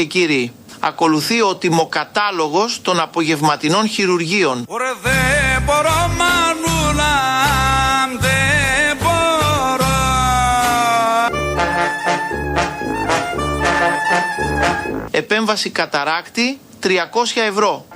Κυρίες 0.00 0.12
και 0.12 0.18
κύριοι, 0.18 0.52
ακολουθεί 0.80 1.42
ο 1.42 1.56
τιμοκατάλογος 1.56 2.82
των 2.82 3.00
απογευματινών 3.00 3.88
χειρουργείων. 3.88 4.64
Ωραία, 4.68 4.94
δεν 5.02 5.62
μπορώ, 5.64 6.10
μανούλα, 6.18 7.14
δεν 8.18 8.96
μπορώ. 9.02 9.88
Επέμβαση 15.10 15.70
καταράκτη 15.70 16.58
300 16.82 16.88
ευρώ. 17.48 17.86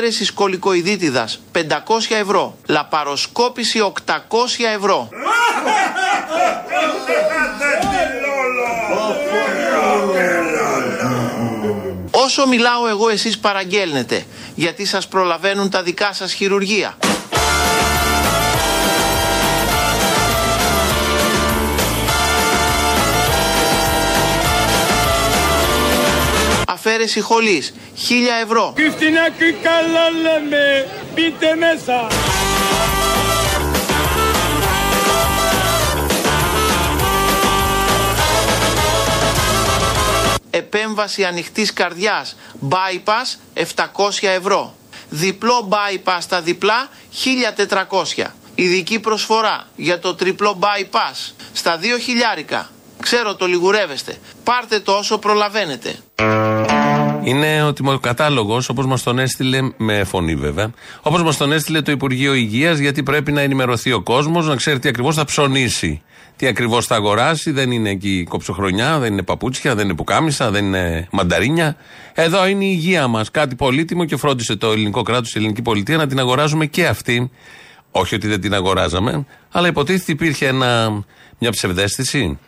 Αφαίρεση 0.00 0.24
σκολικοειδίτιδας 0.24 1.40
500 1.52 1.62
ευρώ. 2.10 2.56
Λαπαροσκόπηση 2.66 3.80
800 3.80 4.64
ευρώ. 4.74 5.08
Όσο 12.10 12.46
μιλάω 12.46 12.88
εγώ 12.88 13.08
εσείς 13.08 13.38
παραγγέλνετε 13.38 14.24
γιατί 14.54 14.84
σας 14.84 15.08
προλαβαίνουν 15.08 15.70
τα 15.70 15.82
δικά 15.82 16.12
σας 16.12 16.32
χειρουργεία. 16.32 16.96
Αφαίρεση 27.00 27.20
χολής 27.20 27.74
1000 27.96 28.42
ευρώ. 28.42 28.72
Και 28.76 28.90
φτηνά 28.90 29.30
και 29.30 29.54
καλά 29.62 30.10
λέμε, 30.10 30.88
μπείτε 31.14 31.54
μέσα. 31.54 32.06
Επέμβαση 40.50 41.24
ανοιχτής 41.24 41.72
καρδιάς 41.72 42.36
bypass 42.70 43.38
700 43.54 43.64
ευρώ. 44.20 44.74
Διπλό 45.08 45.68
bypass 45.70 46.18
στα 46.20 46.40
διπλά 46.40 46.88
1400. 48.16 48.24
Ειδική 48.54 49.00
προσφορά 49.00 49.68
για 49.76 49.98
το 49.98 50.14
τριπλό 50.14 50.58
bypass 50.62 51.32
στα 51.52 51.78
2 51.78 51.98
χιλιάρικα. 52.02 52.70
Ξέρω 53.00 53.34
το 53.34 53.46
λιγουρεύεστε. 53.46 54.18
Πάρτε 54.44 54.80
το 54.80 54.92
όσο 54.92 55.18
προλαβαίνετε. 55.18 55.98
Είναι 57.30 57.62
ο 57.62 57.72
τιμοκατάλογο, 57.72 58.62
όπως 58.68 58.86
μας 58.86 59.02
τον 59.02 59.18
έστειλε, 59.18 59.58
με 59.76 60.04
φωνή 60.04 60.34
βέβαια, 60.34 60.70
όπως 61.02 61.22
μας 61.22 61.36
τον 61.36 61.52
έστειλε 61.52 61.82
το 61.82 61.92
Υπουργείο 61.92 62.34
Υγείας, 62.34 62.78
γιατί 62.78 63.02
πρέπει 63.02 63.32
να 63.32 63.40
ενημερωθεί 63.40 63.92
ο 63.92 64.02
κόσμος, 64.02 64.46
να 64.46 64.56
ξέρει 64.56 64.78
τι 64.78 64.88
ακριβώς 64.88 65.14
θα 65.14 65.24
ψωνίσει. 65.24 66.02
Τι 66.36 66.46
ακριβώς 66.46 66.86
θα 66.86 66.94
αγοράσει, 66.94 67.50
δεν 67.50 67.70
είναι 67.70 67.90
εκεί 67.90 68.26
κοψοχρονιά, 68.28 68.98
δεν 68.98 69.12
είναι 69.12 69.22
παπούτσια, 69.22 69.74
δεν 69.74 69.84
είναι 69.84 69.94
πουκάμισα, 69.94 70.50
δεν 70.50 70.64
είναι 70.64 71.08
μανταρίνια. 71.10 71.76
Εδώ 72.14 72.46
είναι 72.46 72.64
η 72.64 72.70
υγεία 72.72 73.06
μας. 73.06 73.30
Κάτι 73.30 73.54
πολύτιμο 73.54 74.04
και 74.04 74.16
φρόντισε 74.16 74.56
το 74.56 74.72
ελληνικό 74.72 75.02
κράτος, 75.02 75.34
η 75.34 75.38
ελληνική 75.38 75.62
πολιτεία 75.62 75.96
να 75.96 76.06
την 76.06 76.18
αγοράζουμε 76.18 76.66
και 76.66 76.86
αυτή. 76.86 77.30
Όχι 77.90 78.14
ότι 78.14 78.28
δεν 78.28 78.40
την 78.40 78.54
αγοράζαμε, 78.54 79.26
αλλά 79.50 79.68
υποτίθεται 79.68 80.12
υπήρχε 80.12 80.46
ένα, 80.46 81.02
μια 81.38 81.50
ψευδέστηση, 81.50 82.38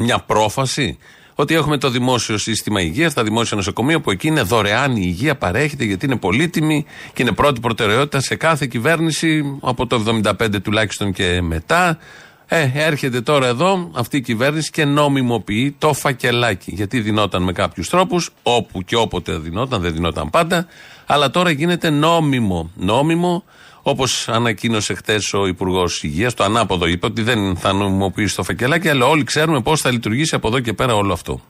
μια 0.00 0.18
πρόφαση 0.18 0.98
ότι 1.34 1.54
έχουμε 1.54 1.78
το 1.78 1.90
δημόσιο 1.90 2.38
σύστημα 2.38 2.80
υγείας, 2.80 3.14
τα 3.14 3.22
δημόσια 3.22 3.56
νοσοκομεία 3.56 4.00
που 4.00 4.10
εκεί 4.10 4.26
είναι 4.26 4.42
δωρεάν 4.42 4.96
η 4.96 5.02
υγεία, 5.04 5.36
παρέχεται 5.36 5.84
γιατί 5.84 6.06
είναι 6.06 6.16
πολύτιμη 6.16 6.84
και 7.12 7.22
είναι 7.22 7.32
πρώτη 7.32 7.60
προτεραιότητα 7.60 8.20
σε 8.20 8.36
κάθε 8.36 8.66
κυβέρνηση 8.66 9.58
από 9.60 9.86
το 9.86 10.20
75 10.22 10.62
τουλάχιστον 10.62 11.12
και 11.12 11.40
μετά. 11.42 11.98
Ε, 12.46 12.70
έρχεται 12.74 13.20
τώρα 13.20 13.46
εδώ 13.46 13.90
αυτή 13.94 14.16
η 14.16 14.20
κυβέρνηση 14.20 14.70
και 14.70 14.84
νομιμοποιεί 14.84 15.76
το 15.78 15.92
φακελάκι. 15.92 16.72
Γιατί 16.74 17.00
δινόταν 17.00 17.42
με 17.42 17.52
κάποιους 17.52 17.88
τρόπους, 17.88 18.30
όπου 18.42 18.82
και 18.82 18.96
όποτε 18.96 19.36
δινόταν, 19.36 19.80
δεν 19.80 19.92
δινόταν 19.92 20.30
πάντα, 20.30 20.66
αλλά 21.06 21.30
τώρα 21.30 21.50
γίνεται 21.50 21.90
νόμιμο. 21.90 22.70
Νόμιμο, 22.74 23.44
όπως 23.82 24.28
ανακοίνωσε 24.28 24.94
χθε 24.94 25.20
ο 25.32 25.46
Υπουργός 25.46 26.02
Υγείας, 26.02 26.34
το 26.34 26.44
ανάποδο 26.44 26.86
είπε 26.86 27.06
ότι 27.06 27.22
δεν 27.22 27.56
θα 27.56 27.72
νομιμοποιήσει 27.72 28.36
το 28.36 28.42
φακελάκι, 28.42 28.88
αλλά 28.88 29.06
όλοι 29.06 29.24
ξέρουμε 29.24 29.60
πώς 29.60 29.80
θα 29.80 29.90
λειτουργήσει 29.90 30.34
από 30.34 30.48
εδώ 30.48 30.60
και 30.60 30.72
πέρα 30.72 30.94
όλο 30.94 31.12
αυτό. 31.12 31.40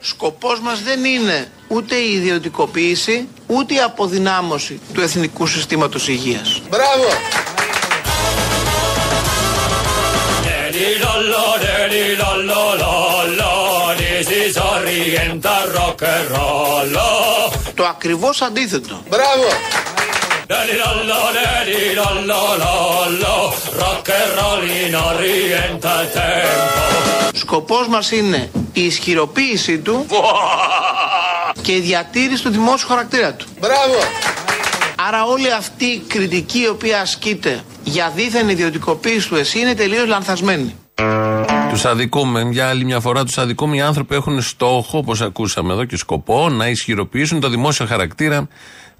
Σκοπός 0.00 0.60
μας 0.60 0.82
δεν 0.82 1.04
είναι 1.04 1.48
ούτε 1.68 1.94
η 1.94 2.12
ιδιωτικοποίηση, 2.12 3.28
ούτε 3.46 3.74
η 3.74 3.80
αποδυνάμωση 3.80 4.80
του 4.94 5.00
εθνικού 5.00 5.46
συστήματος 5.46 6.08
υγείας. 6.08 6.62
Μπράβο! 6.70 7.04
Το 17.74 17.84
ακριβώς 17.84 18.42
αντίθετο. 18.42 19.02
Μπράβο! 19.08 19.46
Σκοπός 27.32 27.88
μας 27.88 28.10
είναι 28.10 28.50
η 28.72 28.84
ισχυροποίησή 28.84 29.78
του 29.78 30.06
και 31.62 31.72
η 31.72 31.80
διατήρηση 31.80 32.42
του 32.42 32.50
δημόσιου 32.50 32.88
χαρακτήρα 32.88 33.34
του. 33.34 33.46
Μπράβο! 33.60 33.94
Άρα 35.08 35.24
όλη 35.24 35.52
αυτή 35.52 35.84
η 35.84 36.02
κριτική 36.08 36.60
η 36.60 36.68
οποία 36.68 37.00
ασκείται 37.00 37.62
για 37.84 38.12
δίθεν 38.14 38.48
ιδιωτικοποίηση 38.48 39.28
του 39.28 39.36
ΕΣΥ 39.36 39.58
είναι 39.58 39.74
τελείως 39.74 40.06
λανθασμένη. 40.06 40.74
Τους 41.70 41.84
αδικούμε, 41.84 42.48
για 42.50 42.68
άλλη 42.68 42.84
μια 42.84 43.00
φορά 43.00 43.24
τους 43.24 43.38
αδικούμε. 43.38 43.76
Οι 43.76 43.80
άνθρωποι 43.80 44.14
έχουν 44.14 44.42
στόχο, 44.42 44.98
όπως 44.98 45.20
ακούσαμε 45.20 45.72
εδώ, 45.72 45.84
και 45.84 45.96
σκοπό 45.96 46.48
να 46.48 46.68
ισχυροποιήσουν 46.68 47.40
το 47.40 47.48
δημόσιο 47.48 47.86
χαρακτήρα 47.86 48.48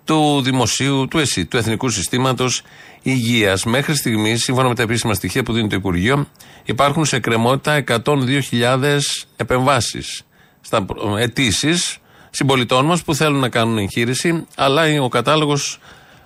του 0.05 0.41
δημοσίου, 0.43 1.09
του 1.11 1.19
ΕΣΥ, 1.19 1.47
του 1.47 1.57
Εθνικού 1.57 1.89
Συστήματος 1.89 2.63
Υγείας. 3.03 3.65
Μέχρι 3.65 3.97
στιγμής, 3.97 4.43
σύμφωνα 4.43 4.69
με 4.69 4.75
τα 4.75 4.83
επίσημα 4.83 5.15
στοιχεία 5.15 5.43
που 5.43 5.53
δίνει 5.53 5.69
το 5.69 5.77
Υπουργείο, 5.77 6.27
υπάρχουν 6.65 7.05
σε 7.05 7.19
κρεμότητα 7.19 7.85
102.000 8.05 9.27
επεμβάσεις. 9.37 10.23
Στα 10.61 10.87
αιτήσεις 11.19 11.99
συμπολιτών 12.31 12.85
μας 12.85 13.03
που 13.03 13.15
θέλουν 13.15 13.41
να 13.41 13.49
κάνουν 13.49 13.79
εγχείρηση, 13.79 14.47
αλλά 14.57 14.83
ο 15.03 15.09
κατάλογος 15.09 15.79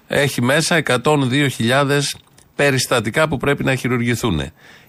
έχει 0.07 0.43
μέσα 0.43 0.83
102.000 0.87 1.49
περιστατικά 2.55 3.29
που 3.29 3.37
πρέπει 3.37 3.65
να 3.65 3.75
χειρουργηθούν. 3.75 4.41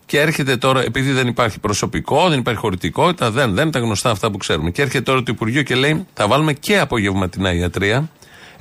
Και 0.06 0.20
έρχεται 0.20 0.58
τώρα, 0.58 0.82
επειδή 0.82 1.12
δεν 1.12 1.28
υπάρχει 1.28 1.60
προσωπικό, 1.60 2.30
δεν 2.30 2.40
υπάρχει 2.40 2.60
χωρητικότητα, 2.60 3.32
δεν, 3.32 3.54
δεν 3.54 3.72
τα 3.72 3.80
γνωστά 3.80 4.10
αυτά 4.10 4.32
που 4.32 4.38
ξέρουμε. 4.38 4.72
Και 4.72 4.82
έρχεται 4.82 5.04
τώρα 5.04 5.24
το 5.24 5.32
Υπουργείο 5.32 5.64
και 5.64 5.76
λέει: 5.76 6.08
Θα 6.14 6.28
βάλουμε 6.28 6.54
και 6.54 6.80
απογευματινά 6.80 7.54
ιατρία. 7.54 8.10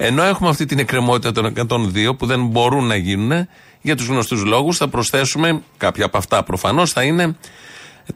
Ενώ 0.01 0.23
έχουμε 0.23 0.49
αυτή 0.49 0.65
την 0.65 0.79
εκκρεμότητα 0.79 1.33
των 1.33 1.53
102 1.69 2.17
που 2.19 2.27
δεν 2.27 2.47
μπορούν 2.47 2.85
να 2.85 2.97
γίνουν, 2.97 3.49
για 3.81 3.97
τους 3.97 4.07
γνωστούς 4.07 4.45
λόγους, 4.45 4.77
θα 4.77 4.89
προσθέσουμε 4.89 5.63
κάποια 5.77 6.05
από 6.05 6.19
αυτά 6.19 6.43
προφανώς 6.43 6.93
θα 6.93 7.03
είναι 7.03 7.37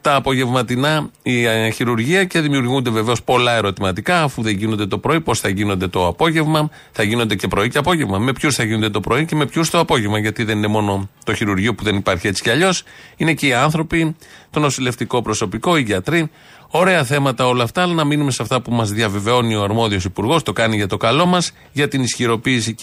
τα 0.01 0.15
απογευματινά 0.15 1.09
η 1.23 1.45
ε, 1.45 1.69
χειρουργία 1.69 2.23
και 2.23 2.39
δημιουργούνται 2.39 2.89
βεβαίως 2.89 3.23
πολλά 3.23 3.55
ερωτηματικά 3.55 4.23
αφού 4.23 4.41
δεν 4.41 4.55
γίνονται 4.57 4.85
το 4.85 4.97
πρωί, 4.97 5.21
πώς 5.21 5.39
θα 5.39 5.49
γίνονται 5.49 5.87
το 5.87 6.07
απόγευμα, 6.07 6.69
θα 6.91 7.03
γίνονται 7.03 7.35
και 7.35 7.47
πρωί 7.47 7.69
και 7.69 7.77
απόγευμα. 7.77 8.17
Με 8.17 8.33
ποιους 8.33 8.55
θα 8.55 8.63
γίνονται 8.63 8.89
το 8.89 8.99
πρωί 8.99 9.25
και 9.25 9.35
με 9.35 9.45
ποιους 9.45 9.69
το 9.69 9.79
απόγευμα. 9.79 10.19
Γιατί 10.19 10.43
δεν 10.43 10.57
είναι 10.57 10.67
μόνο 10.67 11.09
το 11.23 11.33
χειρουργείο 11.33 11.75
που 11.75 11.83
δεν 11.83 11.95
υπάρχει 11.95 12.27
έτσι 12.27 12.43
κι 12.43 12.49
αλλιώς, 12.49 12.83
είναι 13.17 13.33
και 13.33 13.47
οι 13.47 13.53
άνθρωποι, 13.53 14.15
το 14.49 14.59
νοσηλευτικό 14.59 15.21
προσωπικό, 15.21 15.77
οι 15.77 15.81
γιατροί. 15.81 16.29
Ωραία 16.67 17.03
θέματα 17.03 17.47
όλα 17.47 17.63
αυτά, 17.63 17.81
αλλά 17.81 17.93
να 17.93 18.03
μείνουμε 18.03 18.31
σε 18.31 18.41
αυτά 18.41 18.61
που 18.61 18.71
μας 18.71 18.91
διαβεβαιώνει 18.91 19.55
ο 19.55 19.63
αρμόδιος 19.63 20.03
υπουργός, 20.03 20.43
το 20.43 20.53
κάνει 20.53 20.75
για 20.75 20.87
το 20.87 20.97
καλό 20.97 21.25
μας, 21.25 21.51
για 21.71 21.87
την 21.87 22.03
ισχυροποίηση 22.03 22.75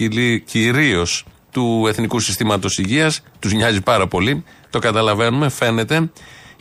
κυρίως 0.45 1.25
του 1.51 1.85
Εθνικού 1.89 2.21
Συστήματος 2.21 2.79
Υγείας. 2.79 3.23
Τους 3.39 3.53
νοιάζει 3.53 3.81
πάρα 3.81 4.07
πολύ, 4.07 4.45
το 4.71 4.79
καταλαβαίνουμε, 4.79 5.49
φαίνεται 5.49 6.11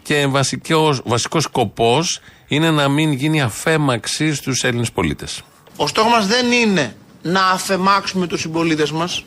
και 0.10 0.28
βασικός, 0.28 1.02
βασικός 1.06 1.44
σκοπός 1.44 2.20
είναι 2.48 2.72
να 2.72 2.88
μην 2.88 3.12
γίνει 3.12 3.42
αφέμαξη 3.42 4.34
στους 4.34 4.64
Έλληνες 4.64 4.92
πολίτες. 4.92 5.42
Ο 5.76 5.88
στόχος 5.88 6.12
μας 6.12 6.28
δεν 6.28 6.52
είναι 6.52 6.96
να 7.22 7.46
αφεμάξουμε 7.46 8.28
τους 8.28 8.42
συμπολίτες 8.42 8.92
μας. 8.92 9.24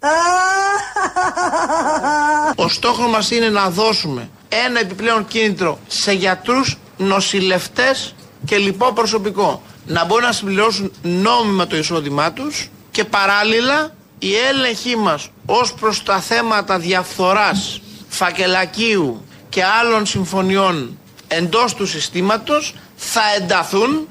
Ο 2.54 2.68
στόχος 2.68 3.10
μας 3.10 3.30
είναι 3.30 3.48
να 3.48 3.70
δώσουμε 3.70 4.28
ένα 4.66 4.80
επιπλέον 4.80 5.26
κίνητρο 5.26 5.78
σε 5.86 6.12
γιατρούς, 6.12 6.78
νοσηλευτές 6.96 8.14
και 8.44 8.56
λοιπό 8.56 8.92
προσωπικό. 8.92 9.62
Να 9.86 10.04
μπορούν 10.04 10.24
να 10.24 10.32
συμπληρώσουν 10.32 10.92
νόμιμα 11.02 11.66
το 11.66 11.76
εισόδημά 11.76 12.32
τους 12.32 12.70
και 12.90 13.04
παράλληλα 13.04 13.94
η 14.18 14.34
έλεγχή 14.34 14.96
μας 14.96 15.28
ως 15.46 15.74
προς 15.74 16.02
τα 16.02 16.20
θέματα 16.20 16.78
διαφθοράς, 16.78 17.80
φακελακίου 18.08 19.26
και 19.52 19.64
άλλων 19.64 20.06
συμφωνιών 20.06 20.98
εντός 21.28 21.74
του 21.74 21.86
συστήματος 21.86 22.74
θα 22.96 23.20
ενταθούν. 23.36 23.90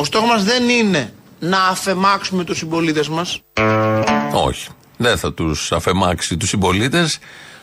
Ο 0.00 0.04
στόχος 0.04 0.28
μας 0.28 0.44
δεν 0.44 0.68
είναι 0.68 1.12
να 1.38 1.58
αφεμάξουμε 1.58 2.44
τους 2.44 2.58
συμπολίτες 2.58 3.08
μας. 3.08 3.40
Όχι. 4.32 4.68
Δεν 4.96 5.18
θα 5.18 5.32
τους 5.32 5.72
αφεμάξει 5.72 6.36
τους 6.36 6.48
συμπολίτες, 6.48 7.18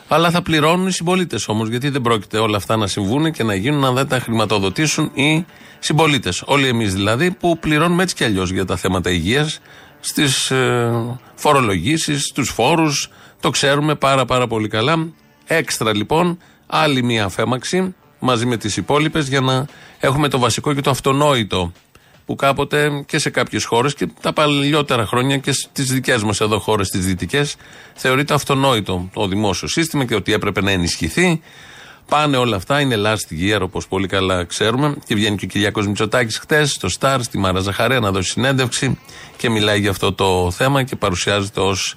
αλλά 0.08 0.32
θα 0.32 0.42
πληρώνουν 0.42 0.88
οι 0.88 0.92
συμπολίτες 0.92 1.48
όμως. 1.48 1.70
Γιατί 1.70 1.90
δεν 1.90 2.02
πρόκειται 2.02 2.38
όλα 2.38 2.58
αυτά 2.58 2.78
να 2.78 2.88
συμβούν 2.88 3.32
και 3.32 3.44
να 3.44 3.56
γίνουν 3.56 3.86
αν 3.86 3.94
δεν 3.94 4.08
τα 4.08 4.20
χρηματοδοτήσουν 4.20 5.12
οι 5.14 5.46
συμπολίτες. 5.80 6.44
Όλοι 6.46 6.68
εμείς 6.68 6.94
δηλαδή 6.94 7.32
που 7.32 7.60
πληρώνουμε 7.60 8.04
έτσι 8.04 8.16
κι 8.16 8.24
αλλιώς 8.24 8.52
για 8.52 8.66
τα 8.66 8.76
θέματα 8.76 9.10
υγείας, 9.10 9.60
στις 10.00 10.52
ε, 10.52 10.92
φορολογήσεις, 11.36 12.24
στους 12.24 12.50
φόρους. 12.50 13.10
Το 13.44 13.50
ξέρουμε 13.50 13.96
πάρα 13.96 14.26
πάρα 14.26 14.48
πολύ 14.48 14.68
καλά. 14.68 15.08
Έξτρα 15.46 15.96
λοιπόν, 15.96 16.38
άλλη 16.68 17.04
μία 17.04 17.26
αφέμαξη 17.26 17.96
μαζί 18.20 18.46
με 18.46 18.58
τις 18.58 18.78
υπόλοιπες 18.78 19.28
για 19.28 19.42
να 19.42 19.66
έχουμε 20.00 20.28
το 20.28 20.40
βασικό 20.40 20.74
και 20.74 20.82
το 20.82 20.90
αυτονόητο 20.90 21.72
που 22.26 22.36
κάποτε 22.36 23.04
και 23.08 23.20
σε 23.20 23.30
κάποιες 23.30 23.66
χώρες 23.66 23.94
και 23.94 24.08
τα 24.22 24.34
παλιότερα 24.34 25.06
χρόνια 25.06 25.38
και 25.38 25.52
στις 25.52 25.92
δικές 25.92 26.24
μας 26.24 26.42
εδώ 26.42 26.60
χώρες, 26.60 26.90
τις 26.90 27.06
δυτικές, 27.06 27.56
θεωρείται 27.94 28.34
αυτονόητο 28.34 29.10
το 29.14 29.28
δημόσιο 29.28 29.68
σύστημα 29.68 30.06
και 30.06 30.16
ότι 30.16 30.34
έπρεπε 30.34 30.62
να 30.62 30.72
ενισχυθεί. 30.72 31.42
Πάνε 32.10 32.38
όλα 32.38 32.56
αυτά, 32.56 32.80
είναι 32.80 32.96
last 32.98 33.56
year 33.56 33.62
όπως 33.62 33.88
πολύ 33.88 34.08
καλά 34.08 34.44
ξέρουμε. 34.44 34.96
Και 35.06 35.16
βγαίνει 35.16 35.36
και 35.36 35.46
ο 35.46 35.48
Κυριακό 35.48 35.82
Μητσοτάκης 35.82 36.38
χτες 36.38 36.72
στο 36.72 36.88
Star, 37.00 37.18
στη 37.22 37.38
Μάρα 37.38 37.60
Ζαχαρέα, 37.60 38.00
να 38.00 38.12
δώσει 38.12 38.30
συνέντευξη 38.30 39.00
και 39.38 39.50
μιλάει 39.50 39.80
για 39.80 39.90
αυτό 39.90 40.14
το 40.14 40.52
θέμα 40.52 40.84
και 40.84 40.96
παρουσιάζεται 40.96 41.60
ως 41.60 41.96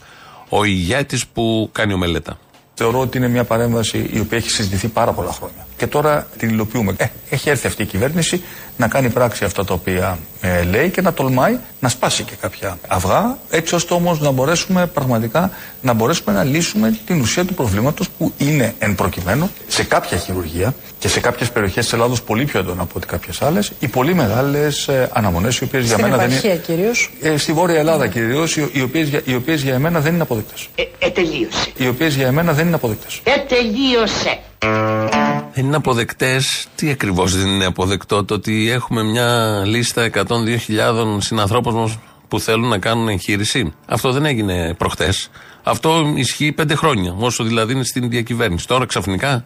ο 0.49 0.65
ηγέτης 0.65 1.27
που 1.27 1.69
κάνει 1.73 1.93
ο 1.93 1.97
μελέτα. 1.99 2.39
Θεωρώ 2.75 3.01
ότι 3.01 3.19
είναι 3.19 3.29
μια 3.29 3.45
παρέμβαση 3.45 4.11
η 4.13 4.21
οποία 4.21 4.39
έχει 4.39 4.51
συζητηθεί 4.51 4.89
πάρα 4.89 5.13
πολλά 5.13 5.33
χρόνια. 5.33 5.66
Και 5.77 5.87
τώρα 5.87 6.27
την 6.39 6.49
υλοποιούμε. 6.49 6.95
Ε, 6.97 7.07
έχει 7.31 7.51
έρθει 7.51 7.67
αυτή 7.67 7.83
η 7.83 7.87
κυβέρνηση 7.87 8.43
να 8.77 8.89
κάνει 8.89 9.09
πράξη 9.09 9.45
αυτά 9.45 9.65
τα 9.65 9.75
οποία 9.75 10.19
ε, 10.41 10.63
λέει 10.63 10.91
και 10.91 11.01
να 11.01 11.13
τολμάει 11.13 11.59
να 11.81 11.89
σπάσει 11.89 12.23
και 12.23 12.33
κάποια 12.41 12.79
αυγά, 12.89 13.39
έτσι 13.51 13.75
ώστε 13.75 13.95
όμως 13.95 14.21
να 14.21 14.31
μπορέσουμε 14.31 14.87
πραγματικά 14.87 15.51
να 15.81 15.93
μπορέσουμε 15.93 16.33
να 16.33 16.45
λύσουμε 16.45 16.99
την 17.07 17.21
ουσία 17.21 17.45
του 17.45 17.55
προβλήματος 17.55 18.09
που 18.09 18.33
είναι 18.39 18.75
εν 18.79 18.95
προκειμένου 18.95 19.51
σε 19.67 19.85
κάποια 19.85 20.17
χειρουργία 20.19 20.75
και 20.99 21.09
σε 21.09 21.21
κάποιες 21.21 21.51
περιοχές 21.51 21.85
της 21.85 21.93
Ελλάδος 21.93 22.23
πολύ 22.23 22.45
πιο 22.45 22.61
έντονα 22.61 22.83
από 22.83 22.93
ότι 22.97 23.07
κάποιες 23.07 23.43
άλλες, 23.43 23.73
οι 23.79 23.89
πολύ 23.89 24.15
μεγάλες 24.15 24.89
ε, 24.89 25.11
αναμονές, 25.13 25.59
οι 25.59 25.65
οποίες 25.65 25.85
για 25.85 25.99
μένα 25.99 26.17
δεν 26.17 26.31
είναι. 26.31 26.57
κυρίως. 26.57 27.11
Ε, 27.21 27.37
στη 27.37 27.53
Βόρεια 27.53 27.79
Ελλάδα 27.79 28.07
κυρίως, 28.07 28.57
οι, 28.57 28.83
οποίες 28.83 29.09
οι 29.25 29.35
οποίες 29.35 29.63
για 29.63 29.75
εμένα 29.75 30.01
δεν 30.01 30.15
είναι 30.15 30.23
αποδεκτές. 30.23 30.69
Ε, 30.75 30.83
ε, 30.99 31.11
τελείωσε. 31.11 31.71
Οι 31.77 31.89
οποίες 31.89 32.15
για 32.15 32.27
εμένα 32.27 32.53
δεν 32.53 32.67
είναι 32.67 32.75
αποδεκτές. 32.75 33.21
Ε, 33.25 33.31
τελείωσε. 33.49 34.39
Δεν 35.53 35.65
είναι 35.65 35.77
αποδεκτές. 35.77 36.67
Τι 36.75 36.91
ακριβώς 36.91 37.37
δεν 37.37 37.47
είναι 37.47 37.65
αποδεκτό, 37.65 38.25
το 38.25 38.35
ότι 38.35 38.71
έχουμε 38.71 39.03
μια 39.03 39.63
λίστα 39.67 40.11
102.000 40.13 41.17
συνανθρώπων 41.19 41.75
μας 41.75 41.99
που 42.29 42.41
θέλουν 42.41 42.69
να 42.69 42.79
κάνουν 42.79 43.09
εγχείρηση. 43.09 43.73
Αυτό 43.87 44.13
δεν 44.13 44.25
έγινε 44.25 44.75
προχτές. 44.75 45.31
Αυτό 45.63 46.13
ισχύει 46.17 46.53
πέντε 46.53 46.75
χρόνια, 46.75 47.15
όσο 47.19 47.45
δηλαδή 47.45 47.73
είναι 47.73 47.85
στην 47.85 48.11
διακυβέρνηση. 48.11 48.67
Τώρα 48.67 48.87
ξαφνικά 48.87 49.45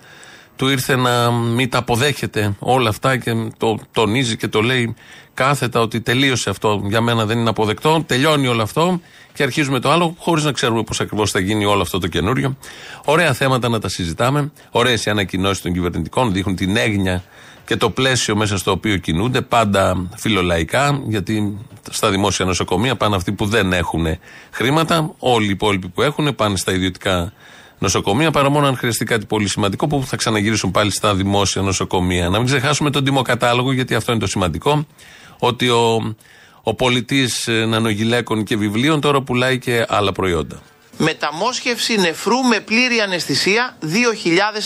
του 0.57 0.69
ήρθε 0.69 0.97
να 0.97 1.31
μην 1.31 1.71
τα 1.71 1.79
αποδέχεται 1.79 2.55
όλα 2.59 2.89
αυτά 2.89 3.17
και 3.17 3.33
το 3.57 3.79
τονίζει 3.93 4.37
και 4.37 4.49
το 4.49 4.61
λέει 4.61 4.95
κάθετα 5.35 5.81
ότι 5.81 6.01
τελείωσε 6.01 6.51
αυτό. 6.51 6.83
Για 6.85 7.01
μένα 7.01 7.27
δεν 7.27 7.39
είναι 7.39 7.49
αποδεκτό. 7.49 8.05
Τελειώνει 8.07 8.47
όλο 8.47 8.62
αυτό 8.62 9.01
και 9.32 9.43
αρχίζουμε 9.43 9.81
το 9.81 9.91
άλλο, 9.91 10.15
χωρίς 10.19 10.44
να 10.44 10.53
ξέρουμε 10.53 10.82
πώς 10.82 11.00
ακριβώς 11.00 11.31
θα 11.31 11.41
γίνει 11.41 11.65
όλο 11.65 11.82
αυτό 11.82 11.99
το 11.99 12.06
καινούριο. 12.06 12.56
Ωραία 13.05 13.32
θέματα 13.32 13.69
να 13.69 13.79
τα 13.79 13.88
συζητάμε. 13.88 14.53
Ωραίες 14.71 15.05
οι 15.05 15.11
ανακοινώσεις 15.11 15.62
των 15.62 15.73
κυβερνητικών 15.73 16.32
δείχνουν 16.32 16.56
την 16.56 16.77
έγνοια 16.77 17.25
και 17.65 17.77
το 17.77 17.91
πλαίσιο 17.91 18.37
μέσα 18.37 18.59
στο 18.59 18.71
οποίο 18.71 18.97
κινούνται, 18.97 19.41
πάντα 19.41 20.09
φιλολαϊκά, 20.17 21.03
γιατί 21.06 21.59
στα 21.91 22.11
δημόσια 22.11 22.44
νοσοκομεία 22.44 22.97
πάνε 22.97 23.17
αυτοί 23.17 23.32
που 23.32 23.47
δεν 23.47 23.73
έχουν 23.73 24.06
χρήματα. 24.50 25.15
Όλοι 25.19 25.47
οι 25.47 25.50
υπόλοιποι 25.50 25.88
που 25.88 26.03
έχουν 26.03 26.35
πάνε 26.35 26.56
στα 26.56 26.73
ιδιωτικά 26.73 27.33
νοσοκομεία, 27.79 28.31
παρά 28.31 28.50
μόνο 28.50 28.67
αν 28.67 28.76
χρειαστεί 28.76 29.05
κάτι 29.05 29.26
πολύ 29.26 29.49
σημαντικό 29.49 29.87
που 29.87 30.03
θα 30.06 30.17
ξαναγυρίσουν 30.17 30.71
πάλι 30.71 30.91
στα 30.91 31.15
δημόσια 31.15 31.62
νοσοκομεία. 31.62 32.29
Να 32.29 32.38
μην 32.38 32.47
ξεχάσουμε 32.47 32.91
τον 32.91 33.05
τιμοκατάλογο, 33.05 33.73
γιατί 33.73 33.94
αυτό 33.94 34.12
είναι 34.12 34.21
το 34.21 34.26
σημαντικό, 34.26 34.87
ότι 35.38 35.69
ο, 35.69 36.15
ο 36.62 36.75
πολιτής 36.75 37.49
νανογυλαίκων 37.67 38.45
και 38.45 38.57
βιβλίων 38.57 39.01
τώρα 39.01 39.23
πουλάει 39.23 39.59
και 39.59 39.87
άλλα 39.89 40.12
προϊόντα. 40.12 40.62
Μεταμόσχευση 41.03 42.01
νεφρού 42.01 42.37
με 42.37 42.61
πλήρη 42.61 43.01
αναισθησία 43.01 43.77
2.000 43.83 43.89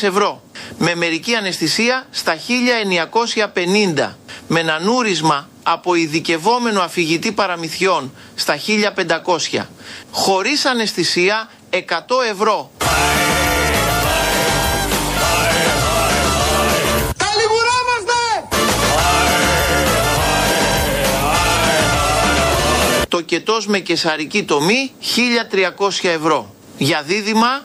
ευρώ. 0.02 0.42
Με 0.78 0.94
μερική 0.94 1.34
αναισθησία 1.34 2.06
στα 2.10 2.36
1.950. 3.96 4.10
Με 4.48 4.62
νανούρισμα 4.62 5.48
από 5.62 5.94
ειδικευόμενο 5.94 6.80
αφηγητή 6.80 7.32
παραμυθιών 7.32 8.12
στα 8.34 8.58
1.500. 9.56 9.64
Χωρίς 10.10 10.64
αναισθησία 10.64 11.50
100 11.70 11.78
ευρώ. 12.30 12.70
Το 23.24 23.30
κετός 23.30 23.66
με 23.66 23.78
κεσαρική 23.78 24.44
τομή 24.44 24.92
1300 26.02 26.08
ευρώ. 26.08 26.54
Για 26.78 27.02
δίδυμα 27.02 27.64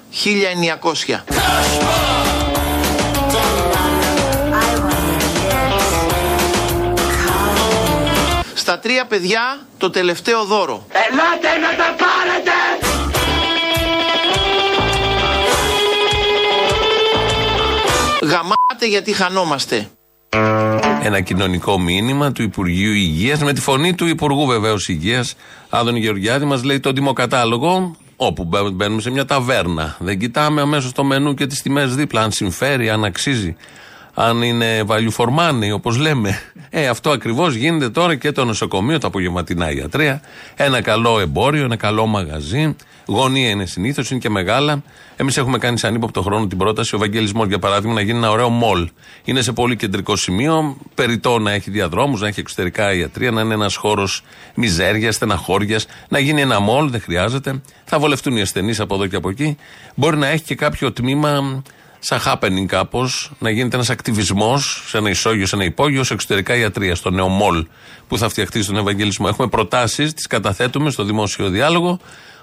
1900. 1.08 1.24
Στα 8.54 8.80
τρία 8.80 9.06
παιδιά 9.06 9.60
το 9.78 9.90
τελευταίο 9.90 10.44
δώρο. 10.44 10.86
Ελάτε 10.92 11.58
να 11.58 11.76
τα 11.76 11.96
πάρετε! 11.98 12.52
Γαμάτε 18.22 18.86
γιατί 18.88 19.14
χανόμαστε. 19.14 19.90
Ένα 21.04 21.22
κοινωνικό 21.22 21.80
μήνυμα 21.80 22.32
του 22.32 22.42
Υπουργείου 22.42 22.92
Υγείας 22.92 23.44
με 23.44 23.54
τη 23.54 23.62
φωνή 23.62 23.96
του 23.96 24.06
Υπουργού 24.06 24.46
βεβαίως 24.46 24.88
Υγείας, 24.88 25.36
Άδων 25.70 25.96
Γεωργιάδη, 25.96 26.46
μας 26.46 26.64
λέει 26.64 26.80
το 26.80 26.92
δημοκατάλογο. 26.92 27.96
Όπου 28.16 28.50
μπαίνουμε 28.74 29.02
σε 29.02 29.10
μια 29.10 29.26
ταβέρνα. 29.26 29.96
Δεν 30.00 30.20
κοιτάμε 30.20 30.62
αμέσως 30.62 30.92
το 30.92 31.04
μενού 31.04 31.34
και 31.34 31.48
τις 31.48 31.62
τιμές 31.62 31.96
δίπλα. 31.96 32.22
Αν 32.22 32.32
συμφέρει, 32.32 32.90
αν 32.90 33.04
αξίζει, 33.04 33.56
αν 34.22 34.42
είναι 34.42 34.84
value 34.88 35.12
for 35.18 35.26
money, 35.26 35.74
όπως 35.74 35.98
λέμε. 35.98 36.42
Ε, 36.70 36.88
αυτό 36.88 37.10
ακριβώς 37.10 37.56
γίνεται 37.56 37.90
τώρα 37.90 38.16
και 38.16 38.32
το 38.32 38.46
νοσοκομείο, 38.46 38.98
τα 38.98 39.08
απογευματινά 39.08 39.72
ιατρία. 39.72 40.22
Ένα 40.56 40.82
καλό 40.82 41.20
εμπόριο, 41.20 41.64
ένα 41.64 41.76
καλό 41.76 42.06
μαγαζί. 42.06 42.76
Γωνία 43.06 43.50
είναι 43.50 43.66
συνήθως, 43.66 44.12
είναι 44.12 44.20
και 44.20 44.30
μεγάλα. 44.30 44.84
Εμείς 45.16 45.38
έχουμε 45.38 45.58
κάνει 45.58 45.78
σε 45.78 45.88
ανύποπτο 45.88 46.22
χρόνο 46.22 46.48
την 46.48 46.58
πρόταση, 46.58 46.96
ο 46.96 46.98
Ευαγγελισμό 46.98 47.46
για 47.46 47.60
παράδειγμα, 47.60 47.94
να 47.94 48.02
γίνει 48.02 48.18
ένα 48.18 48.32
ωραίο 48.32 48.50
μολ. 48.50 48.90
Είναι 49.24 49.42
σε 49.42 49.52
πολύ 49.52 49.76
κεντρικό 49.76 50.16
σημείο, 50.16 50.78
περιττό 50.96 51.40
να 51.40 51.52
έχει 51.52 51.72
διαδρόμους, 51.72 52.22
να 52.22 52.28
έχει 52.28 52.40
εξωτερικά 52.40 52.94
ιατρία, 52.94 53.32
να 53.32 53.42
είναι 53.42 53.54
ένας 53.54 53.76
χώρος 53.76 54.24
μιζέριας, 54.56 55.16
στεναχώριας, 55.16 55.86
να 56.10 56.20
γίνει 56.20 56.42
ένα 56.42 56.60
μολ, 56.60 56.90
δεν 56.90 57.02
χρειάζεται. 57.02 57.62
Θα 57.86 58.00
βολευτούν 58.00 58.38
οι 58.38 58.42
ασθενείς 58.42 58.80
από 58.80 58.96
εδώ 58.96 59.08
και 59.08 59.16
από 59.16 59.30
εκεί. 59.30 59.58
Μπορεί 59.96 60.18
να 60.18 60.28
έχει 60.28 60.44
και 60.44 60.56
κάποιο 60.56 60.92
τμήμα 60.92 61.62
σαν 62.00 62.20
happening 62.26 62.66
κάπως, 62.66 63.32
να 63.40 63.50
γίνεται 63.50 63.76
ένας 63.76 63.90
ακτιβισμός 63.90 64.84
σε 64.88 64.98
ένα 64.98 65.10
ισόγειο, 65.10 65.46
σε 65.46 65.56
ένα 65.56 65.66
υπόγειο, 65.66 66.04
σε 66.04 66.14
εξωτερικά 66.14 66.56
ιατρία, 66.56 66.96
στο 66.96 67.10
νέο 67.10 67.28
μολ 67.28 67.66
που 68.08 68.18
θα 68.18 68.30
φτιαχτεί 68.30 68.64
στον 68.64 68.76
Ευαγγελισμό. 68.78 69.26
Έχουμε 69.30 69.48
προτάσεις, 69.48 70.14
τις 70.14 70.28
καταθέτουμε 70.28 70.90
στο 70.90 71.04
δημόσιο 71.04 71.50
διάλογο. 71.50 72.00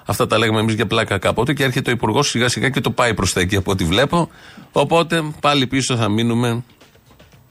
Αυτά 0.07 0.27
τα 0.27 0.39
λέγαμε 0.39 0.61
εμείς 0.61 0.75
για 0.75 0.87
πλάκα 0.87 1.19
κάποτε 1.19 1.53
και 1.53 1.65
έρχεται 1.65 1.91
ο 1.91 1.93
Υπουργός 1.93 2.29
σιγά 2.29 2.49
σιγά 2.49 2.69
και 2.69 2.81
το 2.81 2.91
πάει 2.91 3.15
προς 3.15 3.33
τα 3.33 3.41
εκεί 3.41 3.57
από 3.57 3.71
ό,τι 3.71 3.85
βλέπω. 3.85 4.31
Οπότε 4.73 5.23
πάλι 5.41 5.67
πίσω 5.67 5.97
θα 5.97 6.09
μείνουμε 6.09 6.65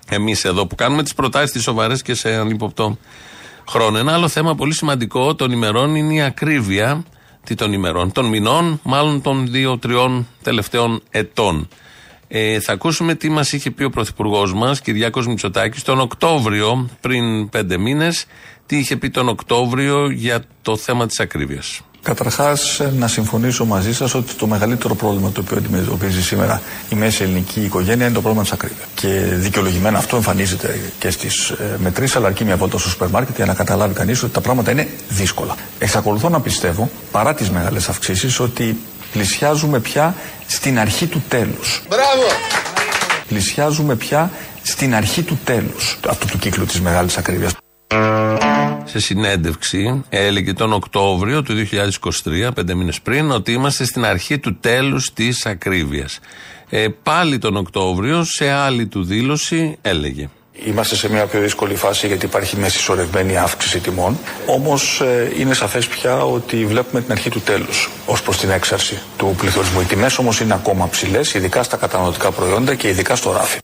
εμείς 0.10 0.46
εδώ 0.46 0.68
που 0.68 0.76
κάνουμε 0.76 1.04
τις 1.04 1.14
προτάσεις 1.14 1.52
τις 1.52 1.64
σοβαρές 1.64 2.02
και 2.02 2.14
σε 2.14 2.30
ανύποπτο 2.30 2.98
χρόνο. 3.70 3.98
Ένα 3.98 4.14
άλλο 4.14 4.28
θέμα 4.28 4.56
πολύ 4.56 4.74
σημαντικό 4.74 5.36
των 5.36 5.52
ημερών 5.52 5.96
είναι 5.96 6.14
η 6.14 6.22
ακρίβεια. 6.22 7.04
Τι 7.44 7.56
των 7.56 7.74
ημερών, 7.74 8.12
των 8.12 8.26
μηνών, 8.26 8.80
μάλλον 8.84 9.22
των 9.22 9.48
δύο-τριών 9.48 10.28
τελευταίων 10.44 11.02
ετών. 11.10 11.68
Ε, 12.27 12.60
θα 12.60 12.74
ακούσουμε 12.74 13.15
τι 13.15 13.29
μας 13.29 13.51
είχε 13.51 13.72
πει 13.72 13.84
ο 13.84 13.89
Πρωθυπουργός 13.89 14.53
μας, 14.53 14.82
Κυριάκος 14.82 15.27
Μητσοτάκης, 15.27 15.84
τον 15.84 16.00
Οκτώβριο, 16.00 16.89
πριν 17.01 17.50
πέντε 17.50 17.77
μήνες, 17.77 18.25
τι 18.65 18.77
είχε 18.77 18.96
πει 18.96 19.10
τον 19.10 19.29
Οκτώβριο 19.29 20.10
για 20.10 20.44
το 20.62 20.77
θέμα 20.77 21.08
της 21.08 21.20
ακρίβειας. 21.20 21.82
Καταρχάς, 22.05 22.82
να 22.98 23.08
συμφωνήσω 23.08 23.65
μαζί 23.65 23.94
σας 23.94 24.13
ότι 24.13 24.34
το 24.34 24.48
μεγαλύτερο 24.48 24.96
πρόβλημα 24.96 25.32
το 25.32 25.41
οποίο 25.41 25.58
αντιμετωπίζει 25.58 26.24
σήμερα 26.24 26.62
η 26.89 26.96
μέση 26.96 27.24
ελληνική 27.24 27.62
οικογένεια 27.62 28.05
είναι 28.05 28.13
το 28.13 28.22
πρόβλημα 28.22 28.44
της 28.44 28.51
ακρίβειας. 28.51 28.88
Και 28.96 29.08
δικαιολογημένα 29.36 29.98
αυτό 29.98 30.15
εμφανίζεται 30.15 30.79
και 31.00 31.10
στις 31.10 31.50
ε, 31.50 31.77
μετρήσεις, 31.79 32.15
αλλά 32.15 32.27
αρκεί 32.27 32.44
μια 32.44 32.58
βόλτα 32.58 32.77
στο 32.77 32.89
σούπερ 32.89 33.08
μάρκετ 33.08 33.36
για 33.36 33.46
να 33.46 33.53
καταλάβει 33.53 33.94
κανείς 33.94 34.24
ότι 34.24 34.34
τα 34.34 34.41
πράγματα 34.41 34.72
είναι 34.72 34.88
δύσκολα. 35.10 35.55
Εξακολουθώ 35.79 36.29
να 36.29 36.41
πιστεύω, 36.41 36.89
παρά 37.12 37.34
τις 37.34 37.50
μεγάλες 37.50 37.89
αυξήσεις, 37.89 38.39
ότι 38.39 38.77
πλησιάζουμε 39.15 39.79
πια 39.79 40.15
στην 40.48 40.79
αρχή 40.79 41.07
του 41.07 41.24
τέλους. 41.27 41.81
Μπράβο! 41.89 42.27
Πλησιάζουμε 43.27 43.95
πια 43.95 44.31
στην 44.63 44.95
αρχή 44.95 45.24
του 45.24 45.39
τέλους 45.43 46.00
αυτού 46.07 46.27
του 46.27 46.38
κύκλου 46.38 46.65
της 46.65 46.81
μεγάλης 46.81 47.17
ακρίβειας. 47.17 47.53
σε 48.84 49.00
συνέντευξη 49.00 50.03
έλεγε 50.10 50.53
τον 50.53 50.74
Οκτώβριο 50.74 51.41
του 51.41 51.53
2023, 51.53 52.51
πέντε 52.55 52.74
μήνες 52.75 53.01
πριν, 53.01 53.31
ότι 53.31 53.51
είμαστε 53.51 53.86
στην 53.86 54.05
αρχή 54.05 54.39
του 54.39 54.57
τέλους 54.60 55.13
της 55.13 55.45
ακρίβειας. 55.45 56.19
Ε, 56.69 56.88
πάλι 57.03 57.38
τον 57.38 57.55
Οκτώβριο, 57.55 58.24
σε 58.24 58.50
άλλη 58.50 58.88
του 58.88 59.03
δήλωση, 59.03 59.77
έλεγε. 59.81 60.29
Είμαστε 60.64 60.96
σε 60.96 61.10
μια 61.10 61.26
πιο 61.26 61.40
δύσκολη 61.40 61.76
φάση 61.76 62.08
γιατί 62.08 62.26
υπάρχει 62.26 62.58
μια 62.58 62.70
συσσωρευμένη 62.70 63.38
αύξηση 63.38 63.80
τιμών. 63.80 64.18
Όμως 64.48 65.02
ε, 65.02 65.32
είναι 65.40 65.54
σαφές 65.54 65.88
πια 65.88 66.26
ότι 66.26 66.66
βλέπουμε 66.66 67.02
την 67.02 67.12
αρχή 67.12 67.30
του 67.30 67.42
τέλους 67.42 67.90
ως 68.06 68.22
προς 68.22 68.38
την 68.38 68.50
έξαρση 68.50 69.02
του 69.18 69.36
πληθωρισμού. 69.38 69.82
Οι 69.82 69.84
τιμές 69.84 70.18
όμως 70.18 70.40
είναι 70.40 70.54
ακόμα 70.54 70.90
ψηλές, 70.90 71.34
ειδικά 71.34 71.64
στα 71.64 71.78
καταναλωτικά 71.78 72.32
προϊόντα 72.32 72.76
και 72.76 72.88
ειδικά 72.88 73.16
στο 73.16 73.32
ράφι. 73.32 73.60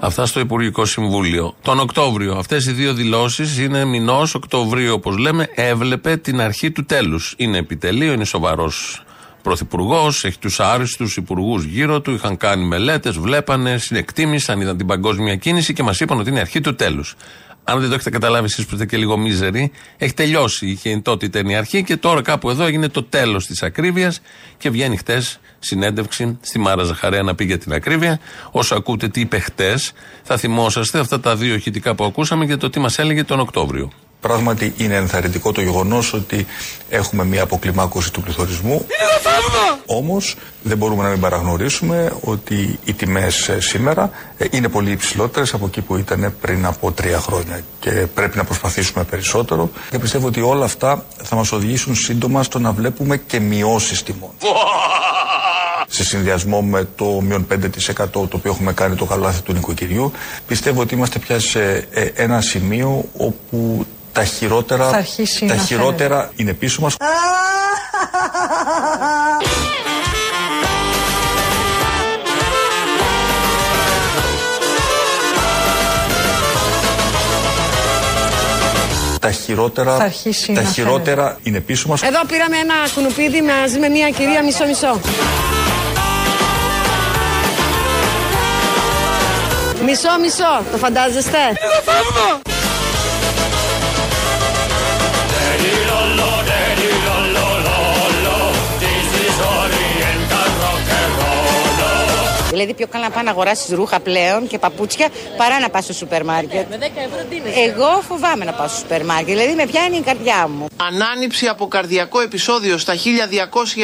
Αυτά 0.00 0.26
στο 0.26 0.40
Υπουργικό 0.40 0.84
Συμβούλιο. 0.84 1.54
Τον 1.62 1.80
Οκτώβριο. 1.80 2.34
Αυτές 2.34 2.66
οι 2.66 2.72
δύο 2.72 2.92
δηλώσεις 2.92 3.58
είναι 3.58 3.84
μηνός 3.84 4.34
Οκτωβρίου, 4.34 4.94
όπως 4.94 5.16
λέμε, 5.16 5.48
έβλεπε 5.54 6.16
την 6.16 6.40
αρχή 6.40 6.70
του 6.70 6.84
τέλους. 6.84 7.34
Είναι 7.36 7.58
επιτελείο, 7.58 8.12
είναι 8.12 8.24
σοβαρός 8.24 9.03
πρωθυπουργός, 9.44 10.24
έχει 10.24 10.38
τους 10.38 10.60
άριστους 10.60 11.16
υπουργούς 11.16 11.64
γύρω 11.64 12.00
του, 12.00 12.10
είχαν 12.10 12.36
κάνει 12.36 12.64
μελέτες, 12.64 13.18
βλέπανε, 13.18 13.78
συνεκτίμησαν, 13.78 14.60
είδαν 14.60 14.76
την 14.76 14.86
παγκόσμια 14.86 15.36
κίνηση 15.36 15.72
και 15.72 15.82
μας 15.82 16.00
είπαν 16.00 16.18
ότι 16.18 16.28
είναι 16.28 16.38
η 16.38 16.40
αρχή 16.40 16.60
του 16.60 16.74
τέλους. 16.74 17.14
Αν 17.64 17.80
δεν 17.80 17.88
το 17.88 17.94
έχετε 17.94 18.10
καταλάβει 18.10 18.44
εσείς 18.44 18.64
που 18.66 18.70
είστε 18.72 18.86
και 18.86 18.96
λίγο 18.96 19.16
μίζεροι, 19.16 19.72
έχει 19.96 20.14
τελειώσει. 20.14 20.66
Είχε 20.66 21.00
τότε 21.02 21.26
ήταν 21.26 21.48
η 21.48 21.56
αρχή 21.56 21.82
και 21.82 21.96
τώρα 21.96 22.22
κάπου 22.22 22.50
εδώ 22.50 22.64
έγινε 22.64 22.88
το 22.88 23.02
τέλος 23.02 23.46
της 23.46 23.62
ακρίβειας 23.62 24.20
και 24.58 24.70
βγαίνει 24.70 24.96
χτες 24.96 25.40
συνέντευξη 25.58 26.38
στη 26.40 26.58
Μάρα 26.58 26.82
Ζαχαρέα 26.82 27.22
να 27.22 27.34
πει 27.34 27.44
για 27.44 27.58
την 27.58 27.72
ακρίβεια. 27.72 28.20
Όσο 28.50 28.74
ακούτε 28.74 29.08
τι 29.08 29.20
είπε 29.20 29.38
χτες, 29.38 29.92
θα 30.22 30.36
θυμόσαστε 30.36 30.98
αυτά 30.98 31.20
τα 31.20 31.36
δύο 31.36 31.54
ηχητικά 31.54 31.94
που 31.94 32.04
ακούσαμε 32.04 32.44
για 32.44 32.56
το 32.56 32.70
τι 32.70 32.80
μας 32.80 32.98
έλεγε 32.98 33.24
τον 33.24 33.40
Οκτώβριο. 33.40 33.92
Πράγματι 34.28 34.74
είναι 34.76 34.94
ενθαρρυντικό 34.94 35.52
το 35.52 35.60
γεγονός 35.60 36.12
ότι 36.12 36.46
έχουμε 36.88 37.24
μια 37.24 37.42
αποκλιμάκωση 37.42 38.12
του 38.12 38.20
πληθωρισμού. 38.20 38.86
Όμως 39.86 40.36
δεν 40.62 40.76
μπορούμε 40.76 41.02
να 41.02 41.08
μην 41.08 41.20
παραγνωρίσουμε 41.20 42.12
ότι 42.20 42.78
οι 42.84 42.92
τιμές 42.92 43.50
σήμερα 43.58 44.10
ε, 44.36 44.46
είναι 44.50 44.68
πολύ 44.68 44.90
υψηλότερες 44.90 45.54
από 45.54 45.66
εκεί 45.66 45.80
που 45.80 45.96
ήταν 45.96 46.34
πριν 46.40 46.66
από 46.66 46.92
τρία 46.92 47.18
χρόνια. 47.18 47.60
Και 47.80 47.90
πρέπει 47.90 48.36
να 48.36 48.44
προσπαθήσουμε 48.44 49.04
περισσότερο. 49.04 49.70
Και 49.90 49.98
πιστεύω 49.98 50.26
ότι 50.26 50.40
όλα 50.40 50.64
αυτά 50.64 51.04
θα 51.22 51.36
μας 51.36 51.52
οδηγήσουν 51.52 51.94
σύντομα 51.94 52.42
στο 52.42 52.58
να 52.58 52.72
βλέπουμε 52.72 53.16
και 53.16 53.40
μειώσεις 53.40 54.02
τιμών. 54.02 54.30
σε 55.88 56.04
συνδυασμό 56.04 56.62
με 56.62 56.88
το 56.96 57.04
μείον 57.04 57.46
5% 57.52 57.56
το 58.12 58.28
οποίο 58.32 58.50
έχουμε 58.50 58.72
κάνει 58.72 58.94
το 58.94 59.04
καλάθι 59.04 59.42
του 59.42 59.52
νοικοκυριού, 59.52 60.12
πιστεύω 60.46 60.80
ότι 60.80 60.94
είμαστε 60.94 61.18
πια 61.18 61.38
σε 61.38 61.88
ε, 61.90 62.04
ένα 62.14 62.40
σημείο 62.40 63.04
όπου 63.16 63.86
τα 64.14 64.24
χειρότερα, 64.24 64.90
τα 65.46 65.56
χειρότερα 65.66 66.30
είναι 66.36 66.52
πίσω 66.52 66.80
μας. 66.82 66.96
Τα 79.20 79.30
χειρότερα, 79.30 79.96
τα 80.54 80.62
χειρότερα 80.72 81.38
είναι 81.42 81.60
πίσω 81.60 81.88
μας. 81.88 82.02
Εδώ 82.02 82.24
πήραμε 82.26 82.56
ένα 82.56 82.74
κουνουπίδι 82.94 83.42
μαζί 83.42 83.78
με 83.78 83.88
μια 83.88 84.10
κυρία 84.10 84.42
μισό-μισό. 84.42 85.00
Μισό-μισό, 89.84 90.62
το 90.72 90.76
φαντάζεστε; 90.76 91.38
Δηλαδή 102.54 102.74
πιο 102.74 102.86
καλά 102.86 103.04
να 103.04 103.10
πάω 103.10 103.22
να 103.22 103.30
αγοράσεις 103.30 103.74
ρούχα 103.74 104.00
πλέον 104.00 104.46
και 104.46 104.58
παπούτσια 104.58 105.08
παρά 105.36 105.60
να 105.60 105.68
πας 105.68 105.84
στο 105.84 105.92
σούπερ 105.92 106.24
μάρκετ. 106.24 106.66
Με 106.70 106.76
10 106.80 106.82
ευρώ 106.82 107.24
τι 107.30 107.36
είναι. 107.36 107.50
Εγώ 107.66 108.00
φοβάμαι 108.08 108.44
να 108.44 108.52
πάω 108.52 108.68
στο 108.68 108.78
σούπερ 108.78 109.04
μάρκετ. 109.04 109.26
Δηλαδή 109.26 109.54
με 109.54 109.66
πιάνει 109.66 109.96
η 109.96 110.00
καρδιά 110.00 110.48
μου. 110.48 110.66
Ανάνυψη 110.76 111.46
από 111.46 111.68
καρδιακό 111.68 112.20
επεισόδιο 112.20 112.78
στα 112.78 112.94
1200 112.94 112.98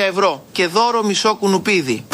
ευρώ 0.09 0.45
και 0.53 0.67
δώρο 0.67 1.03
μισό 1.03 1.35
κουνουπίδι. 1.35 2.05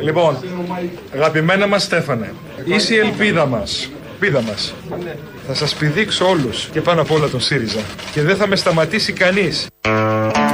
Λοιπόν, 0.00 0.38
αγαπημένα 1.14 1.66
μας 1.66 1.82
Στέφανε, 1.82 2.34
είσαι 2.64 2.94
η 2.94 2.98
ελπίδα 2.98 3.46
μας. 3.46 3.90
Ελπίδα 4.10 4.42
μας. 4.42 4.74
Θα 5.50 5.56
σας 5.56 5.74
πηδήξω 5.74 6.28
όλους 6.28 6.68
και 6.72 6.80
πάνω 6.80 7.00
απ' 7.00 7.10
όλα 7.10 7.28
τον 7.28 7.40
ΣΥΡΙΖΑ. 7.40 7.80
Και 8.12 8.22
δεν 8.22 8.36
θα 8.36 8.46
με 8.46 8.56
σταματήσει 8.56 9.12
κανείς. 9.12 9.66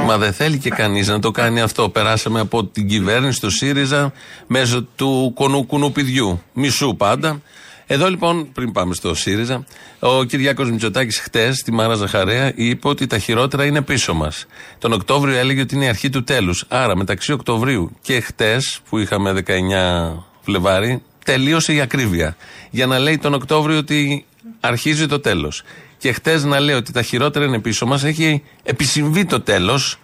Μα 0.05 0.17
δεν 0.17 0.33
θέλει 0.33 0.57
και 0.57 0.69
κανείς 0.69 1.07
να 1.07 1.19
το 1.19 1.31
κάνει 1.31 1.61
αυτό. 1.61 1.89
Περάσαμε 1.89 2.39
από 2.39 2.65
την 2.65 2.87
κυβέρνηση 2.87 3.41
του 3.41 3.49
ΣΥΡΙΖΑ 3.49 4.13
μέσω 4.47 4.87
του 4.95 5.31
κονού 5.35 5.65
κουνουπιδιού. 5.65 6.41
Μισού 6.53 6.95
πάντα. 6.97 7.41
Εδώ 7.87 8.09
λοιπόν, 8.09 8.51
πριν 8.51 8.71
πάμε 8.71 8.93
στο 8.93 9.15
ΣΥΡΙΖΑ, 9.15 9.65
ο 9.99 10.23
Κυριάκος 10.23 10.71
Μητσοτάκης 10.71 11.19
χτες 11.19 11.57
στη 11.57 11.71
Μάρα 11.71 11.93
Ζαχαρέα 11.93 12.51
είπε 12.55 12.87
ότι 12.87 13.07
τα 13.07 13.17
χειρότερα 13.17 13.65
είναι 13.65 13.81
πίσω 13.81 14.13
μας. 14.13 14.45
Τον 14.77 14.93
Οκτώβριο 14.93 15.37
έλεγε 15.37 15.61
ότι 15.61 15.75
είναι 15.75 15.85
η 15.85 15.87
αρχή 15.87 16.09
του 16.09 16.23
τέλους. 16.23 16.65
Άρα 16.67 16.97
μεταξύ 16.97 17.31
Οκτωβρίου 17.31 17.91
και 18.01 18.19
χτες, 18.19 18.79
που 18.89 18.97
είχαμε 18.97 19.31
19 19.31 20.25
Φλεβάρι, 20.41 21.01
τελείωσε 21.25 21.73
η 21.73 21.81
ακρίβεια. 21.81 22.35
Για 22.69 22.85
να 22.85 22.99
λέει 22.99 23.17
τον 23.17 23.33
Οκτώβριο 23.33 23.77
ότι 23.77 24.25
αρχίζει 24.59 25.05
το 25.07 25.19
τέλος. 25.19 25.63
Και 25.97 26.11
χτες 26.11 26.43
να 26.43 26.59
λέει 26.59 26.75
ότι 26.75 26.91
τα 26.91 27.01
χειρότερα 27.01 27.45
είναι 27.45 27.59
πίσω 27.59 27.85
μας, 27.85 28.03
έχει 28.03 28.43
επισυμβεί 28.63 29.25
το 29.25 29.41
τέλος. 29.41 29.99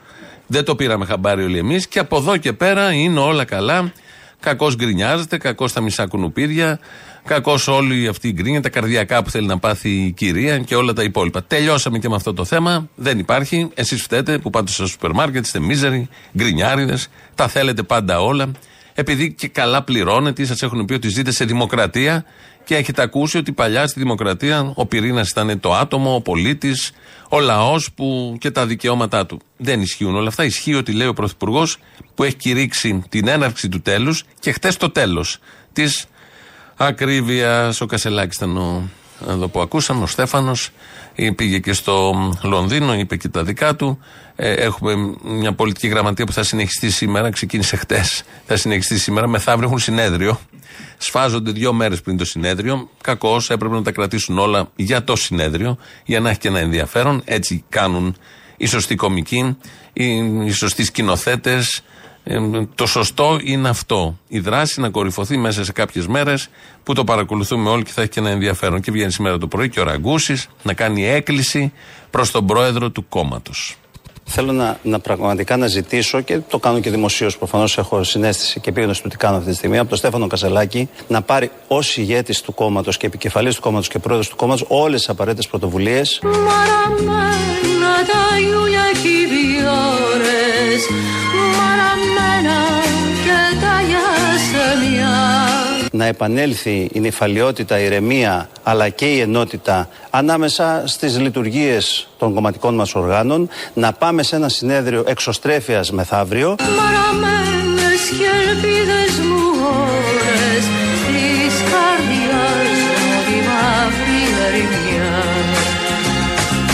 Δεν 0.47 0.63
το 0.63 0.75
πήραμε 0.75 1.05
χαμπάρι 1.05 1.43
όλοι 1.43 1.57
εμείς 1.57 1.87
και 1.87 1.99
από 1.99 2.17
εδώ 2.17 2.37
και 2.37 2.53
πέρα 2.53 2.93
είναι 2.93 3.19
όλα 3.19 3.45
καλά. 3.45 3.93
Κακώς 4.39 4.75
γκρινιάζεται, 4.75 5.37
κακώς 5.37 5.73
τα 5.73 5.81
μισά 5.81 6.05
κουνουπίδια, 6.05 6.79
κακώς 7.25 7.67
όλη 7.67 8.07
αυτή 8.07 8.27
η 8.27 8.31
γκρίνια, 8.31 8.61
τα 8.61 8.69
καρδιακά 8.69 9.23
που 9.23 9.29
θέλει 9.29 9.47
να 9.47 9.59
πάθει 9.59 9.89
η 9.89 10.11
κυρία 10.11 10.59
και 10.59 10.75
όλα 10.75 10.93
τα 10.93 11.03
υπόλοιπα. 11.03 11.43
Τελειώσαμε 11.43 11.99
και 11.99 12.09
με 12.09 12.15
αυτό 12.15 12.33
το 12.33 12.45
θέμα. 12.45 12.89
Δεν 12.95 13.19
υπάρχει. 13.19 13.69
Εσείς 13.73 14.01
φταίτε 14.01 14.37
που 14.37 14.49
πάτε 14.49 14.71
στο 14.71 14.87
σούπερ 14.87 15.11
μάρκετ, 15.11 15.45
είστε 15.45 15.59
μίζεροι, 15.59 16.09
γκρινιάριδες, 16.37 17.07
τα 17.35 17.47
θέλετε 17.47 17.83
πάντα 17.83 18.21
όλα. 18.21 18.51
Επειδή 18.93 19.33
και 19.33 19.47
καλά 19.47 19.83
πληρώνετε, 19.83 20.45
σας 20.45 20.61
έχουν 20.61 20.85
πει 20.85 20.93
ότι 20.93 21.09
ζείτε 21.09 21.31
σε 21.31 21.45
δημοκρατία 21.45 22.25
και 22.63 22.75
έχετε 22.75 23.01
ακούσει 23.01 23.37
ότι 23.37 23.51
παλιά 23.51 23.87
στη 23.87 23.99
δημοκρατία 23.99 24.71
ο 24.75 24.85
πυρήνας 24.85 25.29
ήταν 25.29 25.59
το 25.59 25.73
άτομο, 25.73 26.15
ο 26.15 26.21
πολίτης, 26.21 26.91
ο 27.29 27.39
λαός 27.39 27.89
και 28.37 28.51
τα 28.51 28.65
δικαιώματά 28.65 29.25
του. 29.25 29.39
Δεν 29.57 29.81
ισχύουν 29.81 30.15
όλα 30.15 30.27
αυτά. 30.27 30.43
Ισχύει 30.43 30.73
ότι 30.73 30.91
λέει 30.91 31.07
ο 31.07 31.13
Πρωθυπουργός 31.13 31.77
που 32.15 32.23
έχει 32.23 32.35
κηρύξει 32.35 33.03
την 33.09 33.27
έναρξη 33.27 33.69
του 33.69 33.81
τέλους 33.81 34.23
και 34.39 34.51
χτες 34.51 34.77
το 34.77 34.89
τέλος 34.89 35.39
της 35.73 36.05
ακρίβειας. 36.75 37.81
Ο 37.81 37.85
Κασελάκης 37.85 38.35
ήταν 38.35 38.57
ο, 38.57 38.89
εδώ 39.29 39.47
που 39.47 39.61
ακούσαμε, 39.61 40.03
ο 40.03 40.07
Στέφανος. 40.07 40.69
Πήγε 41.35 41.59
και 41.59 41.73
στο 41.73 42.13
Λονδίνο, 42.43 42.93
είπε 42.93 43.15
και 43.15 43.27
τα 43.27 43.43
δικά 43.43 43.75
του. 43.75 43.99
Ε, 44.35 44.53
έχουμε 44.53 45.15
μια 45.23 45.53
πολιτική 45.53 45.87
γραμματεία 45.87 46.25
που 46.25 46.31
θα 46.31 46.43
συνεχιστεί 46.43 46.89
σήμερα, 46.89 47.29
ξεκίνησε 47.29 47.75
χτες. 47.75 48.23
Θα 48.45 48.55
συνεχιστεί 48.55 48.99
σήμερα. 48.99 49.27
Μεθαύριο 49.27 49.67
έχουν 49.67 49.79
συνέδριο. 49.79 50.39
Σφάζονται 50.97 51.51
δύο 51.51 51.73
μέρες 51.73 52.01
πριν 52.01 52.17
το 52.17 52.25
συνέδριο. 52.25 52.89
Κακώς 53.01 53.49
έπρεπε 53.49 53.75
να 53.75 53.81
τα 53.81 53.91
κρατήσουν 53.91 54.37
όλα 54.37 54.71
για 54.75 55.03
το 55.03 55.15
συνέδριο, 55.15 55.77
για 56.05 56.19
να 56.19 56.29
έχει 56.29 56.39
και 56.39 56.47
ένα 56.47 56.59
ενδιαφέρον. 56.59 57.21
Έτσι 57.25 57.63
κάνουν 57.69 58.15
οι 58.57 58.65
σωστοί 58.65 58.95
κομικοί, 58.95 59.57
οι 59.93 60.51
σωστοί 60.51 60.83
σκηνοθέτες. 60.83 61.83
Ε, 62.23 62.39
το 62.75 62.85
σωστό 62.85 63.39
είναι 63.43 63.69
αυτό. 63.69 64.19
Η 64.27 64.39
δράση 64.39 64.81
να 64.81 64.89
κορυφωθεί 64.89 65.37
μέσα 65.37 65.63
σε 65.63 65.71
κάποιες 65.71 66.07
μέρες 66.07 66.49
που 66.83 66.93
το 66.93 67.03
παρακολουθούμε 67.03 67.69
όλοι 67.69 67.83
και 67.83 67.91
θα 67.91 68.01
έχει 68.01 68.09
και 68.09 68.19
ένα 68.19 68.29
ενδιαφέρον. 68.29 68.81
Και 68.81 68.91
βγαίνει 68.91 69.11
σήμερα 69.11 69.37
το 69.37 69.47
πρωί 69.47 69.69
και 69.69 69.79
ο 69.79 69.83
Ραγκούσης 69.83 70.47
να 70.63 70.73
κάνει 70.73 71.05
έκκληση 71.05 71.73
προς 72.09 72.31
τον 72.31 72.45
πρόεδρο 72.45 72.89
του 72.89 73.07
κόμματος. 73.09 73.75
Θέλω 74.33 74.51
να, 74.51 74.77
να 74.83 74.99
πραγματικά 74.99 75.57
να 75.57 75.67
ζητήσω 75.67 76.21
και 76.21 76.39
το 76.49 76.59
κάνω 76.59 76.79
και 76.79 76.89
δημοσίως. 76.89 77.37
Προφανώς 77.37 77.77
έχω 77.77 78.03
συνέστηση 78.03 78.59
και 78.59 78.69
επίγνωση 78.69 79.01
του 79.01 79.09
τι 79.09 79.17
κάνω 79.17 79.37
αυτή 79.37 79.49
τη 79.49 79.55
στιγμή 79.55 79.77
από 79.77 79.89
τον 79.89 79.97
Στέφανο 79.97 80.27
Κασελάκη 80.27 80.89
να 81.07 81.21
πάρει 81.21 81.51
ως 81.67 81.97
ηγέτης 81.97 82.41
του 82.41 82.53
κόμματος 82.53 82.97
και 82.97 83.05
επικεφαλής 83.05 83.55
του 83.55 83.61
κόμματος 83.61 83.87
και 83.87 83.99
πρόεδρος 83.99 84.29
του 84.29 84.35
κόμματος 84.35 84.65
όλες 84.67 84.99
τις 84.99 85.09
απαραίτητες 85.09 85.47
πρωτοβουλίες 85.47 86.21
να 96.01 96.07
επανέλθει 96.07 96.89
η 96.93 96.99
νυφαλιότητα, 96.99 97.79
η 97.79 97.85
ηρεμία 97.85 98.49
αλλά 98.63 98.89
και 98.89 99.05
η 99.05 99.19
ενότητα 99.19 99.89
ανάμεσα 100.09 100.83
στις 100.85 101.19
λειτουργίες 101.19 102.07
των 102.17 102.33
κομματικών 102.33 102.75
μας 102.75 102.95
οργάνων 102.95 103.49
να 103.73 103.93
πάμε 103.93 104.23
σε 104.23 104.35
ένα 104.35 104.49
συνέδριο 104.49 105.03
εξωστρέφειας 105.07 105.91
μεθαύριο. 105.91 106.55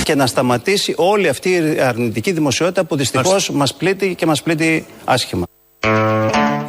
Και 0.03 0.15
να 0.15 0.27
σταματήσει 0.27 0.93
όλη 0.97 1.27
αυτή 1.27 1.49
η 1.49 1.79
αρνητική 1.79 2.31
δημοσιότητα 2.31 2.83
που 2.83 2.95
δυστυχώς 2.95 3.49
μας 3.49 3.73
πλήττει 3.73 4.15
και 4.15 4.25
μας 4.25 4.41
πλήττει 4.43 4.85
άσχημα. 5.05 5.45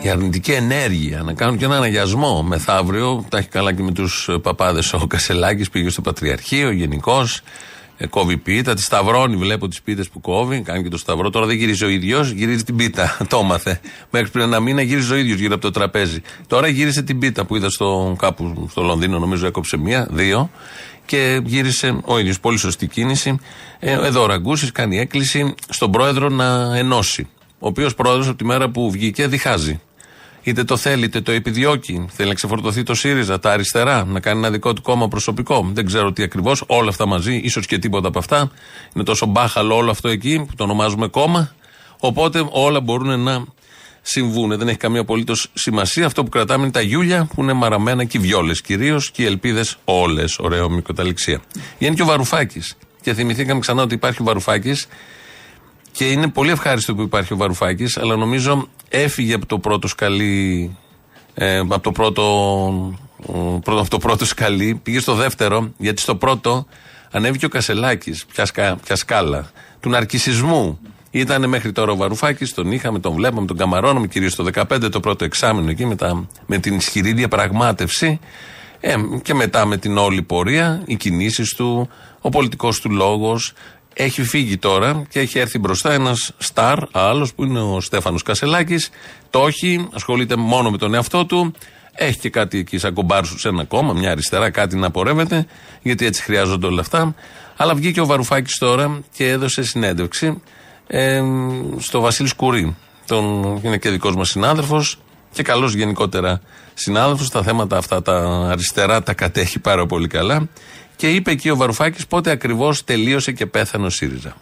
Η 0.03 0.09
αρνητική 0.09 0.53
ενέργεια 0.53 1.23
να 1.23 1.33
κάνουν 1.33 1.59
και 1.59 1.65
ένα 1.65 1.77
αναγιασμό 1.77 2.43
μεθαύριο. 2.43 3.25
Τα 3.29 3.39
έχει 3.39 3.49
καλά 3.49 3.73
και 3.73 3.83
με 3.83 3.93
τους 3.93 4.31
παπάδες 4.43 4.93
ο 4.93 5.07
Κασελάκης, 5.07 5.71
πήγε 5.71 5.89
στο 5.89 6.01
Πατριαρχείο 6.01 6.71
γενικώ. 6.71 7.27
Ε, 8.01 8.07
κόβει 8.07 8.37
πίτα, 8.37 8.75
τη 8.75 8.83
σταυρώνει. 8.83 9.37
Βλέπω 9.37 9.69
τις 9.69 9.83
πίτες 9.83 10.09
που 10.09 10.21
κόβει, 10.21 10.61
κάνει 10.61 10.83
και 10.83 10.89
το 10.89 10.99
σταυρό. 10.99 11.31
Τώρα 11.31 11.47
δεν 11.47 11.57
γυρίζει 11.57 11.85
ο 11.85 11.89
ίδιος, 11.89 12.31
γυρίζει 12.31 12.65
την 12.65 12.77
πίτα. 12.77 13.17
το 13.29 13.39
έμαθε. 13.39 13.81
Μέχρι 14.11 14.31
πριν 14.31 14.45
ένα 14.45 14.61
μήνα 14.61 14.83
γύριζε 14.83 15.15
ο 15.15 15.17
ίδιος 15.17 15.39
γύρω 15.39 15.55
από 15.55 15.63
το 15.63 15.71
τραπέζι. 15.71 16.23
Τώρα 16.47 16.69
γύρισε 16.69 17.03
την 17.03 17.19
πίτα 17.19 17.45
που 17.45 17.57
είδα 17.57 17.71
στο, 17.71 18.17
κάπου 18.19 18.67
στο 18.71 18.83
Λονδίνο, 18.83 19.19
νομίζω 19.19 19.47
έκοψε 19.47 19.77
μία, 19.77 20.09
δύο. 20.11 20.51
Και 21.07 21.41
γύρισε 21.45 22.01
ο 22.05 22.19
ίδιος. 22.19 22.41
Πολύ 22.41 22.59
σωστή 22.59 22.87
κίνηση. 22.87 23.39
Ε, 23.79 23.93
εδώ 23.93 24.23
ο 24.23 24.27
Ραγκούσης 24.27 24.73
κάνει 24.73 24.99
έκκληση 24.99 25.55
στον 25.69 25.91
πρόεδρο 25.91 26.29
να 26.29 26.77
ενώσει. 26.77 27.29
Ο 27.59 27.67
οποίος 27.67 27.95
πρόεδρος 27.95 28.29
από 28.29 28.37
τη 28.37 28.45
μέρα 28.45 28.69
που 28.69 28.91
βγήκε 28.91 29.27
διχάζει. 29.27 29.81
Είτε 30.49 30.65
το 30.65 30.77
θέλει, 30.77 31.05
είτε 31.05 31.21
το 31.21 31.33
επιδιώκει. 31.33 32.07
Θέλει 32.11 32.29
να 32.29 32.35
ξεφορτωθεί 32.35 32.83
το 32.83 32.95
ΣΥΡΙΖΑ, 32.95 33.39
τα 33.39 33.53
αριστερά, 33.53 34.05
να 34.05 34.21
κάνει 34.21 34.39
ένα 34.39 34.51
δικό 34.51 34.73
του 34.73 34.83
κόμμα 34.83 35.09
προσωπικό. 35.09 35.71
Δεν 35.73 35.87
ξέρω 35.87 36.13
τι 36.13 36.23
ακριβώς. 36.23 36.65
Όλα 36.67 36.89
αυτά 36.89 37.07
μαζί, 37.07 37.35
ίσως 37.35 37.67
και 37.67 37.79
τίποτα 37.79 38.09
από 38.09 38.19
αυτά. 38.19 38.51
Είναι 38.95 39.05
τόσο 39.05 39.27
μπάχαλο 39.27 39.77
όλο 39.77 39.91
αυτό 39.91 40.09
εκεί 40.09 40.45
που 40.49 40.55
το 40.55 40.65
ονομάζουμε 40.65 41.09
κόμμα. 41.09 41.53
Οπότε 41.99 42.49
όλα 42.51 42.81
μπορούν 42.81 43.21
να 43.21 43.45
συμβούν. 44.03 44.59
Δεν 44.59 44.69
έχει 44.69 44.77
καμία 44.77 45.01
απολύτως 45.01 45.51
σημασία. 45.55 46.07
Αυτό 46.07 46.23
που 46.23 46.29
κρατάμε 46.29 46.63
είναι 46.63 46.73
τα 46.73 46.81
γιούλια 46.81 47.29
που 47.35 47.43
είναι 47.43 47.53
μαραμένα 47.53 48.05
και 48.05 48.17
οι 48.19 48.21
βιόλες 48.21 48.61
κυρίως 48.61 49.11
και 49.11 49.23
οι 49.23 49.27
ελπίδες 49.27 49.77
όλες. 49.85 50.39
Ωραίο 50.39 50.71
μικροταληξία. 50.71 51.41
Βγαίνει 51.79 51.95
και 51.95 52.03
ο 52.03 52.07
Βαρουφάκης. 52.07 52.77
Και 53.01 53.15
θυμηθήκαμε 53.15 53.61
ξανά 53.61 53.83
ότι 53.83 53.95
υπάρχει 53.95 54.23
ο 54.23 54.25
Βαρουφάκης 54.25 54.87
και 55.93 56.11
είναι 56.11 56.29
πολύ 56.29 56.51
ευχάριστο 56.51 56.95
που 56.95 57.03
υπάρχει 57.03 57.33
ο 57.33 57.37
Βαρουφάκης, 57.37 57.97
αλλά 57.97 58.17
νομίζω 58.17 58.69
έφυγε 58.89 59.35
από 59.35 59.47
το 59.47 59.59
πρώτο 59.59 59.89
σκαλί. 59.89 60.77
Ε, 61.35 61.59
από 61.59 61.81
το 61.81 61.93
πρώτο, 61.93 62.23
πρώτο, 63.65 63.81
από 63.81 63.91
το 63.91 63.99
πρώτο 63.99 64.25
σκαλί, 64.25 64.81
πήγε 64.83 65.01
στο 65.01 65.15
δεύτερο, 65.15 65.73
γιατί 65.79 66.01
στο 66.01 66.15
πρώτο 66.17 66.67
ανέβηκε 67.11 67.45
ο 67.45 67.49
Κασελάκης, 67.49 68.27
πια, 68.85 68.97
σκάλα, 68.97 69.51
του 69.81 69.89
ναρκισισμού. 69.89 70.79
Ήταν 71.11 71.49
μέχρι 71.49 71.73
τώρα 71.73 71.93
ο 71.93 71.97
Βαρουφάκης, 71.97 72.55
τον 72.55 72.73
είχαμε, 72.73 72.99
τον 72.99 73.13
βλέπαμε, 73.13 73.47
τον 73.47 73.57
καμαρώναμε 73.57 74.07
κυρίως 74.07 74.35
το 74.35 74.47
2015, 74.55 74.91
το 74.91 75.01
πρώτο 75.01 75.25
εξάμεινο 75.25 75.71
εκεί, 75.71 75.87
με, 75.87 75.97
με 76.47 76.59
την 76.59 76.75
ισχυρή 76.75 77.13
διαπραγμάτευση. 77.13 78.21
Ε, 78.81 78.95
και 79.23 79.35
μετά 79.35 79.67
με 79.67 79.77
την 79.77 79.99
όλη 79.99 80.23
πορεία, 80.23 80.83
οι 80.87 80.97
κινήσεις 80.97 81.55
του, 81.55 81.89
ο 82.21 82.29
πολιτικός 82.29 82.81
του 82.81 82.91
λόγος, 82.91 83.53
έχει 84.01 84.23
φύγει 84.23 84.57
τώρα 84.57 85.03
και 85.09 85.21
έχει 85.21 85.39
έρθει 85.39 85.59
μπροστά 85.59 85.93
ένας 85.93 86.33
στάρ, 86.39 86.79
άλλος 86.93 87.35
που 87.35 87.45
είναι 87.45 87.61
ο 87.61 87.81
Στέφανος 87.81 88.23
Κασελάκης. 88.23 88.91
Το 89.31 89.47
έχει, 89.47 89.89
ασχολείται 89.95 90.37
μόνο 90.37 90.71
με 90.71 90.79
τον 90.79 90.95
εαυτό 90.95 91.27
του. 91.27 91.53
Έχει 91.93 92.19
και 92.19 92.31
κάτι 92.31 92.59
εκεί 92.59 92.79
σαν 92.79 92.95
κομπάρσου 92.95 93.39
σε 93.39 93.49
ένα 93.49 93.65
κόμμα, 93.65 93.93
μια 93.93 94.11
αριστερά, 94.11 94.51
κάτι 94.51 94.77
να 94.77 94.91
πορεύεται, 94.91 95.47
γιατί 95.83 96.07
έτσι 96.07 96.23
χρειάζονται 96.23 96.67
όλα 96.67 96.81
αυτά. 96.81 97.15
Αλλά 97.57 97.75
βγήκε 97.75 98.01
ο 98.01 98.07
Βαρουφάκης 98.07 98.59
τώρα 98.59 99.01
και 99.17 99.29
έδωσε 99.29 99.63
συνέντευξη 99.63 100.43
ε, 100.87 101.23
στο 101.79 102.01
Βασίλης 102.01 102.31
Σκουρί. 102.31 102.77
Τον, 103.07 103.61
είναι 103.63 103.77
και 103.79 103.91
δικός 103.91 104.17
μας 104.17 104.29
συνάδελφος 104.29 104.99
και 105.33 105.43
καλός 105.43 105.75
γενικότερα 105.75 106.41
συνάδελφος. 106.75 107.31
Τα 107.31 107.43
θέματα 107.43 107.77
αυτά 107.77 108.03
τα 108.03 108.49
αριστερά 108.51 109.03
τα 109.03 109.15
κατέχει 109.15 109.59
πάρα 109.59 109.87
πολύ 109.87 110.07
καλά. 110.07 110.49
Και 110.99 111.11
είπε 111.11 111.31
εκεί 111.31 111.51
ο 111.51 111.57
Βαρουφάκης 111.57 112.07
πότε 112.07 112.31
ακριβώς 112.31 112.85
τελείωσε 112.85 113.33
και 113.33 113.47
πέθανε 113.47 113.87
ο 113.87 113.91
ΣΥΡΙΖΑ. 113.91 114.37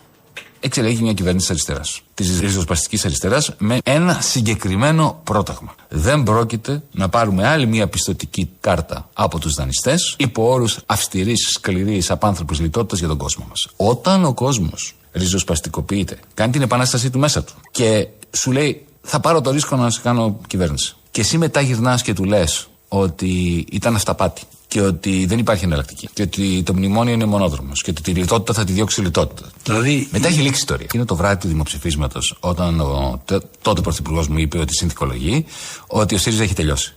Εξελέγει 0.60 1.02
μια 1.02 1.12
κυβέρνηση 1.12 1.46
αριστεράς, 1.50 2.00
της 2.14 2.40
ριζοσπαστικής 2.40 3.04
αριστεράς, 3.04 3.54
με 3.58 3.78
ένα 3.84 4.18
συγκεκριμένο 4.20 5.20
πρόταγμα. 5.24 5.74
Δεν 5.88 6.22
πρόκειται 6.22 6.82
να 6.92 7.08
πάρουμε 7.08 7.46
άλλη 7.46 7.66
μια 7.66 7.88
πιστοτική 7.88 8.50
κάρτα 8.60 9.08
από 9.12 9.38
τους 9.38 9.52
δανειστές 9.52 10.14
υπό 10.18 10.50
όρους 10.50 10.78
αυστηρής, 10.86 11.48
σκληρής, 11.52 12.10
απάνθρωπης 12.10 12.60
λιτότητας 12.60 12.98
για 12.98 13.08
τον 13.08 13.16
κόσμο 13.16 13.46
μας. 13.48 13.68
Όταν 13.76 14.24
ο 14.24 14.34
κόσμος 14.34 14.94
ριζοσπαστικοποιείται, 15.12 16.18
κάνει 16.34 16.52
την 16.52 16.62
επανάστασή 16.62 17.10
του 17.10 17.18
μέσα 17.18 17.44
του 17.44 17.52
και 17.70 18.06
σου 18.30 18.52
λέει 18.52 18.84
θα 19.02 19.20
πάρω 19.20 19.40
το 19.40 19.50
ρίσκο 19.50 19.76
να 19.76 19.90
σε 19.90 20.00
κάνω 20.02 20.40
κυβέρνηση. 20.46 20.96
Και 21.10 21.20
εσύ 21.20 21.38
μετά 21.38 21.60
γυρνάς 21.60 22.02
και 22.02 22.12
του 22.12 22.24
λες 22.24 22.68
ότι 22.88 23.64
ήταν 23.70 23.94
αυταπάτη 23.94 24.42
και 24.68 24.80
ότι 24.80 25.26
δεν 25.26 25.38
υπάρχει 25.38 25.64
εναλλακτική. 25.64 26.08
Και 26.12 26.22
ότι 26.22 26.62
το 26.62 26.74
μνημόνιο 26.74 27.12
είναι 27.12 27.24
μονόδρομος. 27.24 27.82
Και 27.82 27.90
ότι 27.90 28.02
τη 28.02 28.10
λιτότητα 28.10 28.52
θα 28.52 28.64
τη 28.64 28.72
διώξει 28.72 29.00
η 29.00 29.04
λιτότητα. 29.04 29.48
Δηλαδή... 29.64 30.08
Μετά 30.12 30.28
έχει 30.28 30.40
λήξει 30.40 30.60
η 30.60 30.64
ιστορία. 30.64 30.86
Είναι 30.94 31.04
το 31.04 31.16
βράδυ 31.16 31.40
του 31.40 31.48
δημοψηφίσματος, 31.48 32.36
όταν 32.40 32.80
ο 32.80 33.22
τότε 33.62 33.80
πρωθυπουργός 33.80 34.28
μου 34.28 34.38
είπε 34.38 34.58
ότι 34.58 34.74
συνθηκολογεί, 34.74 35.44
ότι 35.86 36.14
ο 36.14 36.18
ΣΥΡΙΖΑ 36.18 36.42
έχει 36.42 36.54
τελειώσει. 36.54 36.96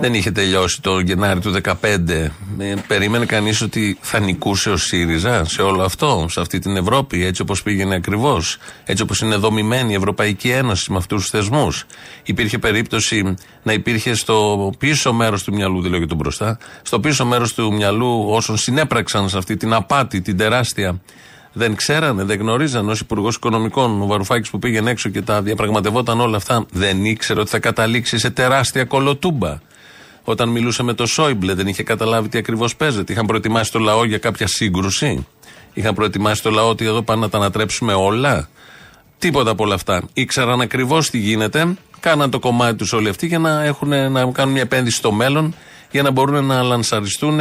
Δεν 0.00 0.14
είχε 0.14 0.30
τελειώσει 0.30 0.82
το 0.82 0.98
Γενάρη 0.98 1.40
του 1.40 1.54
2015. 1.64 1.72
Ε, 2.58 2.74
περίμενε 2.86 3.26
κανείς 3.26 3.60
ότι 3.60 3.98
θα 4.00 4.18
νικούσε 4.18 4.70
ο 4.70 4.76
ΣΥΡΙΖΑ 4.76 5.44
σε 5.44 5.62
όλο 5.62 5.82
αυτό, 5.82 6.26
σε 6.30 6.40
αυτή 6.40 6.58
την 6.58 6.76
Ευρώπη, 6.76 7.24
έτσι 7.24 7.42
όπως 7.42 7.62
πήγαινε 7.62 7.94
ακριβώς, 7.94 8.58
έτσι 8.84 9.02
όπως 9.02 9.20
είναι 9.20 9.36
δομημένη 9.36 9.92
η 9.92 9.94
Ευρωπαϊκή 9.94 10.48
Ένωση 10.48 10.92
με 10.92 10.96
αυτούς 10.96 11.20
τους 11.20 11.30
θεσμούς. 11.30 11.84
Υπήρχε 12.22 12.58
περίπτωση 12.58 13.34
να 13.62 13.72
υπήρχε 13.72 14.14
στο 14.14 14.70
πίσω 14.78 15.12
μέρος 15.12 15.42
του 15.42 15.54
μυαλού, 15.54 15.80
δεν 15.80 15.90
λέω 15.90 15.98
για 15.98 16.08
τον 16.08 16.16
μπροστά, 16.16 16.58
στο 16.82 17.00
πίσω 17.00 17.26
μέρος 17.26 17.54
του 17.54 17.72
μυαλού 17.72 18.24
όσων 18.28 18.56
συνέπραξαν 18.56 19.28
σε 19.28 19.38
αυτή 19.38 19.56
την 19.56 19.72
απάτη, 19.72 20.20
την 20.20 20.36
τεράστια 20.36 21.00
δεν 21.52 21.74
ξέρανε, 21.74 22.24
δεν 22.24 22.38
γνωρίζαν. 22.38 22.88
Ω 22.88 22.92
Υπουργός 23.00 23.34
Οικονομικών, 23.34 24.02
ο 24.02 24.06
Βαρουφάκης 24.06 24.50
που 24.50 24.58
πήγαινε 24.58 24.90
έξω 24.90 25.08
και 25.08 25.22
τα 25.22 25.42
διαπραγματευόταν 25.42 26.20
όλα 26.20 26.36
αυτά, 26.36 26.66
δεν 26.72 27.04
ήξερε 27.04 27.40
ότι 27.40 27.50
θα 27.50 27.58
καταλήξει 27.58 28.18
σε 28.18 28.30
τεράστια 28.30 28.84
κολοτούμπα. 28.84 29.58
Όταν 30.24 30.48
μιλούσε 30.48 30.82
με 30.82 30.94
το 30.94 31.06
Σόιμπλε, 31.06 31.54
δεν 31.54 31.66
είχε 31.66 31.82
καταλάβει 31.82 32.28
τι 32.28 32.38
ακριβώς 32.38 32.76
παίζεται. 32.76 33.12
Είχαν 33.12 33.26
προετοιμάσει 33.26 33.72
το 33.72 33.78
λαό 33.78 34.04
για 34.04 34.18
κάποια 34.18 34.46
σύγκρουση. 34.46 35.26
Είχαν 35.72 35.94
προετοιμάσει 35.94 36.42
το 36.42 36.50
λαό 36.50 36.68
ότι 36.68 36.84
εδώ 36.84 37.02
πάνε 37.02 37.20
να 37.20 37.28
τα 37.28 37.38
ανατρέψουμε 37.38 37.92
όλα. 37.92 38.48
Τίποτα 39.18 39.50
από 39.50 39.64
όλα 39.64 39.74
αυτά. 39.74 40.02
Ήξεραν 40.12 40.60
ακριβώς 40.60 41.10
τι 41.10 41.18
γίνεται. 41.18 41.74
Κάναν 42.00 42.30
το 42.30 42.38
κομμάτι 42.38 42.76
τους 42.76 42.92
όλοι 42.92 43.08
αυτοί 43.08 43.26
για 43.26 43.38
να, 43.38 43.64
έχουν, 43.64 43.88
να 43.88 44.30
κάνουν 44.32 44.52
μια 44.52 44.62
επένδυση 44.62 44.96
στο 44.96 45.12
μέλλον 45.12 45.54
για 45.90 46.02
να 46.02 46.10
μπορούν 46.10 46.44
να 46.44 46.62
λανσαριστούν 46.62 47.40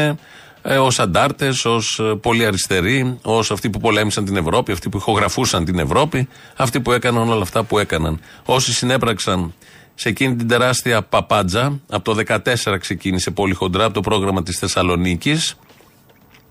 ε, 0.61 0.77
ως 0.77 0.99
αντάρτες, 0.99 1.65
ως 1.65 1.99
ε, 1.99 2.15
πολύ 2.21 2.45
αριστεροί, 2.45 3.17
ως 3.21 3.51
αυτοί 3.51 3.69
που 3.69 3.79
πολέμησαν 3.79 4.25
την 4.25 4.37
Ευρώπη, 4.37 4.71
αυτοί 4.71 4.89
που 4.89 4.97
ηχογραφούσαν 4.97 5.65
την 5.65 5.79
Ευρώπη, 5.79 6.27
αυτοί 6.55 6.81
που 6.81 6.91
έκαναν 6.91 7.29
όλα 7.29 7.41
αυτά 7.41 7.63
που 7.63 7.79
έκαναν. 7.79 8.19
Όσοι 8.45 8.73
συνέπραξαν 8.73 9.53
σε 9.95 10.09
εκείνη 10.09 10.35
την 10.35 10.47
τεράστια 10.47 11.01
παπάντζα, 11.01 11.79
από 11.89 12.13
το 12.13 12.23
2014 12.27 12.77
ξεκίνησε 12.79 13.31
πολύ 13.31 13.53
χοντρά 13.53 13.85
από 13.85 13.93
το 13.93 14.01
πρόγραμμα 14.01 14.43
της 14.43 14.57
Θεσσαλονίκης 14.57 15.55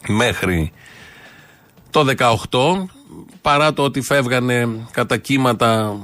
μέχρι 0.09 0.73
το 1.91 2.07
18 2.51 2.87
παρά 3.41 3.73
το 3.73 3.83
ότι 3.83 4.01
φεύγανε 4.01 4.69
κατά 4.91 5.17
κύματα 5.17 5.97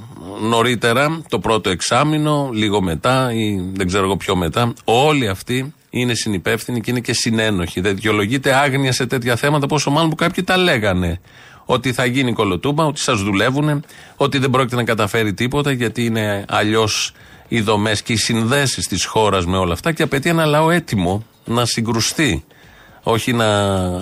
νωρίτερα 0.43 1.21
το 1.29 1.39
πρώτο 1.39 1.71
εξάμεινο, 1.71 2.51
λίγο 2.53 2.83
μετά 2.83 3.33
ή 3.33 3.71
δεν 3.73 3.87
ξέρω 3.87 4.05
εγώ 4.05 4.17
πιο 4.17 4.37
μετά, 4.37 4.73
όλοι 4.85 5.29
αυτοί 5.29 5.75
είναι 6.01 6.15
συνυπεύθυνοι 6.15 6.81
και 6.81 6.91
είναι 6.91 7.01
και 7.01 7.13
συνένοχοι. 7.13 7.81
Δεν 7.81 7.95
δικαιολογείται 7.95 8.55
άγνοια 8.55 8.93
σε 8.93 9.07
τέτοια 9.07 9.37
θέματα, 9.37 9.67
πόσο 9.67 9.91
μάλλον 9.91 10.11
που 10.11 10.17
κάποιοι 10.17 10.45
τα 10.45 10.57
λέγανε. 10.57 11.21
Ότι 11.65 11.93
θα 11.93 12.05
γίνει 12.05 12.33
κολοτούμπα, 12.33 12.85
ότι 12.85 13.01
σας 13.01 13.23
δουλεύουν, 13.23 13.85
ότι 14.17 14.39
δεν 14.39 14.51
πρόκειται 14.51 14.77
να 14.77 14.85
καταφέρει 14.85 15.35
τίποτα, 15.35 15.73
γιατί 15.73 16.05
είναι 16.05 16.45
αλλιώς 16.49 17.13
οι 17.49 17.61
δομές 17.61 18.03
και 18.03 18.13
οι 18.13 18.17
συνδέσεις 18.17 18.87
της 18.89 19.05
χώρας 19.05 19.47
με 19.47 19.57
όλα 19.57 19.73
αυτά 19.73 19.93
και 19.93 20.03
απαιτεί 20.03 20.29
ένα 20.29 20.45
λαό 20.45 20.71
έτοιμο 20.71 21.25
να 21.45 21.65
συγκρουστεί. 21.65 22.45
Όχι 23.03 23.33
να 23.33 23.47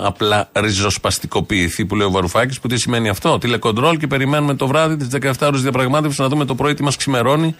απλά 0.06 0.50
ριζοσπαστικοποιηθεί 0.52 1.84
που 1.86 1.96
λέει 1.96 2.06
ο 2.06 2.10
Βαρουφάκης, 2.10 2.60
που 2.60 2.68
τι 2.68 2.76
σημαίνει 2.76 3.08
αυτό. 3.08 3.38
Τηλεκοντρόλ 3.38 3.96
και 3.96 4.06
περιμένουμε 4.06 4.54
το 4.54 4.66
βράδυ 4.66 4.96
τι 4.96 5.18
17 5.22 5.32
ώρε 5.40 5.58
διαπραγμάτευσης 5.58 6.18
να 6.18 6.28
δούμε 6.28 6.44
το 6.44 6.54
πρωί 6.54 6.74
τι 6.74 6.82
μας 6.82 6.96
ξημερώνει. 6.96 7.54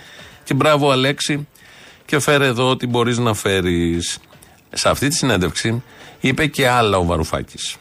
Και 0.45 0.55
μπράβο, 0.55 0.91
Αλέξη, 0.91 1.47
και 2.07 2.19
φέρε 2.19 2.47
εδώ 2.47 2.69
ό,τι 2.69 2.87
μπορείς 2.87 3.19
να 3.19 3.35
φέρεις. 3.35 4.19
Σε 4.73 4.89
αυτή 4.89 5.09
τη 5.09 5.15
συνέντευξη 5.15 5.83
είπε 6.21 6.47
και 6.47 6.69
άλλα 6.69 6.99
ο 6.99 7.05
Βαρουφάκης. 7.05 7.77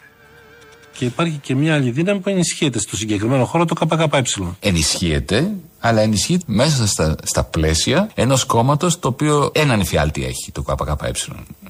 Και 0.98 1.06
υπάρχει 1.06 1.40
και 1.44 1.56
μια 1.56 1.74
άλλη 1.76 1.92
δύναμη 1.92 2.20
που 2.20 2.30
ενισχύεται 2.30 2.80
στο 2.80 2.96
συγκεκριμένο 2.96 3.46
χώρο, 3.46 3.66
το 3.66 3.74
ΚΚΕ. 3.74 4.24
Ενισχύεται, 4.60 5.52
αλλά 5.86 6.02
ενισχύει 6.02 6.40
μέσα 6.46 6.88
στα, 6.88 7.16
στα 7.24 7.44
πλαίσια 7.44 8.10
ενός 8.14 8.44
κόμματος 8.44 9.00
το 9.00 9.08
οποίο 9.08 9.52
έναν 9.54 9.80
εφιάλτη 9.80 10.26
έχει 10.26 10.52
το 10.52 10.62
ΚΚΕ. 10.62 11.12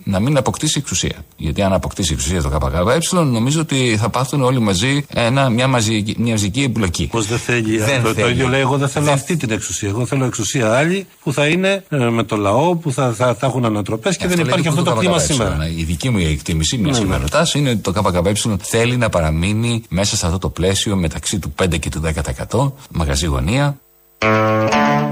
Να 0.04 0.20
μην 0.20 0.38
αποκτήσει 0.38 0.80
εξουσία. 0.80 1.26
Γιατί 1.38 1.62
αν 1.62 1.74
αποκτήσει 1.74 2.14
εξουσία 2.14 2.42
το 2.42 2.50
ΚΚΕ, 2.50 3.16
νομίζω 3.16 3.62
ότι 3.62 3.98
θα 4.00 4.10
πάθουν 4.10 4.42
όλοι 4.42 4.60
μαζί 4.60 5.06
ένα, 5.14 5.50
μια, 5.50 5.68
μαζική, 5.68 6.16
μια 6.18 6.32
μαζική 6.32 6.64
εμπλοκή. 6.64 7.08
Πώ 7.08 7.22
δεν 7.22 7.38
θέλει. 7.38 7.78
Δεν 7.78 8.04
το, 8.04 8.14
θέλει. 8.14 8.22
το 8.22 8.30
ίδιο 8.30 8.48
λέει, 8.48 8.60
εγώ 8.60 8.78
δεν 8.78 8.88
θέλω 8.88 9.12
αυτή 9.12 9.38
την 9.38 9.52
εξουσία. 9.52 9.90
Εγώ 9.90 10.06
θέλω 10.06 10.26
εξουσία 10.26 10.78
άλλη 10.78 11.08
που 11.24 11.34
θα 11.34 11.48
είναι 11.48 11.84
ε, 11.90 11.98
με 11.98 12.24
το 12.24 12.36
λαό, 12.36 12.76
που 12.76 12.92
θα, 12.92 13.14
θα, 13.14 13.36
θα 13.36 13.46
έχουν 13.46 13.66
ανατροπές 13.66 14.18
και 14.18 14.28
δεν 14.28 14.40
υπάρχει 14.40 14.68
αυτό 14.68 14.84
το 14.84 14.94
κλίμα 14.94 15.20
σήμερα. 15.20 15.70
Η 15.78 15.84
δική 15.84 16.10
μου 16.10 16.18
εκτίμηση, 16.18 16.78
μια 16.78 16.92
Ναι, 16.92 16.98
και 16.98 17.06
με 17.06 17.16
ναι. 17.16 17.22
ρωτά, 17.22 17.48
είναι 17.54 17.70
ότι 17.70 17.80
το 17.80 17.92
ΚΚΕ 17.92 18.32
θέλει 18.62 18.98
να 18.98 19.10
παραμείνει 19.10 19.84
μέσα 19.90 20.16
σε 20.16 20.26
αυτό 20.26 20.38
το 20.38 20.50
πλαίσιο 20.50 20.96
μεταξύ 20.96 21.40
του 21.40 21.54
5 21.62 21.80
και 21.80 21.90
του 21.90 22.02
10%, 22.50 22.72
μαγαζί 22.92 23.26
γωνία. 23.26 23.78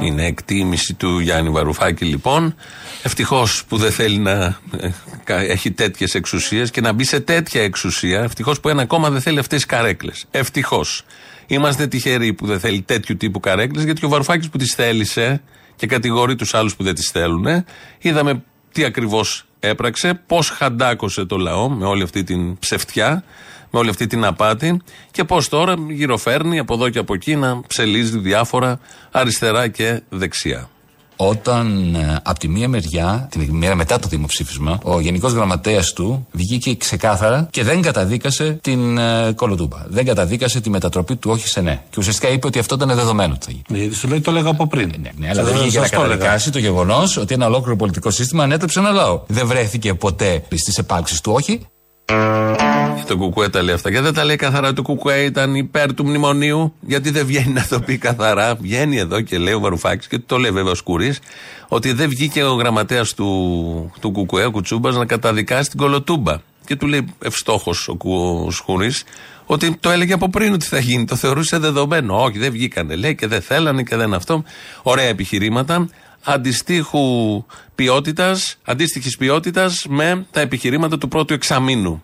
Είναι 0.02 0.26
εκτίμηση 0.26 0.94
του 0.94 1.20
Γιάννη 1.20 1.50
Βαρουφάκη 1.50 2.06
λοιπόν. 2.06 2.56
Ευτυχώς 3.04 3.64
που 3.68 3.78
δεν 3.78 3.92
θέλει 3.92 4.18
να 4.18 4.58
ε, 4.80 4.90
κα- 5.24 5.40
έχει 5.40 5.72
τέτοιες 5.72 6.16
εξουσίες 6.16 6.72
και 6.72 6.82
να 6.82 6.92
μπει 6.94 7.04
σε 7.04 7.20
τέτοια 7.20 7.64
εξουσία. 7.64 8.22
Ευτυχώς 8.22 8.60
που 8.60 8.70
ένα 8.70 8.86
κόμμα 8.86 9.10
δεν 9.10 9.22
θέλει 9.22 9.40
αυτές 9.40 9.62
τι 9.62 9.68
καρέκλες. 9.68 10.26
Ευτυχώς. 10.32 11.04
Είμαστε 11.48 11.88
τυχεροί 11.88 12.34
που 12.34 12.46
δεν 12.46 12.60
θέλει 12.60 12.82
τέτοιου 12.82 13.18
τύπου 13.18 13.40
καρέκλες 13.40 13.84
γιατί 13.84 14.06
ο 14.06 14.10
Βαρουφάκης 14.10 14.50
που 14.50 14.58
τις 14.58 14.74
θέλησε 14.74 15.42
και 15.76 15.88
κατηγορεί 15.88 16.36
τους 16.36 16.54
άλλους 16.54 16.76
που 16.76 16.84
δεν 16.84 16.96
τις 16.96 17.10
θέλουν. 17.10 17.46
Είδαμε 18.00 18.44
τι 18.72 18.84
ακριβώς 18.84 19.46
έπραξε, 19.64 20.14
πώς 20.28 20.50
χαντάκωσε 20.50 21.26
το 21.26 21.38
λαό 21.38 21.70
με 21.70 21.86
όλη 21.86 22.04
αυτή 22.04 22.24
την 22.24 22.60
ψευτιά, 22.60 23.24
με 23.70 23.80
όλη 23.80 23.90
αυτή 23.90 24.08
την 24.08 24.26
απάτη 24.26 24.82
και 25.12 25.24
πώς 25.24 25.50
τώρα 25.50 25.76
γυροφέρνει 25.90 26.60
από 26.60 26.74
εδώ 26.74 26.90
και 26.90 27.00
από 27.00 27.14
εκεί 27.14 27.36
να 27.36 27.62
ψελίζει 27.68 28.20
διάφορα 28.20 28.80
αριστερά 29.12 29.68
και 29.68 30.02
δεξιά. 30.10 30.70
Όταν 31.24 31.96
ε, 31.96 32.20
από 32.24 32.40
τη 32.40 32.48
μία 32.48 32.68
μεριά, 32.68 33.28
την 33.32 33.56
μέρα 33.56 33.76
μετά 33.76 34.00
το 34.00 34.08
δημοψήφισμα, 34.08 34.80
ο 34.84 35.00
Γενικός 35.00 35.32
Γραμματέας 35.34 35.94
του 35.94 36.28
βγήκε 36.32 36.76
ξεκάθαρα 36.76 37.48
και 37.52 37.64
δεν 37.64 37.82
καταδίκασε 37.82 38.58
την 38.62 38.98
ε, 38.98 39.32
κολοτούμπα. 39.36 39.78
Δεν 39.88 40.06
καταδίκασε 40.06 40.62
τη 40.62 40.70
μετατροπή 40.70 41.16
του 41.16 41.32
όχι 41.32 41.48
σε 41.48 41.62
ναι. 41.62 41.82
Και 41.90 41.96
ουσιαστικά 41.98 42.30
είπε 42.30 42.48
ότι 42.48 42.60
αυτό 42.60 42.76
ήταν 42.76 42.96
δεδομένο 42.96 43.34
ότι 43.34 43.46
θα 43.46 43.52
γίνει. 43.52 43.64
Ναι, 43.70 43.78
γιατί 43.78 43.96
σου 43.96 44.08
λέει 44.08 44.20
το 44.22 44.32
έλεγα 44.32 44.50
από 44.50 44.68
πριν. 44.68 44.92
Ναι, 45.02 45.12
ναι, 45.18 45.28
αλλά 45.30 45.44
δεν 45.44 45.54
Σας- 45.54 45.62
βγήκε 45.62 45.78
να 45.80 45.86
σας 45.86 45.92
το 45.96 46.02
έλεγα. 46.02 46.16
καταδικάσει 46.18 46.52
το 46.52 46.60
γεγονός 46.60 47.18
ότι 47.18 47.34
ένα 47.34 47.46
ολόκληρο 47.46 47.76
πολιτικό 47.76 48.10
σύστημα 48.12 48.44
ανέτρεψε 48.44 48.80
ένα 48.80 48.92
λαό. 48.92 49.22
Δεν 49.28 49.48
βρέθηκε 49.48 49.94
ποτέ 49.94 50.44
στις 50.56 50.78
επάλξεις 50.78 51.22
του 51.22 51.32
όχι. 51.32 51.60
Και 52.96 53.04
το 53.08 53.18
Κουκουέ 53.18 53.50
τα 53.50 53.62
λέει 53.62 53.76
αυτά. 53.76 53.92
Και 53.92 54.02
δεν 54.02 54.14
τα 54.14 54.24
λέει 54.24 54.36
καθαρά 54.36 54.68
ότι 54.68 54.76
το 54.76 54.82
Κουκουέ 54.82 55.24
ήταν 55.24 55.56
υπέρ 55.56 55.94
του 55.94 56.06
μνημονίου, 56.06 56.74
γιατί 56.80 57.10
δεν 57.10 57.26
βγαίνει 57.26 57.54
να 57.54 57.66
το 57.70 57.80
πει 57.80 57.98
καθαρά. 57.98 58.56
Βγαίνει 58.56 58.98
εδώ 58.98 59.22
και 59.22 59.38
λέει 59.38 59.54
ο 59.54 59.60
Βαρουφάκης, 59.60 60.08
και 60.08 60.20
το 60.20 60.38
λέει 60.38 60.52
βέβαια 60.52 60.72
ο 60.72 60.76
Σκουρής, 60.76 61.20
ότι 61.68 61.94
δεν 61.94 62.10
βγήκε 62.10 62.44
ο 62.44 62.54
γραμματέας 62.54 63.14
του, 63.14 63.92
του 64.00 64.12
Κουκουέ, 64.12 64.46
ο 64.46 64.52
Κουτσούμπας, 64.52 64.96
να 64.96 65.06
καταδικάσει 65.06 65.70
την 65.70 65.80
κολοτούμπα. 65.80 66.36
Και 66.66 66.76
του 66.76 66.88
λέει 66.88 67.14
ευστόχο 67.22 67.74
ο, 67.88 67.96
Κου- 67.96 68.46
ο 68.46 68.52
Σκουρής, 68.52 69.04
ότι 69.46 69.78
το 69.80 69.90
έλεγε 69.90 70.14
από 70.14 70.30
πριν 70.30 70.54
ότι 70.54 70.66
θα 70.66 70.80
γίνει. 70.80 71.06
Το 71.06 71.16
θεωρούσε 71.16 71.58
δεδομένο. 71.58 72.24
Όχι, 72.24 72.38
δεν 72.38 72.52
βγήκανε, 72.52 72.96
λέει, 72.96 73.16
και 73.16 73.28
δεν 73.28 73.42
θέλανε 73.42 73.84
και 73.84 73.96
δεν 73.96 74.14
αυτό. 74.14 74.44
Ωραία 74.82 75.06
επιχειρήματα 75.06 75.90
αντιστοίχου 76.24 77.46
ποιότητας, 77.76 78.58
αντίστοιχης 78.64 79.18
ποιότητας 79.18 79.86
με 79.90 80.26
τα 80.32 80.40
επιχειρήματα 80.40 80.98
του 80.98 81.08
πρώτου 81.08 81.34
εξαμήνου. 81.34 82.04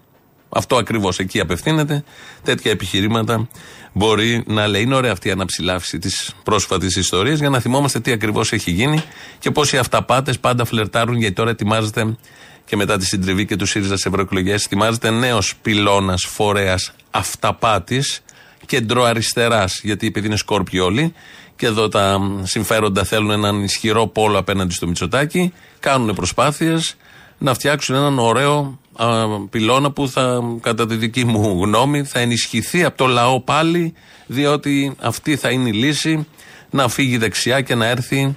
Αυτό 0.49 0.75
ακριβώς 0.75 1.19
εκεί 1.19 1.39
απευθύνεται. 1.39 2.03
Τέτοια 2.43 2.71
επιχειρήματα 2.71 3.47
μπορεί 3.93 4.43
να 4.47 4.67
λέει. 4.67 4.81
Είναι 4.81 4.95
ωραία 4.95 5.11
αυτή 5.11 5.27
η 5.27 5.31
αναψηλάφιση 5.31 5.99
της 5.99 6.33
πρόσφατης 6.43 6.95
ιστορίας 6.95 7.39
για 7.39 7.49
να 7.49 7.59
θυμόμαστε 7.59 7.99
τι 7.99 8.11
ακριβώς 8.11 8.51
έχει 8.51 8.71
γίνει 8.71 9.03
και 9.39 9.51
πώς 9.51 9.73
οι 9.73 9.77
αυταπάτες 9.77 10.39
πάντα 10.39 10.65
φλερτάρουν 10.65 11.15
γιατί 11.15 11.35
τώρα 11.35 11.49
ετοιμάζεται 11.49 12.17
και 12.65 12.75
μετά 12.75 12.97
τη 12.97 13.05
συντριβή 13.05 13.45
και 13.45 13.55
τους 13.55 13.69
ΣΥΡΙΖΑ 13.69 13.97
σε 13.97 14.07
ευρωεκλογές, 14.07 14.65
ετοιμάζεται 14.65 15.09
νέος 15.09 15.55
πυλώνας 15.61 16.25
φορέας 16.25 16.91
αυταπάτης 17.11 18.21
κεντροαριστεράς. 18.65 19.79
Γιατί 19.83 20.07
επειδή 20.07 20.27
είναι 20.27 20.35
σκόρπιοι 20.35 20.79
όλοι 20.83 21.13
και 21.57 21.65
εδώ 21.65 21.87
τα 21.87 22.19
συμφέροντα 22.43 23.03
θέλουν 23.03 23.31
έναν 23.31 23.63
ισχυρό 23.63 24.07
πόλο 24.07 24.37
απέναντι 24.37 24.73
στο 24.73 24.87
Μητσοτάκι, 24.87 25.53
κάνουν 25.79 26.15
προσπάθειες 26.15 26.95
να 27.37 27.53
φτιάξουν 27.53 27.95
έναν 27.95 28.19
ωραίο 28.19 28.79
α, 28.95 29.07
πυλώνα 29.49 29.91
που 29.91 30.07
θα, 30.07 30.39
κατά 30.61 30.85
τη 30.85 30.95
δική 30.95 31.25
μου 31.25 31.63
γνώμη, 31.63 32.03
θα 32.03 32.19
ενισχυθεί 32.19 32.83
από 32.83 32.97
το 32.97 33.05
λαό 33.05 33.41
πάλι, 33.41 33.93
διότι 34.25 34.95
αυτή 34.99 35.35
θα 35.35 35.49
είναι 35.49 35.69
η 35.69 35.73
λύση 35.73 36.27
να 36.69 36.87
φύγει 36.87 37.17
δεξιά 37.17 37.61
και 37.61 37.75
να 37.75 37.85
έρθει 37.85 38.35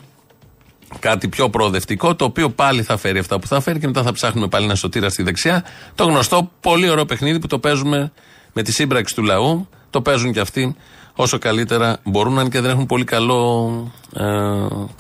κάτι 0.99 1.29
πιο 1.29 1.51
προοδευτικό, 1.51 2.15
το 2.15 2.25
οποίο 2.25 2.51
πάλι 2.51 2.83
θα 2.83 2.97
φέρει 2.97 3.19
αυτά 3.19 3.39
που 3.39 3.47
θα 3.47 3.61
φέρει 3.61 3.79
και 3.79 3.87
μετά 3.87 4.03
θα 4.03 4.13
ψάχνουμε 4.13 4.49
πάλι 4.49 4.65
ένα 4.65 4.75
σωτήρα 4.75 5.09
στη 5.09 5.23
δεξιά. 5.23 5.65
Το 5.95 6.05
γνωστό 6.05 6.51
πολύ 6.61 6.91
ωραίο 6.91 7.05
παιχνίδι 7.05 7.39
που 7.39 7.47
το 7.47 7.59
παίζουμε 7.59 8.13
με 8.53 8.63
τη 8.63 8.73
σύμπραξη 8.73 9.15
του 9.15 9.23
λαού, 9.23 9.69
το 9.91 10.03
παίζουν 10.03 10.33
και 10.33 10.41
αυτοί 10.41 10.77
όσο 11.23 11.39
καλύτερα 11.39 11.99
μπορούν, 12.05 12.39
αν 12.39 12.51
και 12.51 12.61
δεν 12.61 12.71
έχουν 12.71 12.87
πολύ 12.87 13.05
καλό 13.05 13.71
ε, 14.17 14.23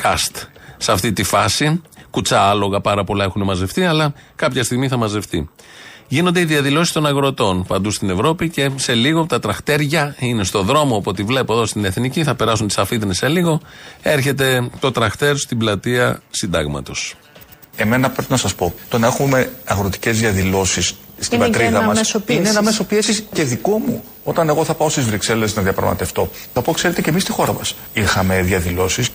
cast 0.03 0.43
σε 0.77 0.93
αυτή 0.93 1.13
τη 1.13 1.23
φάση. 1.23 1.83
Κουτσά 2.11 2.41
άλογα 2.41 2.81
πάρα 2.81 3.05
πολλά 3.05 3.25
έχουν 3.25 3.43
μαζευτεί, 3.43 3.85
αλλά 3.85 4.13
κάποια 4.37 4.65
στιγμή 4.65 4.89
θα 4.89 4.97
μαζευτεί. 4.97 5.49
Γίνονται 6.09 6.41
οι 6.41 6.45
διαδηλώσεις 6.45 6.93
των 6.93 7.07
αγροτών 7.07 7.65
παντού 7.67 7.91
στην 7.91 8.11
Ευρώπη 8.11 8.49
και 8.49 8.71
σε 8.77 8.95
λίγο 8.95 9.27
τα 9.27 9.39
τραχτέρια 9.39 10.15
είναι 10.19 10.45
στο 10.45 10.63
δρόμο. 10.63 10.97
Από 10.97 11.11
ό,τι 11.11 11.23
βλέπω 11.23 11.53
εδώ 11.53 11.67
στην 11.67 11.85
Εθνική, 11.85 12.25
θα 12.25 12.35
περάσουν 12.35 12.67
τις 12.67 12.79
αφίδρες 12.79 13.17
σε 13.17 13.29
λίγο. 13.29 13.61
Έρχεται 14.03 14.71
το 14.81 14.91
τραχτέρ 14.91 15.37
στην 15.37 15.59
πλατεία 15.59 16.23
Συντάγματος. 16.31 17.15
Εμένα 17.77 18.11
πρέπει 18.11 18.31
να 18.31 18.37
σας 18.37 18.55
πω, 18.55 18.75
το 18.89 18.99
να 18.99 19.07
έχουμε 19.07 19.53
αγροτικές 19.65 20.19
διαδηλώσεις 20.19 20.95
στην 21.21 21.39
Είναι 21.39 21.47
και 21.47 21.51
πατρίδα 21.51 21.79
ένα 21.79 21.87
μας 21.87 21.97
μέσο 21.97 22.21
πίεσης. 22.21 22.41
είναι 22.43 22.51
ένα 22.51 22.63
μέσο 22.63 22.85
πίεσης 22.85 23.25
και 23.33 23.43
δικό 23.43 23.79
μου. 23.79 24.05
Όταν 24.25 24.49
εγώ 24.49 24.65
θα 24.65 24.75
πάω 24.75 24.89
στις 24.89 25.05
Βρυξέλλες 25.05 25.57
να 25.57 25.63
διαπραγματευτώ, 25.63 26.31
θα 26.53 26.63
πω, 26.63 26.73
ξέρετε, 26.73 27.01
και 27.01 27.11
εμείς 27.11 27.23
στη 27.23 27.33
χώρα 27.33 27.53
μας 27.53 27.75
είχαμε 27.93 28.43
διαδηλώσεις. 28.43 29.11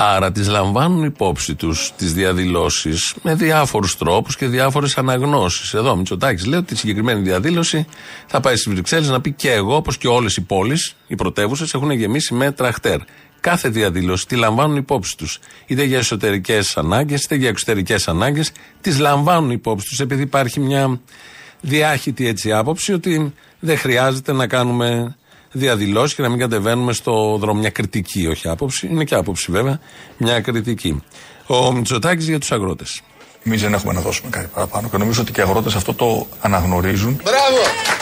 Άρα 0.00 0.32
τις 0.32 0.48
λαμβάνουν 0.48 1.04
υπόψη 1.04 1.54
τους 1.54 1.92
τις 1.96 2.12
διαδηλώσεις 2.12 3.14
με 3.22 3.34
διάφορους 3.34 3.96
τρόπους 3.96 4.36
και 4.36 4.46
διάφορες 4.46 4.98
αναγνώσεις. 4.98 5.74
Εδώ 5.74 5.90
ο 5.90 5.96
Μητσοτάκης 5.96 6.46
λέει 6.46 6.58
ότι 6.58 6.74
η 6.74 6.76
συγκεκριμένη 6.76 7.20
διαδήλωση 7.20 7.86
θα 8.26 8.40
πάει 8.40 8.56
στις 8.56 8.72
Βρυξέλλες 8.72 9.08
να 9.08 9.20
πει 9.20 9.32
και 9.32 9.52
εγώ, 9.52 9.74
όπως 9.76 9.98
και 9.98 10.08
όλες 10.08 10.36
οι 10.36 10.40
πόλεις, 10.40 10.94
οι 11.06 11.14
πρωτεύουσες, 11.14 11.74
έχουν 11.74 11.90
γεμίσει 11.90 12.34
με 12.34 12.52
τραχτέρ. 12.52 12.98
Κάθε 13.40 13.68
διαδήλωση 13.68 14.26
τη 14.26 14.36
λαμβάνουν 14.36 14.76
υπόψη 14.76 15.16
τους. 15.16 15.38
Είτε 15.66 15.84
για 15.84 15.98
εσωτερικές 15.98 16.76
ανάγκες, 16.76 17.24
είτε 17.24 17.34
για 17.34 17.48
εξωτερικές 17.48 18.08
ανάγκες, 18.08 18.52
τις 18.80 18.98
λαμβάνουν 18.98 19.50
υπόψη 19.50 19.86
τους 19.88 20.00
επειδή 20.00 20.22
υπάρχει 20.22 20.60
μια 20.60 21.00
διάχυτη 21.60 22.26
έτσι 22.26 22.52
άποψη 22.52 22.92
ότι 22.92 23.34
δεν 23.58 23.78
χρειάζεται 23.78 24.32
να 24.32 24.46
κάνουμε 24.46 25.16
διαδηλώσεις 25.52 26.14
και 26.14 26.22
να 26.22 26.28
μην 26.28 26.38
κατεβαίνουμε 26.38 26.92
στο 26.92 27.36
δρόμο. 27.40 27.60
Μια 27.60 27.70
κριτική, 27.70 28.26
όχι 28.26 28.48
άποψη. 28.48 28.86
Είναι 28.86 29.04
και 29.04 29.14
άποψη 29.14 29.52
βέβαια. 29.52 29.80
Μια 30.16 30.40
κριτική. 30.40 31.02
Ο 31.46 31.72
Μητσοτάκης 31.72 32.28
για 32.28 32.38
τους 32.38 32.52
αγρότες. 32.52 33.02
Εμείς 33.44 33.62
δεν 33.62 33.74
έχουμε 33.74 33.92
να 33.92 34.00
δώσουμε 34.00 34.30
κάτι 34.30 34.48
παραπάνω 34.54 34.88
και 34.88 34.96
νομίζω 34.96 35.20
ότι 35.20 35.32
και 35.32 35.40
οι 35.40 35.42
αγρότες 35.42 35.74
αυτό 35.74 35.94
το 35.94 36.26
αναγνωρίζουν. 36.40 37.20
Μπράβο! 37.24 37.97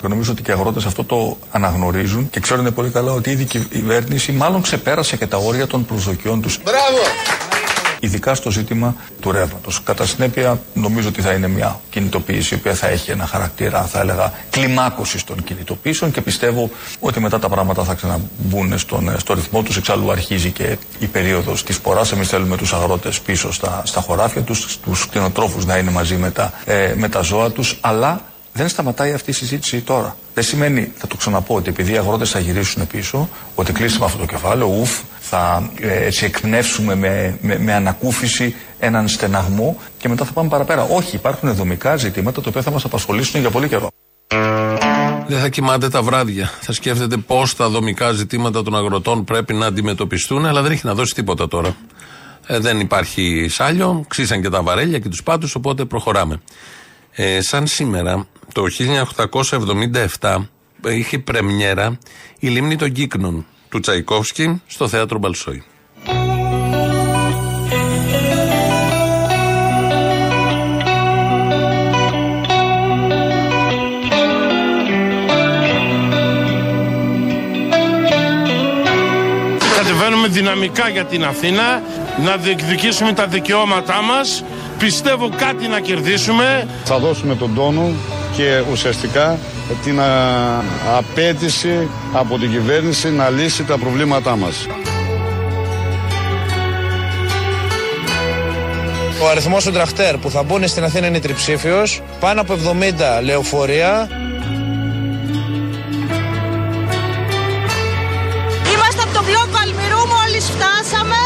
Και 0.00 0.08
νομίζω 0.08 0.32
ότι 0.32 0.42
και 0.42 0.50
οι 0.50 0.54
αγρότες 0.54 0.84
αυτό 0.86 1.04
το 1.04 1.36
αναγνωρίζουν 1.50 2.30
και 2.30 2.40
ξέρουν 2.40 2.74
πολύ 2.74 2.90
καλά 2.90 3.12
ότι 3.12 3.30
ήδη 3.30 3.44
και 3.44 3.58
η 3.58 3.60
κυβέρνηση 3.60 4.32
μάλλον 4.32 4.62
ξεπέρασε 4.62 5.16
και 5.16 5.26
τα 5.26 5.36
όρια 5.36 5.66
των 5.66 5.84
προσδοκιών 5.84 6.40
τους. 6.42 6.58
Μπράβο! 6.64 6.98
Ειδικά 8.02 8.34
στο 8.34 8.50
ζήτημα 8.50 8.94
του 9.20 9.32
ρεύματος. 9.32 9.82
Κατά 9.82 10.06
συνέπεια, 10.06 10.60
νομίζω 10.74 11.08
ότι 11.08 11.20
θα 11.20 11.32
είναι 11.32 11.48
μια 11.48 11.80
κινητοποίηση 11.90 12.54
η 12.54 12.58
οποία 12.58 12.74
θα 12.74 12.88
έχει 12.88 13.10
ένα 13.10 13.26
χαρακτήρα, 13.26 13.82
θα 13.82 14.00
έλεγα, 14.00 14.32
κλιμάκωσης 14.50 15.24
των 15.24 15.44
κινητοποίησεων 15.44 16.10
και 16.10 16.20
πιστεύω 16.20 16.70
ότι 17.00 17.20
μετά 17.20 17.38
τα 17.38 17.48
πράγματα 17.48 17.84
θα 17.84 17.94
ξαναμπούν 17.94 18.78
στον, 18.78 19.18
στο 19.18 19.34
ρυθμό 19.34 19.62
τους. 19.62 19.76
Εξάλλου 19.76 20.10
αρχίζει 20.10 20.50
και 20.50 20.76
η 20.98 21.06
περίοδος 21.06 21.64
της 21.64 21.80
πορά. 21.80 22.02
Εμείς 22.12 22.28
θέλουμε 22.28 22.56
τους 22.56 22.72
αγρότες 22.72 23.20
πίσω 23.20 23.52
στα, 23.52 23.82
στα 23.84 24.00
χωράφια 24.00 24.42
τους, 24.42 24.78
του 24.78 24.92
κτηνοτρόφους 25.08 25.64
να 25.64 25.76
είναι 25.76 25.90
μαζί 25.90 26.16
με 26.16 26.30
τα, 26.30 26.52
ε, 26.64 26.94
με 26.96 27.08
τα 27.08 27.20
ζώα 27.20 27.50
τους, 27.50 27.78
αλλά 27.80 28.20
δεν 28.60 28.68
σταματάει 28.68 29.12
αυτή 29.12 29.30
η 29.30 29.32
συζήτηση 29.32 29.80
τώρα. 29.80 30.16
Δεν 30.34 30.44
σημαίνει, 30.44 30.92
θα 30.96 31.06
το 31.06 31.16
ξαναπώ, 31.16 31.54
ότι 31.54 31.68
επειδή 31.68 31.92
οι 31.92 31.96
αγρότες 31.96 32.30
θα 32.30 32.38
γυρίσουν 32.38 32.86
πίσω, 32.86 33.28
ότι 33.54 33.72
κλείσουμε 33.72 34.04
αυτό 34.04 34.18
το 34.18 34.26
κεφάλαιο, 34.26 34.76
ουφ, 34.80 35.00
θα 35.20 35.70
ε, 35.80 36.04
έτσι 36.04 36.24
εκπνεύσουμε 36.24 36.94
με, 36.94 37.38
με, 37.40 37.58
με 37.58 37.72
ανακούφιση 37.72 38.54
έναν 38.78 39.08
στεναγμό 39.08 39.76
και 39.98 40.08
μετά 40.08 40.24
θα 40.24 40.32
πάμε 40.32 40.48
παραπέρα. 40.48 40.82
Όχι, 40.82 41.16
υπάρχουν 41.16 41.54
δομικά 41.54 41.96
ζητήματα 41.96 42.40
τα 42.40 42.48
οποία 42.48 42.62
θα 42.62 42.70
μας 42.70 42.84
απασχολήσουν 42.84 43.40
για 43.40 43.50
πολύ 43.50 43.68
καιρό. 43.68 43.88
Δεν 45.26 45.40
θα 45.40 45.48
κοιμάται 45.48 45.88
τα 45.88 46.02
βράδια. 46.02 46.50
Θα 46.60 46.72
σκέφτεται 46.72 47.16
πώς 47.16 47.56
τα 47.56 47.68
δομικά 47.68 48.12
ζητήματα 48.12 48.62
των 48.62 48.76
αγροτών 48.76 49.24
πρέπει 49.24 49.54
να 49.54 49.66
αντιμετωπιστούν, 49.66 50.46
αλλά 50.46 50.62
δεν 50.62 50.72
έχει 50.72 50.86
να 50.86 50.94
δώσει 50.94 51.14
τίποτα 51.14 51.48
τώρα. 51.48 51.76
Ε, 52.46 52.58
δεν 52.58 52.80
υπάρχει 52.80 53.46
σάλιο, 53.50 54.04
ξύσαν 54.08 54.42
και 54.42 54.48
τα 54.48 54.62
βαρέλια 54.62 54.98
και 54.98 55.08
τους 55.08 55.22
πάτους, 55.22 55.54
οπότε 55.54 55.84
προχωράμε. 55.84 56.40
Ε, 57.22 57.40
σαν 57.40 57.66
σήμερα, 57.66 58.26
το 58.52 58.64
1877, 60.20 60.36
είχε 60.88 61.18
πρεμιέρα 61.18 61.98
η 62.38 62.48
λίμνη 62.48 62.76
των 62.76 62.92
Κύκνων. 62.92 63.46
του 63.68 63.80
Τσαϊκόφσκι 63.80 64.62
στο 64.66 64.88
θέατρο 64.88 65.18
Μπαλσόη. 65.18 65.62
Κατεβαίνουμε 79.76 80.28
δυναμικά 80.28 80.88
για 80.88 81.04
την 81.04 81.24
Αθήνα, 81.24 81.82
να 82.24 82.36
διεκδικήσουμε 82.36 83.12
τα 83.12 83.26
δικαιώματά 83.26 84.02
μας. 84.02 84.44
Πιστεύω 84.80 85.28
κάτι 85.28 85.68
να 85.68 85.80
κερδίσουμε. 85.80 86.68
Θα 86.84 86.98
δώσουμε 86.98 87.34
τον 87.34 87.54
τόνο 87.54 87.92
και 88.36 88.62
ουσιαστικά 88.70 89.38
την 89.84 90.00
α, 90.00 90.04
απέτηση 90.96 91.88
από 92.12 92.38
την 92.38 92.50
κυβέρνηση 92.50 93.10
να 93.10 93.30
λύσει 93.30 93.64
τα 93.64 93.78
προβλήματά 93.78 94.36
μας. 94.36 94.66
Ο 99.22 99.28
αριθμός 99.30 99.64
των 99.64 99.72
τραχτέρ 99.72 100.16
που 100.16 100.30
θα 100.30 100.42
μπουν 100.42 100.68
στην 100.68 100.84
Αθήνα 100.84 101.06
είναι 101.06 101.20
τριψήφιος, 101.20 102.02
πάνω 102.20 102.40
από 102.40 102.54
70 102.54 103.22
λεωφορεία. 103.22 104.08
Μόλις 110.40 110.56
φτάσαμε. 110.56 111.20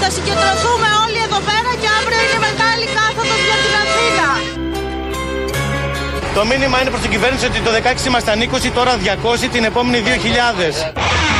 Θα 0.00 0.08
συγκεντρωθούμε 0.14 0.88
όλοι 1.04 1.18
εδώ 1.26 1.40
πέρα 1.48 1.70
και 1.80 1.88
αύριο 1.98 2.18
είναι 2.24 2.40
μεγάλη 2.48 2.86
κάθοδος 2.96 3.40
για 3.48 3.58
την 3.64 3.74
Αθήνα. 3.82 4.28
Το 6.36 6.42
μήνυμα 6.50 6.76
είναι 6.80 6.90
προς 6.94 7.02
την 7.04 7.10
κυβέρνηση 7.14 7.44
ότι 7.50 7.60
το 7.66 7.70
16 8.02 8.06
ήμασταν 8.10 8.36
20, 8.40 8.70
τώρα 8.78 8.92
200, 8.96 9.48
την 9.52 9.64
επόμενη 9.70 9.98
2000. 10.06 11.33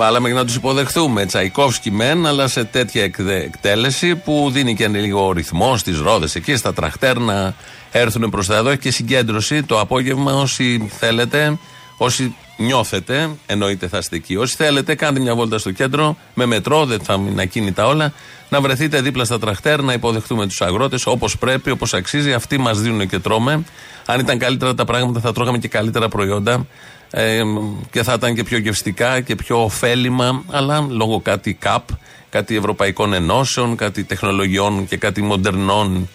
Βάλαμε 0.00 0.28
για 0.28 0.38
να 0.38 0.44
τους 0.44 0.54
υποδεχθούμε. 0.54 1.26
Τσαϊκόφσκι 1.26 1.90
μεν, 1.90 2.26
αλλά 2.26 2.48
σε 2.48 2.64
τέτοια 2.64 3.02
εκδε- 3.02 3.44
εκτέλεση 3.44 4.16
που 4.16 4.48
δίνει 4.52 4.74
και 4.74 4.88
λίγο 4.88 5.32
ρυθμό 5.32 5.76
στις 5.76 5.98
ρόδες 5.98 6.34
εκεί, 6.34 6.56
στα 6.56 6.72
τραχτέρ 6.72 7.18
να 7.18 7.54
έρθουν 7.90 8.30
προς 8.30 8.46
τα 8.46 8.56
εδώ. 8.56 8.68
Έχει 8.68 8.78
και 8.78 8.90
συγκέντρωση 8.90 9.62
το 9.62 9.80
απόγευμα. 9.80 10.32
Όσοι 10.32 10.88
θέλετε, 10.98 11.58
όσοι 11.96 12.34
νιώθετε, 12.56 13.30
εννοείται 13.46 13.88
θα 13.88 13.98
είστε 13.98 14.16
εκεί. 14.16 14.36
Όσοι 14.36 14.56
θέλετε, 14.56 14.94
κάντε 14.94 15.20
μια 15.20 15.34
βόλτα 15.34 15.58
στο 15.58 15.70
κέντρο 15.70 16.16
με 16.34 16.46
μετρό, 16.46 16.84
δεν 16.86 17.00
θα 17.00 17.14
είναι 17.14 17.42
ακίνητα 17.42 17.86
όλα. 17.86 18.12
Να 18.48 18.60
βρεθείτε 18.60 19.00
δίπλα 19.00 19.24
στα 19.24 19.38
τραχτέρ, 19.38 19.82
να 19.82 19.92
υποδεχτούμε 19.92 20.46
τους 20.46 20.60
αγρότες 20.60 21.06
όπως 21.06 21.38
πρέπει, 21.38 21.70
όπως 21.70 21.94
αξίζει. 21.94 22.32
Αυτοί 22.32 22.58
μας 22.58 22.80
δίνουν 22.80 23.08
και 23.08 23.18
τρώμε. 23.18 23.64
Αν 24.06 24.20
ήταν 24.20 24.38
καλύτερα 24.38 24.74
τα 24.74 24.84
πράγματα, 24.84 25.20
θα 25.20 25.32
τρώγαμε 25.32 25.58
και 25.58 25.68
καλύτερα 25.68 26.08
προϊόντα 26.08 26.66
ε, 27.10 27.42
και 27.90 28.02
θα 28.02 28.12
ήταν 28.12 28.34
και 28.34 28.42
πιο 28.42 28.58
γευστικά 28.58 29.20
και 29.20 29.34
πιο 29.34 29.62
ωφέλιμα, 29.64 30.44
αλλά 30.50 30.86
λόγω 30.88 31.20
κάτι 31.20 31.54
ΚΑΠ, 31.54 31.88
κάτι 32.30 32.56
ευρωπαϊκών 32.56 33.12
ενώσεων, 33.12 33.76
κάτι 33.76 34.04
τεχνολογιών 34.04 34.86
και 34.86 34.96
κάτι 34.96 35.22
μοντερνών, 35.22 36.08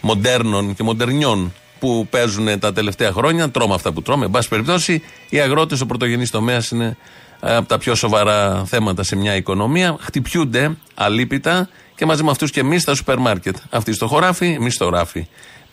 μοντέρνων 0.00 0.74
και 0.74 0.82
μοντερνιών 0.82 1.52
που 1.78 2.06
παίζουν 2.10 2.58
τα 2.58 2.72
τελευταία 2.72 3.12
χρόνια. 3.12 3.50
Τρώμε 3.50 3.74
αυτά 3.74 3.92
που 3.92 4.02
τρώμε. 4.02 4.24
Εν 4.24 4.30
πάση 4.30 4.48
περιπτώσει, 4.48 5.02
οι 5.28 5.40
αγρότες, 5.40 5.80
ο 5.80 5.86
πρωτογενής 5.86 6.30
τομέας 6.30 6.70
είναι 6.70 6.96
ε, 7.40 7.54
από 7.54 7.68
τα 7.68 7.78
πιο 7.78 7.94
σοβαρά 7.94 8.64
θέματα 8.64 9.02
σε 9.02 9.16
μια 9.16 9.36
οικονομία. 9.36 9.96
Χτυπιούνται 10.00 10.76
αλίπητα 10.94 11.68
και 11.94 12.06
μαζί 12.06 12.22
με 12.22 12.30
αυτούς 12.30 12.50
και 12.50 12.60
εμείς 12.60 12.82
στα 12.82 12.94
σούπερ 12.94 13.18
μάρκετ. 13.18 13.56
Αυτοί 13.70 13.92
στο 13.92 14.06
χωράφι, 14.06 14.46
εμείς 14.46 14.74
στο 14.74 14.88
ράφι. 14.88 15.26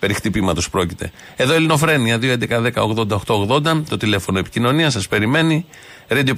Περί 0.05 0.17
χτυπήματος 0.17 0.69
πρόκειται. 0.69 1.11
Εδώ 1.35 1.53
Ελληνοφρένια 1.53 2.19
2.11.10.80.880 2.21 3.83
το 3.89 3.97
τηλέφωνο 3.97 4.39
επικοινωνίας 4.39 4.93
σας 4.93 5.07
περιμένει. 5.07 5.65
radio 6.07 6.33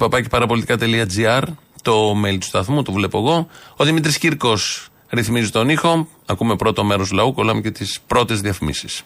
το 1.82 2.14
mail 2.24 2.38
του 2.40 2.46
σταθμού, 2.46 2.82
το 2.82 2.92
βλέπω 2.92 3.18
εγώ. 3.18 3.48
Ο 3.76 3.84
Δημήτρης 3.84 4.18
Κύρκος 4.18 4.88
ρυθμίζει 5.08 5.50
τον 5.50 5.68
ήχο. 5.68 6.08
Ακούμε 6.26 6.56
πρώτο 6.56 6.84
μέρος 6.84 7.10
λαού, 7.10 7.32
κολλάμε 7.32 7.60
και 7.60 7.70
τις 7.70 8.00
πρώτες 8.06 8.40
διαφημίσεις. 8.40 9.02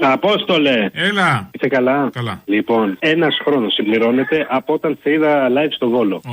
Απόστολε! 0.00 0.90
Έλα! 0.92 1.50
Είσαι 1.52 1.68
καλά; 1.68 2.10
Καλά. 2.12 2.42
Λοιπόν, 2.44 2.96
ένας 2.98 3.38
χρόνος 3.44 3.74
συμπληρώνεται 3.74 4.46
από 4.50 4.72
όταν 4.72 4.98
σε 5.02 5.10
είδα 5.10 5.48
live 5.48 5.72
στο 5.74 5.88
Βόλο. 5.88 6.16
Ο... 6.16 6.32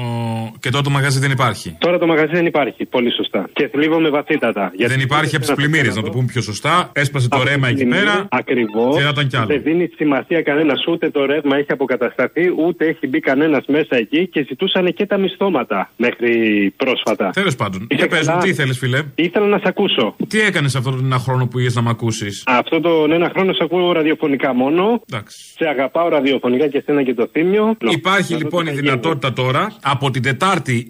Και 0.59 0.69
τώρα 0.69 0.83
το 0.83 0.89
μαγαζί 0.89 1.19
δεν 1.19 1.31
υπάρχει. 1.31 1.77
Τώρα 1.79 1.97
το 1.97 2.07
μαγαζί 2.07 2.31
δεν 2.31 2.45
υπάρχει. 2.45 2.85
Πολύ 2.85 3.11
σωστά. 3.11 3.49
Και 3.53 3.67
θλίβομαι 3.67 4.09
βαθύτατα. 4.09 4.71
δεν 4.77 4.99
υπάρχει 4.99 5.35
από 5.35 5.45
τις 5.45 5.55
πλημμύρες, 5.55 5.95
να 5.95 6.01
το 6.01 6.09
πούμε 6.09 6.25
πιο 6.25 6.41
σωστά. 6.41 6.89
Έσπασε 6.93 7.27
το 7.27 7.43
ρέμα 7.43 7.67
εκεί 7.67 7.85
πέρα. 7.85 8.27
Ακριβώς. 8.29 8.95
Και 8.97 9.03
να 9.03 9.09
ήταν 9.09 9.27
κι 9.27 9.37
άλλο. 9.37 9.45
Δεν 9.45 9.61
δίνει 9.63 9.89
σημασία 9.95 10.41
κανένας 10.41 10.87
ούτε 10.87 11.09
το 11.09 11.25
ρεύμα 11.25 11.57
έχει 11.57 11.71
αποκατασταθεί, 11.71 12.53
ούτε 12.65 12.85
έχει 12.85 13.07
μπει 13.07 13.19
κανένας 13.19 13.65
μέσα 13.67 13.95
εκεί 13.95 14.27
και 14.27 14.45
ζητούσαν 14.47 14.93
και 14.93 15.05
τα 15.05 15.17
μισθώματα 15.17 15.89
μέχρι 15.95 16.29
πρόσφατα. 16.77 17.29
Τέλος 17.29 17.55
πάντων. 17.55 17.87
Για 17.91 18.07
πες 18.07 18.27
μου, 18.27 18.37
τι 18.37 18.49
ήθελε, 18.49 18.73
φιλέ. 18.73 19.03
Ήθελα 19.15 19.45
να 19.45 19.57
σε 19.57 19.63
ακούσω. 19.67 20.15
Τι 20.27 20.39
έκανες 20.41 20.75
αυτόν 20.75 20.95
τον 20.95 21.05
ένα 21.05 21.17
χρόνο 21.17 21.47
που 21.47 21.59
είχες 21.59 21.75
να 21.75 21.81
με 21.81 21.89
ακούσεις; 21.89 22.43
Αυτό 22.45 22.79
τον 22.81 23.11
ένα 23.11 23.29
χρόνο 23.33 23.53
σε 23.55 23.63
ακούω 23.63 23.91
ραδιοφωνικά 23.91 24.53
μόνο. 24.53 25.01
Εντάξει. 25.11 25.37
Σε 25.57 25.67
αγαπάω 25.67 26.09
ραδιοφωνικά 26.09 26.67
και 26.67 26.77
εσένα 26.77 27.03
και 27.03 27.13
το 27.13 27.27
θύμιο. 27.31 27.75
Υπάρχει 27.79 28.33
λοιπόν 28.33 28.67
η 28.67 28.71
δυνατότητα 28.71 29.33
τώρα 29.33 29.73
από 29.83 30.11
την 30.11 30.21
Τετάρτη 30.21 30.89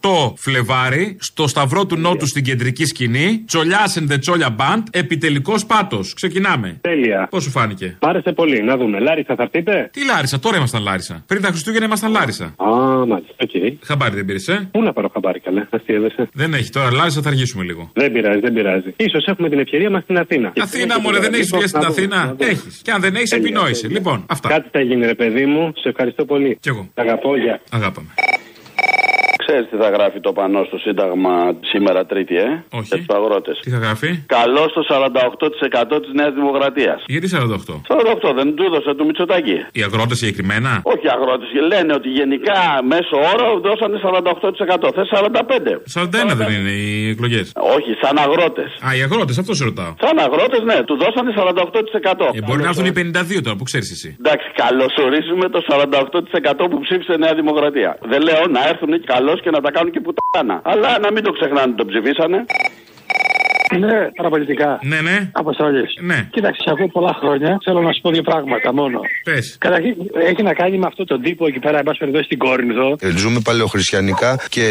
28 0.00 0.32
Φλεβάρι 0.36 1.16
στο 1.20 1.46
Σταυρό 1.46 1.86
του 1.86 1.96
Νότου 1.96 2.26
στην 2.26 2.44
κεντρική 2.44 2.84
σκηνή 2.84 3.42
Τσολιάς 3.46 3.98
and 4.00 4.12
the 4.12 4.18
Τσόλια 4.20 4.56
Band 4.58 4.82
επιτελικός 4.90 5.66
πάτος. 5.66 6.14
Ξεκινάμε. 6.14 6.78
Τέλεια. 6.80 7.28
Πώς 7.30 7.42
σου 7.42 7.50
φάνηκε; 7.50 7.98
Μ' 8.00 8.06
άρεσε 8.06 8.32
πολύ. 8.32 8.62
Να 8.62 8.76
δούμε. 8.76 9.00
Λάρισα 9.00 9.34
θα 9.34 9.42
έρθετε. 9.42 9.90
Τι 9.92 10.04
Λάρισα, 10.04 10.38
τώρα 10.38 10.56
ήμασταν 10.56 10.82
Λάρισα. 10.82 11.24
Πριν 11.26 11.42
τα 11.42 11.48
Χριστούγεννα 11.48 11.86
ήμασταν 11.86 12.10
Λάρισα. 12.10 12.44
Α, 12.44 12.66
μάλιστα. 13.06 13.34
OK. 13.60 13.66
Okay. 13.66 13.76
Χαμπάρι 13.84 14.14
δεν 14.14 14.24
πήρες, 14.24 14.48
ε; 14.48 14.68
Πού 14.70 14.82
να 14.82 14.92
πάρω 14.92 15.08
χαμπάρι, 15.14 15.40
καλέ. 15.40 15.66
Αστειεύεσαι. 15.70 16.28
Δεν 16.32 16.54
έχει 16.54 16.70
τώρα 16.70 16.92
Λάρισα, 16.92 17.22
θα 17.22 17.28
αργήσουμε 17.28 17.64
λίγο. 17.64 17.90
Δεν 17.94 18.12
πειράζει, 18.12 18.40
δεν 18.40 18.52
πειράζει. 18.52 18.94
Ίσως 19.10 19.18
έχουμε 19.30 19.48
την 19.48 19.58
ευκαιρία 19.58 19.90
μας 19.90 20.02
στην 20.02 20.18
Αθήνα. 20.18 20.52
Αθήνα, 20.60 21.00
μωρέ, 21.00 21.18
δεν 21.18 21.34
έχεις 21.34 21.48
δουλειά 21.48 21.66
στην 21.66 21.80
Αθήνα; 21.80 22.34
Έχεις. 22.38 22.80
Και 22.84 22.90
αν 22.90 23.00
δεν 23.00 23.14
έχεις, 23.14 23.32
επινόησε. 23.32 23.88
Λοιπόν, 23.88 24.24
αυτά. 24.28 24.48
Κάτι 24.48 24.68
θα 24.72 24.80
γίνει, 24.80 25.06
ρε 25.06 25.14
παιδί 25.14 25.46
μου. 25.46 25.72
Σε 25.76 25.88
ευχαριστώ 25.88 26.24
πολύ. 26.24 26.58
Κι 26.60 26.68
εγώ. 26.68 26.88
Αγαπώ, 26.94 27.36
γεια. 27.36 27.60
Αγάπαμε. 27.70 28.08
Ξέρεις 29.50 29.70
τι 29.72 29.78
θα 29.84 29.90
γράφει 29.96 30.20
το 30.26 30.32
πανό 30.38 30.60
στο 30.70 30.78
Σύνταγμα 30.86 31.34
σήμερα 31.72 32.00
Τρίτη, 32.10 32.34
ε; 32.36 32.48
Όχι. 32.78 32.88
Για 32.90 32.96
τους 33.02 33.10
αγρότες. 33.18 33.56
Τι 33.64 33.70
θα 33.74 33.80
γράφει; 33.84 34.10
Καλό 34.38 34.64
στο 34.72 34.82
48% 34.92 36.00
της 36.02 36.12
Νέας 36.18 36.32
Δημοκρατίας. 36.40 36.98
Γιατί 37.14 37.26
48? 37.28 37.74
48, 38.28 38.30
δεν 38.38 38.46
του 38.56 38.62
έδωσε 38.68 38.90
του 38.96 39.04
Μητσοτάκη. 39.08 39.56
Οι 39.78 39.82
αγρότες 39.88 40.16
συγκεκριμένα; 40.20 40.70
Όχι 40.92 41.04
οι 41.06 41.12
αγρότες. 41.16 41.48
Λένε 41.72 41.92
ότι 41.98 42.08
γενικά 42.20 42.58
μέσω 42.92 43.16
όρο 43.32 43.48
δώσανε 43.66 43.96
48%. 44.06 44.88
Θες 44.96 45.08
45. 45.14 45.74
41 45.98 46.34
δεν 46.40 46.48
είναι 46.56 46.74
οι 46.82 47.08
εκλογές. 47.14 47.46
Όχι, 47.76 47.90
σαν 48.02 48.14
αγρότες. 48.24 48.70
Α, 48.86 48.88
οι 48.96 49.02
αγρότες, 49.06 49.34
αυτό 49.42 49.52
σε 49.58 49.64
ρωτάω. 49.68 49.92
Σαν 50.04 50.16
αγρότες, 50.26 50.62
ναι, 50.70 50.78
του 50.88 50.96
δώσανε 51.02 51.30
48%. 51.40 52.26
Ε, 52.38 52.40
μπορεί 52.46 52.60
να 52.66 52.70
έρθουν 52.72 52.86
οι 52.90 52.94
52 53.00 53.40
τώρα, 53.44 53.56
που 53.58 53.66
ξέρεις 53.70 53.88
εσύ. 53.96 54.08
Εντάξει, 54.22 54.46
καλωσορίζουμε 54.62 55.46
το 55.54 55.60
48% 55.70 56.62
που 56.70 56.78
ψήφισε 56.84 57.14
Νέα 57.24 57.34
Δημοκρατία. 57.40 57.90
Δεν 58.12 58.20
λέω 58.28 58.42
να 58.56 58.60
έρθουν 58.70 58.92
καλώς 59.14 59.38
και 59.40 59.50
να 59.50 59.60
τα 59.60 59.70
κάνουν 59.70 59.92
και 59.92 60.00
πουτάνα. 60.00 60.60
Αλλά 60.64 60.98
να 60.98 61.12
μην 61.12 61.22
το 61.22 61.32
ξεχνάνε, 61.32 61.74
το 61.74 61.84
ψηφίσανε. 61.86 62.44
Ναι, 63.78 64.08
παραπολιτικά. 64.16 64.78
Ναι, 64.82 65.00
ναι. 65.00 65.30
Αποστολής. 65.32 65.94
Ναι. 66.00 66.28
Κοίταξε, 66.30 66.62
σε 66.64 66.70
ακούω 66.70 66.88
πολλά 66.88 67.16
χρόνια. 67.20 67.58
Θέλω 67.64 67.80
να 67.80 67.92
σου 67.92 68.00
πω 68.00 68.10
δύο 68.10 68.22
πράγματα 68.22 68.72
μόνο. 68.72 69.00
Πες. 69.24 69.56
Καταρχήν, 69.60 69.94
έχει 70.28 70.42
να 70.42 70.54
κάνει 70.54 70.78
με 70.78 70.86
αυτό 70.86 71.04
τον 71.04 71.22
τύπο 71.22 71.46
εκεί 71.46 71.58
πέρα, 71.58 71.78
εν 71.78 71.84
πάση 71.84 71.98
περιπτώσει 71.98 72.24
στην 72.24 72.38
Κόρινθο. 72.38 72.96
Ζούμε 73.16 73.40
παλαιοχριστιανικά 73.44 74.38
και 74.48 74.64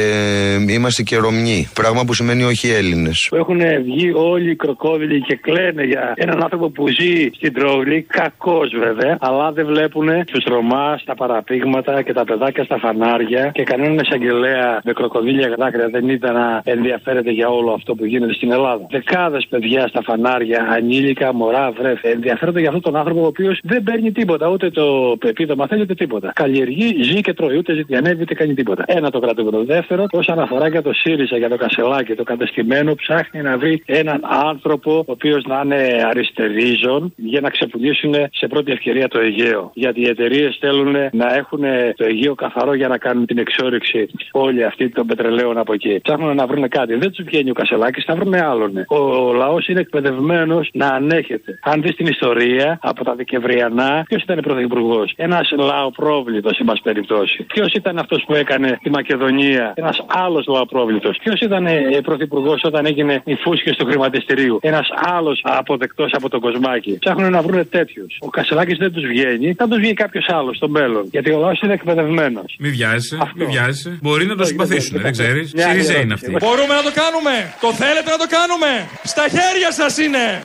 είμαστε 0.70 1.04
και 1.04 1.18
Ρωμιοί. 1.18 1.70
Πράγμα 1.74 2.06
που 2.06 2.14
σημαίνει 2.14 2.44
όχι 2.44 2.70
Έλληνες. 2.70 3.30
Έχουν 3.32 3.60
βγει 3.84 4.12
όλοι 4.16 4.50
οι 4.50 4.56
κροκόδιλοι 4.56 5.22
και 5.22 5.36
κλαίνε 5.36 5.84
για 5.84 6.14
έναν 6.16 6.44
άνθρωπο 6.44 6.70
που 6.70 6.88
ζει 6.88 7.30
στην 7.36 7.54
Τρόγλη. 7.54 8.06
Κακός 8.10 8.70
βέβαια, 8.80 9.18
αλλά 9.20 9.52
δεν 9.52 9.66
βλέπουν 9.66 10.26
τους 10.26 10.44
Ρωμάς 10.44 11.02
στα 11.02 11.16
παραπήγματα 11.16 12.02
και 12.02 12.14
τα 12.14 12.24
παιδάκια 12.24 12.64
στα 12.64 12.78
φανάρια 12.78 13.52
και 13.54 13.64
κανέναν 13.64 13.98
εισαγγελέα 13.98 14.82
με 14.84 14.94
κροκοδίλια 14.94 15.56
δάκρυα 15.58 15.90
δεν 15.90 16.10
ήταν 16.10 16.34
να 16.34 16.62
ενδιαφέρεται 16.64 17.32
για 17.32 17.48
όλο 17.48 17.72
αυτό 17.72 17.96
που 17.96 18.06
γίνεται 18.06 18.29
στην 18.34 18.52
Ελλάδα. 18.52 18.88
δεκάδες 18.90 19.48
παιδιά 19.50 19.88
στα 19.88 20.02
φανάρια, 20.02 20.68
ανήλικα, 20.70 21.34
μωρά, 21.34 21.72
βρέφη. 21.72 22.08
Ενδιαφέρονται 22.08 22.60
για 22.60 22.68
αυτόν 22.68 22.84
τον 22.84 22.96
άνθρωπο 22.96 23.22
ο 23.22 23.26
οποίος 23.26 23.60
δεν 23.64 23.84
παίρνει 23.84 24.12
τίποτα. 24.12 24.48
Ούτε 24.48 24.70
το 24.70 25.18
επίδομα 25.24 25.68
θέλει 25.68 25.82
ούτε 25.82 25.94
τίποτα. 25.94 26.32
Καλλιεργεί, 26.36 27.04
ζει 27.04 27.22
και 27.22 27.34
τρώει. 27.34 27.58
Ούτε 27.58 27.74
ζητιανεύει 27.74 28.22
ούτε 28.22 28.34
κάνει 28.34 28.54
τίποτα. 28.54 28.84
Ένα 28.88 29.10
το 29.10 29.20
κρατικό. 29.20 29.50
Το 29.50 29.64
δεύτερο, 29.64 30.06
όσον 30.12 30.40
αφορά 30.40 30.68
για 30.68 30.82
το 30.82 30.94
ΣΥΡΙΖΑ, 30.94 31.38
για 31.38 31.50
το 31.50 31.58
Κασελάκι, 31.58 32.14
το 32.14 32.24
κατεστημένο, 32.24 32.96
ψάχνει 32.96 33.42
να 33.42 33.58
βρει 33.58 33.84
έναν 33.86 34.22
άνθρωπο 34.48 34.98
ο 34.98 35.12
οποίος 35.12 35.44
να 35.46 35.62
είναι 35.66 36.04
αριστερίζων 36.10 37.14
για 37.16 37.42
να 37.42 37.50
ξεπουλήσουν 37.50 38.14
σε 38.32 38.48
πρώτη 38.48 38.72
ευκαιρία 38.72 39.08
το 39.08 39.20
Αιγαίο. 39.20 39.72
Γιατί 39.74 40.02
οι 40.02 40.08
εταιρείες 40.08 40.58
θέλουν 40.60 40.96
να 41.12 41.36
έχουν 41.36 41.62
το 41.96 42.06
Αιγαίο 42.06 42.36
καθαρό 42.36 42.74
για 42.74 42.88
να 42.88 42.98
κάνουν 42.98 43.26
την 43.26 43.38
εξόριξη 43.38 44.10
όλη 44.32 44.64
αυτή 44.64 44.90
των 44.90 45.08
πετρελαίων 45.08 45.58
από 45.58 45.74
εκεί. 45.74 46.00
Ψάχνουν 46.02 46.36
να 46.36 46.48
βρουν 46.48 46.68
κάτι. 46.68 46.96
Δεν 46.96 47.12
τους 47.12 47.26
βγαίνει 47.26 47.50
ο 47.50 47.54
Κασελάκης, 47.54 48.04
θα 48.04 48.16
βρουν 48.20 48.34
άλλον. 48.34 48.72
Ο 48.88 49.34
λαός 49.34 49.68
είναι 49.68 49.80
εκπαιδευμένος 49.80 50.70
να 50.74 50.88
ανέχεται. 50.88 51.60
Αν 51.62 51.82
δεις 51.82 51.96
την 51.96 52.06
ιστορία 52.06 52.80
από 52.82 53.04
τα 53.04 53.14
Δεκεμβριανά, 53.16 54.04
ποιος 54.08 54.22
ήταν 54.22 54.40
πρωθυπουργός; 54.42 55.14
Ένας 55.16 55.52
λαοπρόβλητος, 55.58 56.60
εν 56.60 56.66
πάση 56.66 56.82
περιπτώσει. 56.82 57.44
Ποιος 57.44 57.74
ήταν 57.74 57.98
αυτός 57.98 58.24
που 58.28 58.34
έκανε 58.34 58.80
τη 58.84 58.90
Μακεδονία; 58.90 59.74
Ένας 59.76 60.06
άλλος 60.08 60.46
λαοπρόβλητος. 60.48 61.18
Ποιος 61.24 61.40
ήταν 61.40 61.66
ε, 61.66 62.00
πρωθυπουργός 62.04 62.62
όταν 62.64 62.86
έγινε 62.86 63.22
η 63.26 63.36
φούσκες 63.36 63.76
του 63.76 63.86
χρηματιστηρίου; 63.86 64.60
Ένας 64.62 64.88
άλλος 65.18 65.40
αποδεκτός 65.44 66.12
από 66.14 66.30
τον 66.30 66.40
Κοσμάκη. 66.40 66.98
Ψάχνουν 67.00 67.32
να 67.32 67.42
βρουν 67.42 67.70
τέτοιους. 67.70 68.18
Ο 68.20 68.30
Κασελάκης 68.30 68.78
δεν 68.78 68.92
τους 68.92 69.06
βγαίνει, 69.06 69.54
θα 69.54 69.68
τους 69.68 69.78
βγει 69.78 69.94
κάποιος 69.94 70.26
άλλος 70.30 70.56
στο 70.56 70.70
μέλλον. 70.70 71.08
Γιατί 71.12 71.32
ο 71.32 71.40
λαός 71.40 71.62
είναι 71.62 71.74
εκπαιδευμένος. 71.74 72.56
Μη 72.60 72.70
βιάζεσαι, 72.70 73.18
μη 73.36 73.46
βιάζεσαι. 73.46 74.00
Μπορεί 74.02 74.26
να 74.26 74.36
το 74.36 74.44
συμπαθήσουν, 74.44 75.02
δεν 75.02 75.12
ξέρεις. 75.12 75.54
Σιριζέ 75.56 76.00
είναι 76.00 76.14
αυτή. 76.14 76.32
Μπορούμε 76.46 76.74
να 76.80 76.84
το 76.88 76.92
κάνουμε! 77.02 77.34
Το 77.62 77.70
θέλετε 77.74 78.09
να 78.10 78.18
το 78.18 78.28
κάνουμε! 78.28 78.90
Στα 79.04 79.28
χέρια 79.28 79.72
σας 79.72 79.98
είναι! 79.98 80.42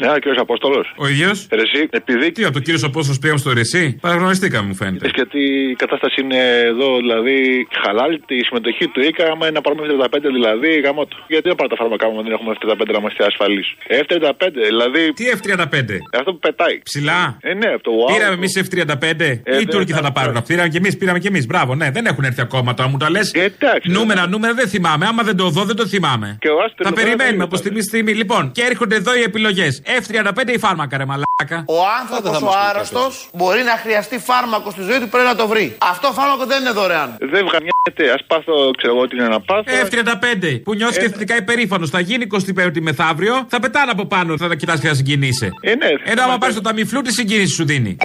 Ναι, 0.00 0.18
κύριος 0.22 0.40
Απόστολος. 0.46 0.86
Ο 0.96 1.08
ίδιος; 1.08 1.46
Ρεσί, 1.50 1.82
επειδή. 1.90 2.32
Τι, 2.32 2.44
από 2.44 2.52
το 2.52 2.60
κύριος 2.60 2.84
Απόστολος 2.84 3.18
πήγαμε 3.18 3.38
στο 3.38 3.52
Ρεσί; 3.52 3.98
Παραγνωριστήκαμε, 4.00 4.66
μου 4.68 4.74
φαίνεται. 4.74 5.06
Ε, 5.06 5.10
γιατί 5.14 5.40
η 5.72 5.74
κατάσταση 5.74 6.20
είναι 6.20 6.40
εδώ, 6.72 6.96
δηλαδή 6.96 7.36
χαλάλη 7.82 8.18
τη 8.30 8.36
συμμετοχή 8.48 8.86
του 8.92 9.00
ΙΚΑ. 9.00 9.24
Άμα 9.32 9.44
είναι 9.46 9.56
να 9.58 9.60
πάρουμε 9.60 9.82
F35 9.86 10.18
δηλαδή, 10.38 10.70
γάμο 10.84 11.04
του. 11.10 11.16
Γιατί 11.32 11.46
δεν 11.50 11.56
πάρουμε 11.58 11.76
τα 11.76 11.82
φάρμακα 11.82 12.04
μα 12.14 12.22
δεν 12.26 12.32
έχουμε 12.36 12.50
F35 12.58 12.86
να 12.94 12.98
είμαστε 13.00 13.24
ασφαλείς. 13.30 13.66
F35, 14.02 14.32
δηλαδή. 14.70 15.02
Τι 15.18 15.24
F35? 15.38 15.90
Αυτό 16.18 16.30
που 16.34 16.40
πετάει. 16.46 16.76
Ψηλά; 16.88 17.20
Ε, 17.40 17.54
ναι, 17.54 17.68
από 17.76 17.82
το 17.88 17.92
wow. 18.00 18.12
Πήραμε 18.12 18.34
εμείς 18.40 18.52
F35. 18.64 19.20
Ε, 19.44 19.60
οι 19.60 19.66
Τούρκοι 19.66 19.92
θα 19.98 20.02
τα 20.08 20.12
πάρουν. 20.12 20.36
Πήραμε 20.46 20.68
και 20.68 20.78
εμείς, 20.82 20.96
πήραμε 20.96 21.18
και 21.18 21.28
εμείς. 21.28 21.46
Μπράβο, 21.46 21.74
ναι, 21.74 21.90
δεν 21.90 22.04
έχουν 22.06 22.24
έρθει 22.24 22.40
ακόμα 22.40 22.74
τώρα, 22.74 22.88
μου 22.88 22.96
τα 22.96 23.10
λες. 23.10 23.32
Νούμερα, 23.82 24.28
νούμερα 24.28 24.54
δεν 24.54 24.68
θυμάμαι. 24.68 25.06
Άμα 25.06 25.22
δεν 25.22 25.36
το 25.36 25.48
δω, 25.48 25.62
δεν 25.64 25.76
το 25.76 25.86
θυμάμαι. 25.86 26.38
Θα 26.82 26.92
περιμένουμε 26.92 27.44
από 27.44 27.56
στιγμή 27.56 27.80
στη 27.80 27.88
στιγμή. 27.88 28.12
Λοιπόν, 28.12 28.52
και 28.52 28.62
έρχονται 28.62 28.96
εδώ 28.96 29.12
οι 29.18 29.22
επιλογές. 29.22 29.82
F35 29.84 30.48
ή 30.54 30.58
φάρμακα, 30.58 30.96
ρε 30.96 31.04
μαλάκα. 31.04 31.64
Ο 31.66 31.78
άνθρωπος 32.00 32.42
ο 32.42 32.50
άρρωστος 32.68 33.28
μπορεί 33.32 33.62
να 33.62 33.76
χρειαστεί 33.82 34.18
φάρμακο 34.18 34.70
στη 34.70 34.82
ζωή 34.82 34.98
του 34.98 35.08
πρέπει 35.08 35.26
να 35.26 35.34
το 35.34 35.46
βρει. 35.46 35.76
Αυτό 35.78 36.12
φάρμακο 36.12 36.46
δεν 36.46 36.60
είναι 36.60 36.70
δωρεάν. 36.70 37.16
Δεν 37.18 37.46
βγανιέται. 37.48 38.04
Α 38.12 38.18
πάθω, 38.26 38.70
ξέρω 38.76 38.94
εγώ 38.94 39.08
τι 39.08 39.16
είναι 39.16 39.28
να 39.28 39.40
πάθω. 39.40 39.62
F35 39.84 40.60
που 40.64 40.74
νιώθεις 40.74 40.98
και 40.98 41.08
θετικά 41.08 41.36
υπερήφανος. 41.36 41.90
Θα 41.90 42.00
γίνει 42.00 42.26
25η 42.56 42.80
μεθαύριο, 42.80 43.46
θα 43.48 43.60
πετάνε 43.60 43.90
από 43.90 44.06
πάνω, 44.06 44.36
θα 44.36 44.48
τα 44.48 44.54
κοιτάς 44.54 44.80
και 44.80 44.88
θα 44.88 44.94
συγκινήσει. 44.94 45.50
Ε, 45.60 45.74
ναι, 45.74 45.86
Ενώ 46.04 46.22
άμα 46.22 46.38
πάρεις 46.38 46.54
το 46.54 46.60
ταμιφλού, 46.60 47.00
τι 47.02 47.12
συγκίνηση 47.12 47.54
σου 47.54 47.64
δίνει. 47.64 47.96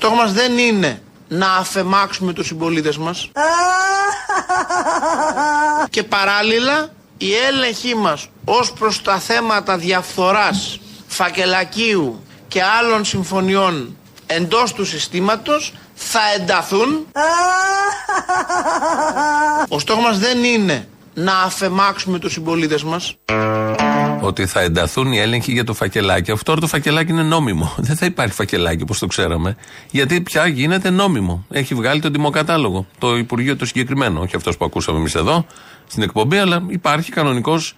Ο 0.00 0.02
στόχος 0.02 0.24
μας 0.24 0.32
δεν 0.32 0.58
είναι 0.58 1.02
να 1.28 1.52
αφεμάξουμε 1.52 2.32
τους 2.32 2.46
συμπολίτες 2.46 2.96
μας 2.96 3.30
και 5.94 6.02
παράλληλα 6.02 6.88
η 7.18 7.34
έλεγχή 7.34 7.94
μας 7.94 8.28
ως 8.44 8.72
προς 8.72 9.02
τα 9.02 9.18
θέματα 9.18 9.76
διαφθοράς, 9.76 10.80
φακελακίου 11.06 12.24
και 12.48 12.62
άλλων 12.62 13.04
συμφωνιών 13.04 13.96
εντός 14.26 14.72
του 14.72 14.84
συστήματος 14.84 15.72
θα 15.94 16.20
ενταθούν. 16.36 17.06
Ο 19.68 19.78
στόχος 19.78 20.04
μας 20.04 20.18
δεν 20.18 20.44
είναι 20.44 20.88
να 21.14 21.38
αφεμάξουμε 21.38 22.18
τους 22.18 22.32
συμπολίτες 22.32 22.82
μας. 22.82 23.16
Ότι 24.22 24.46
θα 24.46 24.60
ενταθούν 24.60 25.12
οι 25.12 25.18
έλεγχοι 25.18 25.52
για 25.52 25.64
το 25.64 25.74
φακελάκι. 25.74 26.30
Αυτό 26.30 26.54
το 26.54 26.66
φακελάκι 26.66 27.12
είναι 27.12 27.22
νόμιμο. 27.22 27.74
Δεν 27.86 27.96
θα 27.96 28.06
υπάρχει 28.06 28.34
φακελάκι 28.34 28.82
όπως 28.82 28.98
το 28.98 29.06
ξέραμε. 29.06 29.56
Γιατί 29.90 30.20
πια 30.20 30.46
γίνεται 30.46 30.90
νόμιμο. 30.90 31.46
Έχει 31.50 31.74
βγάλει 31.74 32.00
τον 32.00 32.12
τιμοκατάλογο. 32.12 32.86
Το 32.98 33.16
Υπουργείο 33.16 33.56
το 33.56 33.66
συγκεκριμένο. 33.66 34.20
Όχι 34.20 34.36
αυτός 34.36 34.56
που 34.56 34.64
ακούσαμε 34.64 34.98
εμείς 34.98 35.14
εδώ 35.14 35.46
στην 35.86 36.02
εκπομπή, 36.02 36.36
αλλά 36.36 36.62
υπάρχει 36.68 37.10
κανονικός 37.10 37.74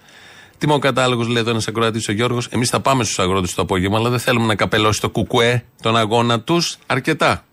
τιμοκατάλογο. 0.57 1.23
Λέει 1.23 1.41
εδώ 1.41 1.49
ένας 1.49 1.67
ακροατής 1.67 2.07
ο 2.07 2.11
Γιώργος. 2.11 2.47
Εμείς 2.47 2.69
θα 2.69 2.79
πάμε 2.79 3.03
στους 3.03 3.19
αγρότες 3.19 3.53
το 3.53 3.61
απόγευμα, 3.61 3.97
αλλά 3.97 4.09
δεν 4.09 4.19
θέλουμε 4.19 4.45
να 4.45 4.55
καπελώσει 4.55 5.01
το 5.01 5.09
κουκουέ 5.09 5.63
τον 5.81 5.97
αγώνα 5.97 6.41
τους 6.41 6.77
αρκετά. 6.85 7.43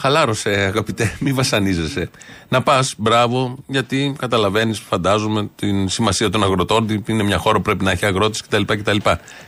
Χαλάρωσε, 0.00 0.50
αγαπητέ, 0.50 1.12
μη 1.24 1.32
βασανίζεσαι. 1.32 2.10
Να 2.48 2.62
πας, 2.62 2.94
μπράβο, 2.96 3.56
γιατί 3.66 4.14
καταλαβαίνεις, 4.18 4.78
φαντάζομαι, 4.78 5.50
την 5.56 5.88
σημασία 5.88 6.30
των 6.30 6.42
αγροτών, 6.42 6.82
ότι 6.82 7.02
είναι 7.06 7.22
μια 7.22 7.38
χώρα 7.38 7.56
που 7.56 7.62
πρέπει 7.62 7.84
να 7.84 7.90
έχει 7.90 8.06
αγρότες 8.06 8.42
κτλ, 8.42 8.62
κτλ. 8.66 8.96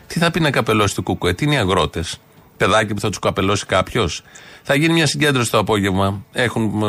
Τι 0.06 0.18
θα 0.18 0.30
πει 0.30 0.40
να 0.40 0.50
καπελώσει 0.50 0.94
το 0.94 1.02
κουκουέ, 1.02 1.32
τι 1.32 1.44
είναι 1.44 1.54
οι 1.54 1.58
αγρότες; 1.58 2.18
Παιδάκι 2.56 2.94
που 2.94 3.00
θα 3.00 3.08
τους 3.08 3.18
καπελώσει 3.18 3.66
κάποιος; 3.66 4.22
Θα 4.62 4.74
γίνει 4.74 4.92
μια 4.92 5.06
συγκέντρωση 5.06 5.50
το 5.50 5.58
απόγευμα. 5.58 6.24
Έχουν 6.32 6.82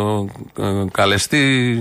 ε, 0.58 0.64
ε, 0.64 0.86
καλεστεί, 0.92 1.78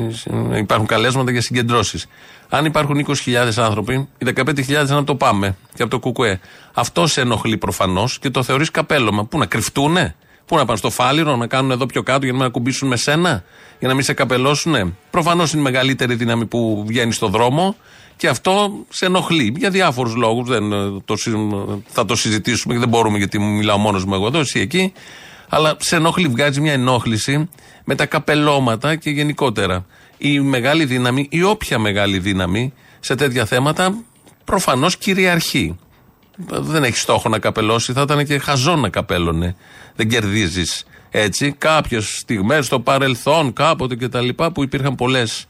ε, 0.52 0.58
υπάρχουν 0.58 0.86
καλέσματα 0.86 1.30
για 1.30 1.40
συγκεντρώσεις. 1.40 2.06
Αν 2.48 2.64
υπάρχουν 2.64 3.06
20.000 3.24 3.52
άνθρωποι, 3.56 4.08
οι 4.18 4.26
15.000 4.34 4.86
να 4.86 5.04
το 5.04 5.14
πάμε 5.14 5.56
και 5.74 5.82
από 5.82 5.90
το 5.90 5.98
κουκουέ. 5.98 6.40
Αυτό 6.72 7.06
σε 7.06 7.20
ενοχλεί 7.20 7.56
προφανώς 7.56 8.18
και 8.18 8.30
το 8.30 8.42
θεωρείς 8.42 8.70
καπέλωμα. 8.70 9.24
Πού 9.24 9.38
να 9.38 9.46
κρυφτούνε, 9.46 10.14
Πού 10.52 10.58
να 10.58 10.64
πάνε 10.64 10.78
στο 10.78 10.90
φάληρο, 10.90 11.36
να 11.36 11.46
κάνουν 11.46 11.70
εδώ 11.70 11.86
πιο 11.86 12.02
κάτω 12.02 12.24
για 12.24 12.32
να 12.32 12.38
μην 12.38 12.46
ακουμπήσουν 12.46 12.88
με 12.88 12.96
σένα, 12.96 13.44
για 13.78 13.88
να 13.88 13.94
μην 13.94 14.02
σε 14.04 14.12
καπελώσουν. 14.12 14.96
Προφανώς 15.10 15.52
είναι 15.52 15.60
η 15.60 15.64
μεγαλύτερη 15.64 16.14
δύναμη 16.14 16.46
που 16.46 16.84
βγαίνει 16.86 17.12
στο 17.12 17.28
δρόμο 17.28 17.76
και 18.16 18.28
αυτό 18.28 18.72
σε 18.88 19.06
ενοχλεί 19.06 19.54
για 19.56 19.70
διάφορους 19.70 20.14
λόγους. 20.14 20.48
Το, 21.04 21.14
θα 21.86 22.04
το 22.04 22.16
συζητήσουμε 22.16 22.74
και 22.74 22.80
δεν 22.80 22.88
μπορούμε 22.88 23.18
γιατί 23.18 23.38
μιλάω 23.38 23.78
μόνος 23.78 24.04
μου 24.04 24.14
εγώ 24.14 24.26
εδώ, 24.26 24.38
εσύ 24.38 24.60
εκεί. 24.60 24.92
Αλλά 25.48 25.76
σε 25.78 25.96
ενοχλεί, 25.96 26.28
βγάζει 26.28 26.60
μια 26.60 26.72
ενόχληση 26.72 27.48
με 27.84 27.94
τα 27.94 28.06
καπελώματα 28.06 28.96
και 28.96 29.10
γενικότερα. 29.10 29.86
Η 30.18 30.40
μεγάλη 30.40 30.84
δύναμη, 30.84 31.26
η 31.30 31.42
όποια 31.42 31.78
μεγάλη 31.78 32.18
δύναμη 32.18 32.72
σε 33.00 33.14
τέτοια 33.14 33.44
θέματα 33.44 33.94
προφανώς 34.44 34.96
κυριαρχεί. 34.96 35.78
Δεν 36.36 36.84
έχει 36.84 36.96
στόχο 36.96 37.28
να 37.28 37.38
καπελώσει, 37.38 37.92
θα 37.92 38.02
ήταν 38.02 38.26
και 38.26 38.38
χαζό 38.38 38.76
να 38.76 38.88
καπέλωνε. 38.88 39.56
Δεν 39.96 40.08
κερδίζεις 40.08 40.84
έτσι. 41.10 41.52
Κάποιες 41.58 42.16
στιγμές 42.16 42.66
στο 42.66 42.80
παρελθόν, 42.80 43.52
κάποτε 43.52 43.96
κτλ. 43.96 44.28
που 44.28 44.62
υπήρχαν 44.62 44.94
πολλές 44.94 45.46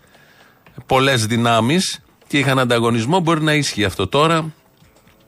πολλές 0.87 1.27
δυνάμεις 1.27 2.01
και 2.27 2.38
είχαν 2.38 2.59
ανταγωνισμό, 2.59 3.21
μπορεί 3.21 3.42
να 3.42 3.55
ίσχυε 3.55 3.85
αυτό 3.85 4.07
τώρα. 4.07 4.53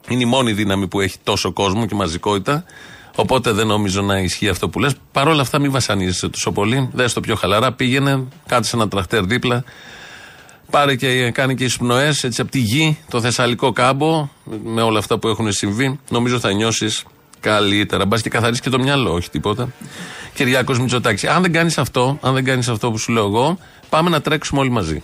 Είναι 0.09 0.23
η 0.23 0.27
μόνη 0.27 0.53
δύναμη 0.53 0.89
που 0.89 1.01
έχει 1.01 1.17
τόσο 1.23 1.53
κόσμο 1.53 1.87
και 1.87 1.95
μαζικότητα. 1.95 2.65
Οπότε 3.17 3.53
δεν 3.53 3.67
νομίζω 3.67 4.03
να 4.03 4.19
ισχύει 4.19 4.49
αυτό 4.49 4.69
που 4.69 4.79
λες. 4.79 4.95
Παρ' 5.13 5.29
όλα 5.29 5.41
αυτά, 5.41 5.59
μην 5.59 5.71
βασανίζεσαι 5.71 6.29
τόσο 6.29 6.53
πολύ. 6.53 6.91
Δες 6.93 7.13
το 7.13 7.21
πιο 7.21 7.35
χαλαρά. 7.35 7.73
Πήγαινε, 7.73 8.25
κάτσε 8.47 8.77
ένα 8.77 8.89
τραχτέρ 8.89 9.25
δίπλα. 9.25 9.65
Πάρε 10.71 10.95
και 10.95 11.31
κάνει 11.31 11.55
και 11.55 11.65
εισπνοές 11.65 12.25
έτσι 12.25 12.41
από 12.41 12.51
τη 12.51 12.59
γη, 12.59 12.99
το 13.11 13.21
Θεσσαλικό 13.21 13.73
κάμπο, 13.73 14.29
με 14.65 14.83
όλα 14.83 14.99
αυτά 14.99 15.19
που 15.19 15.29
έχουν 15.29 15.53
συμβεί. 15.53 16.01
Νομίζω 16.11 16.39
θα 16.39 16.53
νιώσεις 16.53 17.05
καλύτερα. 17.41 18.07
Μπας 18.07 18.23
και 18.23 18.29
καθαρίσει 18.29 18.61
και 18.61 18.71
το 18.71 18.79
μυαλό, 18.79 19.13
όχι 19.13 19.31
τίποτα. 19.31 19.69
Κυριάκος 20.35 20.79
Μητσοτάκης. 20.79 21.25
Αν 21.25 21.43
δεν 21.43 21.53
κάνεις 21.53 21.79
αυτό, 21.79 22.19
αν 22.21 22.35
δεν 22.35 22.45
κάνεις 22.45 22.69
αυτό 22.69 22.91
που 22.91 22.99
σου 22.99 23.13
λέω 23.13 23.25
εγώ, 23.25 23.59
πάμε 23.89 24.11
να 24.11 24.21
τρέξουμε 24.21 24.61
όλοι 24.61 24.71
μαζί. 24.71 25.03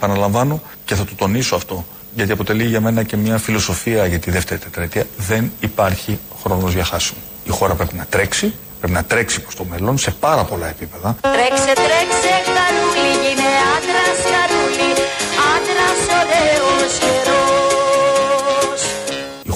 Παραλαμβάνω 0.00 0.62
και 0.84 0.94
θα 0.94 1.04
το 1.04 1.14
τονίσω 1.16 1.54
αυτό, 1.56 1.86
γιατί 2.14 2.32
αποτελεί 2.32 2.64
για 2.64 2.80
μένα 2.80 3.02
και 3.02 3.16
μια 3.16 3.38
φιλοσοφία 3.38 4.06
για 4.06 4.18
τη 4.18 4.30
δεύτερη 4.30 4.60
τετραετία. 4.60 5.06
Δεν 5.16 5.52
υπάρχει 5.60 6.18
χρόνος 6.42 6.72
για 6.72 6.84
χάσιμο. 6.84 7.20
Η 7.44 7.50
χώρα 7.50 7.74
πρέπει 7.74 7.96
να 7.96 8.04
τρέξει, 8.04 8.54
πρέπει 8.78 8.94
να 8.94 9.04
τρέξει 9.04 9.40
προς 9.40 9.54
το 9.54 9.64
μέλλον 9.64 9.98
σε 9.98 10.10
πάρα 10.10 10.44
πολλά 10.44 10.68
επίπεδα. 10.68 11.16
Τρέξε, 11.20 11.72
τρέξε, 11.74 12.57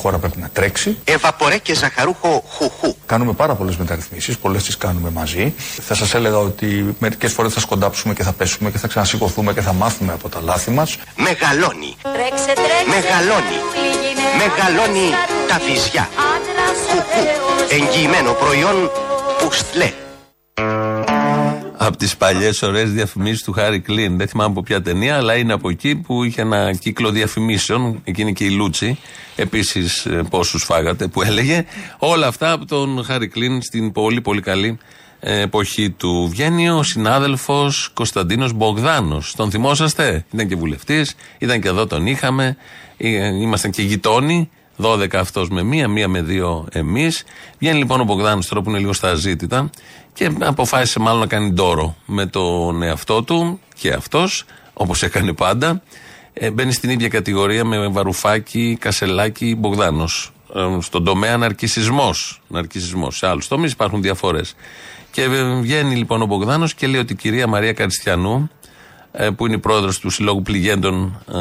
χώρα 0.03 0.19
πρέπει 0.19 0.39
να 0.39 0.49
τρέξει. 0.49 0.99
Ευαπορέ 1.05 1.59
και 1.59 1.75
ζαχαρούχο 1.75 2.45
χουχού. 2.49 2.97
Κάνουμε 3.07 3.33
πάρα 3.33 3.55
πολλές 3.55 3.77
μεταρρυθμίσεις, 3.77 4.39
πολλές 4.39 4.63
τις 4.65 4.77
κάνουμε 4.77 5.11
μαζί. 5.11 5.55
Θα 5.81 5.95
σας 5.95 6.15
έλεγα 6.15 6.39
ότι 6.39 6.97
μερικές 6.99 7.33
φορές 7.33 7.53
θα 7.53 7.61
σκοντάψουμε 7.61 8.15
και 8.15 8.23
θα 8.23 8.33
πέσουμε 8.33 8.71
και 8.71 8.79
θα 8.79 8.87
ξανασηκωθούμε 8.87 9.53
και 9.53 9.61
θα 9.61 9.73
μάθουμε 9.73 10.13
από 10.13 10.29
τα 10.29 10.41
λάθη 10.41 10.71
μας. 10.71 10.97
Μεγαλώνει. 11.17 11.97
Τρέξε, 12.03 12.53
τρέξε, 12.55 12.85
Μεγαλώνει. 12.95 13.57
καρούλι, 13.73 13.91
γίνε 14.03 14.27
Μεγαλώνει 14.41 15.09
τα 15.49 15.61
βυζιά. 15.67 16.09
Κουκού. 16.91 17.23
Εγγυημένο 17.69 18.33
προϊόν 18.33 18.91
Πουστλέ. 19.39 19.93
Από 21.85 21.97
τις 21.97 22.17
παλιές 22.17 22.63
ωραίες 22.63 22.93
διαφημίσεις 22.93 23.43
του 23.43 23.53
Χάρη 23.53 23.81
Κλίν. 23.81 24.17
Δεν 24.17 24.29
θυμάμαι 24.29 24.51
από 24.51 24.63
ποια 24.63 24.83
ταινία, 24.83 25.17
αλλά 25.17 25.37
είναι 25.37 25.53
από 25.53 25.69
εκεί 25.69 25.97
που 25.97 26.25
είχε 26.25 26.41
ένα 26.41 26.73
κύκλο 26.75 27.11
διαφημίσεων. 27.11 28.01
Εκείνη 28.05 28.33
και 28.33 28.45
η 28.45 28.51
Λούτσι. 28.51 28.99
Επίσης, 29.37 30.07
πόσους 30.31 30.65
φάγατε, 30.65 31.07
που 31.07 31.23
έλεγε. 31.23 31.65
Όλα 31.99 32.27
αυτά 32.27 32.53
από 32.53 32.67
τον 32.67 33.05
Χάρη 33.05 33.29
Κλίν 33.29 33.63
στην 33.63 33.93
πολύ 33.93 34.21
πολύ 34.21 34.41
καλή 34.41 34.79
ε, 35.21 35.41
εποχή 35.41 35.91
του. 35.91 36.29
Βγαίνει 36.31 36.71
ο 36.71 36.83
συνάδελφος 36.83 37.91
Κωνσταντίνος 37.95 38.53
Μπογδάνος. 38.53 39.35
Τον 39.37 39.51
θυμόσαστε, 39.51 40.25
ήταν 40.33 40.49
και 40.49 40.57
βουλευτής, 40.57 41.15
ήταν 41.39 41.61
και 41.61 41.69
εδώ 41.69 41.87
τον 41.87 42.07
είχαμε. 42.07 42.57
Ε, 42.97 43.27
Ήμασταν 43.27 43.71
και 43.71 43.83
γειτόνι. 43.83 44.51
12 44.77 45.15
αυτός 45.15 45.49
με 45.49 45.63
μία, 45.63 45.89
μία 45.89 46.09
με 46.09 46.23
δύο 46.23 46.67
εμείς. 46.73 47.25
Βγαίνει 47.59 47.79
λοιπόν 47.79 48.01
ο 48.01 48.05
Μπογδάνος 48.05 48.47
τώρα 48.47 48.63
που 48.63 48.71
είναι 48.71 48.79
λίγο 48.79 48.93
στα 48.93 49.15
ζήτητα 49.15 49.71
και 50.13 50.31
αποφάσισε 50.39 50.99
μάλλον 50.99 51.21
να 51.21 51.27
κάνει 51.27 51.51
ντόρο 51.51 51.97
με 52.07 52.27
τον 52.27 52.83
εαυτό 52.83 53.23
του 53.23 53.61
και 53.75 53.93
αυτός, 53.93 54.45
όπως 54.73 55.03
έκανε 55.03 55.33
πάντα. 55.33 55.83
Ε, 56.33 56.51
μπαίνει 56.51 56.73
στην 56.73 56.91
ίδια 56.91 57.09
κατηγορία 57.09 57.65
με 57.65 57.89
Βαρουφάκη, 57.89 58.77
Κασελάκη, 58.81 59.57
Μπογδάνος. 59.59 60.33
Ε, 60.55 60.81
στον 60.81 61.05
τομέα 61.05 61.37
ναρκισισμό. 61.37 62.11
Ναρκισισμό. 62.49 63.11
Σε 63.11 63.27
άλλους 63.27 63.49
τομείς 63.49 63.73
υπάρχουν 63.73 64.03
διαφορές. 64.03 64.55
Και 65.11 65.23
ε, 65.23 65.61
βγαίνει 65.61 65.97
λοιπόν 65.97 66.23
ο 66.23 66.27
Μπογδάνος 66.27 66.75
και 66.75 66.87
λέει 66.87 67.01
ότι 67.01 67.13
η 67.13 67.17
κυρία 67.17 67.47
Μαρία 67.47 67.73
Καριστιανού, 67.73 68.51
ε, 69.13 69.31
που 69.31 69.47
είναι 69.47 69.55
η 69.55 69.59
πρόεδρος 69.59 69.99
του 69.99 70.11
Συλλόγου 70.11 70.43
Πληγέντων 70.43 71.23
ε, 71.33 71.39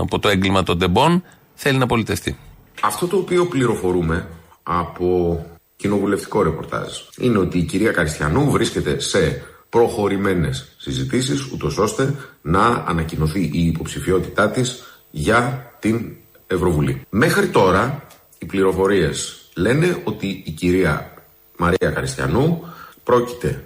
από 0.00 0.18
το 0.18 0.28
έγκλημα 0.28 0.62
των 0.62 0.78
Τεμπών, 0.78 1.24
θέλει 1.54 1.78
να 1.78 1.86
πολιτευτεί. 1.86 2.38
Αυτό 2.82 3.06
το 3.06 3.16
οποίο 3.16 3.46
πληροφορούμε 3.46 4.28
από 4.62 5.38
κοινοβουλευτικό 5.84 6.42
ρεπορτάζ 6.42 6.92
είναι 7.18 7.38
ότι 7.38 7.58
η 7.58 7.62
κυρία 7.62 7.92
Καριστιανού 7.92 8.50
βρίσκεται 8.50 9.00
σε 9.00 9.42
προχωρημένες 9.68 10.68
συζητήσεις 10.78 11.52
ούτως 11.52 11.78
ώστε 11.78 12.14
να 12.42 12.84
ανακοινωθεί 12.86 13.50
η 13.52 13.66
υποψηφιότητά 13.66 14.50
της 14.50 14.82
για 15.10 15.72
την 15.78 16.12
Ευρωβουλή. 16.46 17.02
Μέχρι 17.10 17.48
τώρα 17.48 18.06
οι 18.38 18.46
πληροφορίες 18.46 19.48
λένε 19.54 20.00
ότι 20.04 20.42
η 20.46 20.50
κυρία 20.50 21.12
Μαρία 21.56 21.90
Καριστιανού 21.90 22.64
πρόκειται 23.04 23.64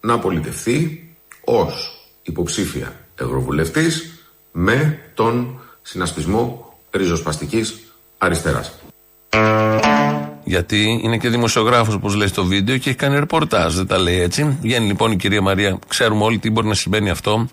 να 0.00 0.18
πολιτευθεί 0.18 1.08
ως 1.44 2.00
υποψήφια 2.22 3.06
Ευρωβουλευτής 3.14 4.20
με 4.52 5.00
τον 5.14 5.60
συνασπισμό 5.82 6.74
ριζοσπαστικής 6.90 7.80
αριστεράς. 8.18 8.72
Γιατί 10.48 11.00
είναι 11.02 11.16
και 11.16 11.28
δημοσιογράφος, 11.28 11.94
όπως 11.94 12.14
λέει 12.14 12.28
στο 12.28 12.44
βίντεο, 12.44 12.76
και 12.76 12.88
έχει 12.88 12.98
κάνει 12.98 13.18
ρεπορτάζ. 13.18 13.74
Δεν 13.74 13.86
τα 13.86 13.98
λέει 13.98 14.20
έτσι. 14.20 14.58
Βγαίνει 14.60 14.86
λοιπόν 14.86 15.12
η 15.12 15.16
κυρία 15.16 15.42
Μαρία. 15.42 15.78
Ξέρουμε 15.88 16.24
όλοι 16.24 16.38
τι 16.38 16.50
μπορεί 16.50 16.66
να 16.66 16.74
συμβαίνει 16.74 17.10
αυτό. 17.10 17.48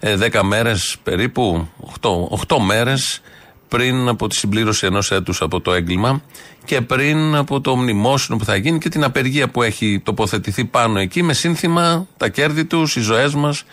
Ε, 0.00 0.16
δέκα 0.16 0.44
μέρες 0.44 0.96
περίπου, 1.02 1.68
8, 2.00 2.10
8 2.48 2.56
μέρες 2.66 3.20
πριν 3.68 4.08
από 4.08 4.28
τη 4.28 4.36
συμπλήρωση 4.36 4.86
ενός 4.86 5.10
έτους 5.10 5.42
από 5.42 5.60
το 5.60 5.72
έγκλημα 5.72 6.22
και 6.64 6.80
πριν 6.80 7.34
από 7.34 7.60
το 7.60 7.76
μνημόσυνο 7.76 8.36
που 8.36 8.44
θα 8.44 8.56
γίνει 8.56 8.78
και 8.78 8.88
την 8.88 9.04
απεργία 9.04 9.48
που 9.48 9.62
έχει 9.62 10.00
τοποθετηθεί 10.04 10.64
πάνω 10.64 10.98
εκεί 10.98 11.22
με 11.22 11.32
σύνθημα 11.32 12.06
τα 12.16 12.28
κέρδη 12.28 12.64
τους, 12.64 12.96
οι 12.96 13.00
ζωές 13.00 13.34
μας. 13.34 13.64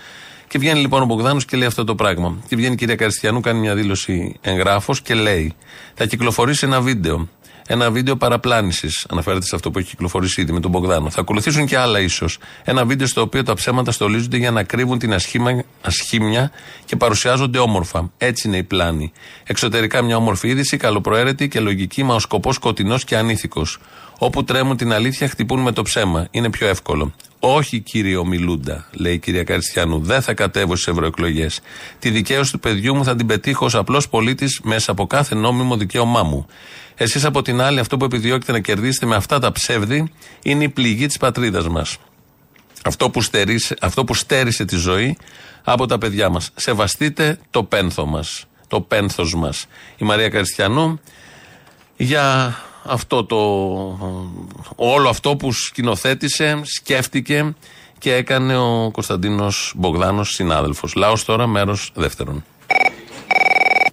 Και 0.47 0.57
βγαίνει 0.59 0.80
λοιπόν 0.80 1.01
ο 1.01 1.05
Μπογδάνος 1.05 1.45
και 1.45 1.57
λέει 1.57 1.67
αυτό 1.67 1.84
το 1.84 1.95
πράγμα. 1.95 2.38
Και 2.47 2.55
βγαίνει 2.55 2.74
η 2.74 2.78
κυρία 2.78 2.95
Καριστιανού, 2.95 3.39
κάνει 3.39 3.59
μια 3.59 3.76
δήλωση 3.76 4.36
εγγράφος 4.41 5.01
και 5.01 5.13
λέει: 5.13 5.53
Θα 5.93 6.05
κυκλοφορήσει 6.05 6.65
ένα 6.65 6.82
βίντεο. 6.82 7.30
Ένα 7.68 7.91
βίντεο 7.91 8.16
παραπλάνησης. 8.16 9.05
Αναφέρεται 9.09 9.45
σε 9.45 9.55
αυτό 9.55 9.72
που 9.72 9.80
έχει 9.80 9.89
κυκλοφορήσει 9.89 10.41
ήδη 10.41 10.51
με 10.51 10.59
τον 10.59 10.72
Μπογδάνο. 10.72 11.09
Θα 11.09 11.22
ακολουθήσουν 11.22 11.66
και 11.66 11.78
άλλα 11.78 11.99
ίσως. 11.99 12.38
Ένα 12.64 12.86
βίντεο 12.86 13.07
στο 13.07 13.22
οποίο 13.22 13.43
τα 13.43 13.53
ψέματα 13.53 13.91
στολίζονται 13.91 14.38
για 14.38 14.51
να 14.51 14.64
κρύβουν 14.64 14.99
την 14.99 15.14
ασχήμα, 15.14 15.64
ασχήμια 15.82 16.51
και 16.86 16.95
παρουσιάζονται 16.95 17.59
όμορφα. 17.59 18.12
Έτσι 18.18 18.47
είναι 18.47 18.57
η 18.57 18.64
πλάνη. 18.64 19.12
Εξωτερικά 19.43 20.01
μια 20.01 20.18
όμορφη 20.18 20.47
είδηση, 20.47 20.78
καλοπροαίρετη 20.78 21.47
και 21.47 21.59
λογική, 21.59 22.03
μα 22.03 22.16
ο 22.16 22.20
σκοπός 22.20 22.55
σκοτεινός 22.55 23.03
και 23.03 23.18
ανήθικος. 23.18 23.80
Όπου 24.18 24.43
τρέμουν 24.43 24.78
την 24.78 24.93
αλήθεια, 24.93 25.28
χτυπούν 25.28 25.59
με 25.59 25.72
το 25.72 25.82
ψέμα. 25.82 26.28
Είναι 26.32 26.49
πιο 26.49 26.68
εύκολο. 26.68 27.14
Όχι, 27.39 27.80
κύριε 27.80 28.16
Ομιλούντα, 28.16 28.86
λέει 28.91 29.14
η 29.14 29.20
κυρία 29.20 29.43
Καριστιανού, 29.43 29.99
δεν 29.99 30.22
θα 30.22 30.34
κατέβω 30.34 30.76
στις 30.76 30.88
ευρωεκλογές. 30.88 31.59
Τη 31.99 32.09
δικαίωση 32.09 32.51
του 32.51 32.59
παιδιού 32.59 32.95
μου 32.95 33.03
θα 33.03 33.16
την 33.16 33.26
πετύχω 33.26 33.66
ως 33.66 33.76
απλός 33.76 34.09
πολίτης 34.09 34.59
μέσα 34.64 34.91
από 34.91 35.07
κάθε 35.07 35.36
νόμιμο 35.36 35.78
δικαίωμά 35.78 36.24
μου. 36.24 36.45
Εσείς 37.02 37.26
από 37.26 37.41
την 37.41 37.62
άλλη, 37.62 37.80
αυτό 37.80 37.97
που 37.97 38.06
επιδιώκετε 38.06 38.52
να 38.52 38.60
κερδίσετε 38.60 39.06
με 39.06 39.16
αυτά 39.16 39.39
τα 39.39 39.52
ψεύδη 39.52 40.12
είναι 40.41 40.64
η 40.64 40.70
πληγή 40.70 41.08
της 41.08 41.18
πατρίδας 41.18 41.68
μας. 41.68 41.97
Αυτό, 42.84 43.10
που 43.10 43.22
στερήσε, 43.22 43.76
αυτό 43.82 44.04
που 44.04 44.14
στέρισε 44.14 44.66
τη 44.66 44.76
ζωή 44.76 45.18
από 45.64 45.86
τα 45.86 45.97
παιδιά 45.97 46.30
μας. 46.30 46.52
Σεβαστείτε 46.56 47.39
το 47.49 47.64
πένθο 47.64 48.06
μας. 48.06 48.45
Το 48.68 48.82
πένθος 48.82 49.36
μας. 49.36 49.66
Η 49.97 50.06
Μαρία 50.06 50.30
Καριστιανού 50.30 50.99
για 51.97 52.56
αυτό 52.84 53.26
το 53.26 53.38
όλο 54.76 55.10
αυτό 55.10 55.36
που 55.36 55.52
σκηνοθέτησε, 55.52 56.62
σκέφτηκε 56.64 57.56
και 57.97 58.14
έκανε 58.14 58.58
ο 58.58 58.89
Κωνσταντίνος 58.91 59.74
Μπογδάνος 59.76 60.30
συνάδελφος. 60.30 60.95
Λάος 60.95 61.26
τώρα 61.26 61.47
μέρος 61.47 61.91
δεύτερον. 61.95 62.43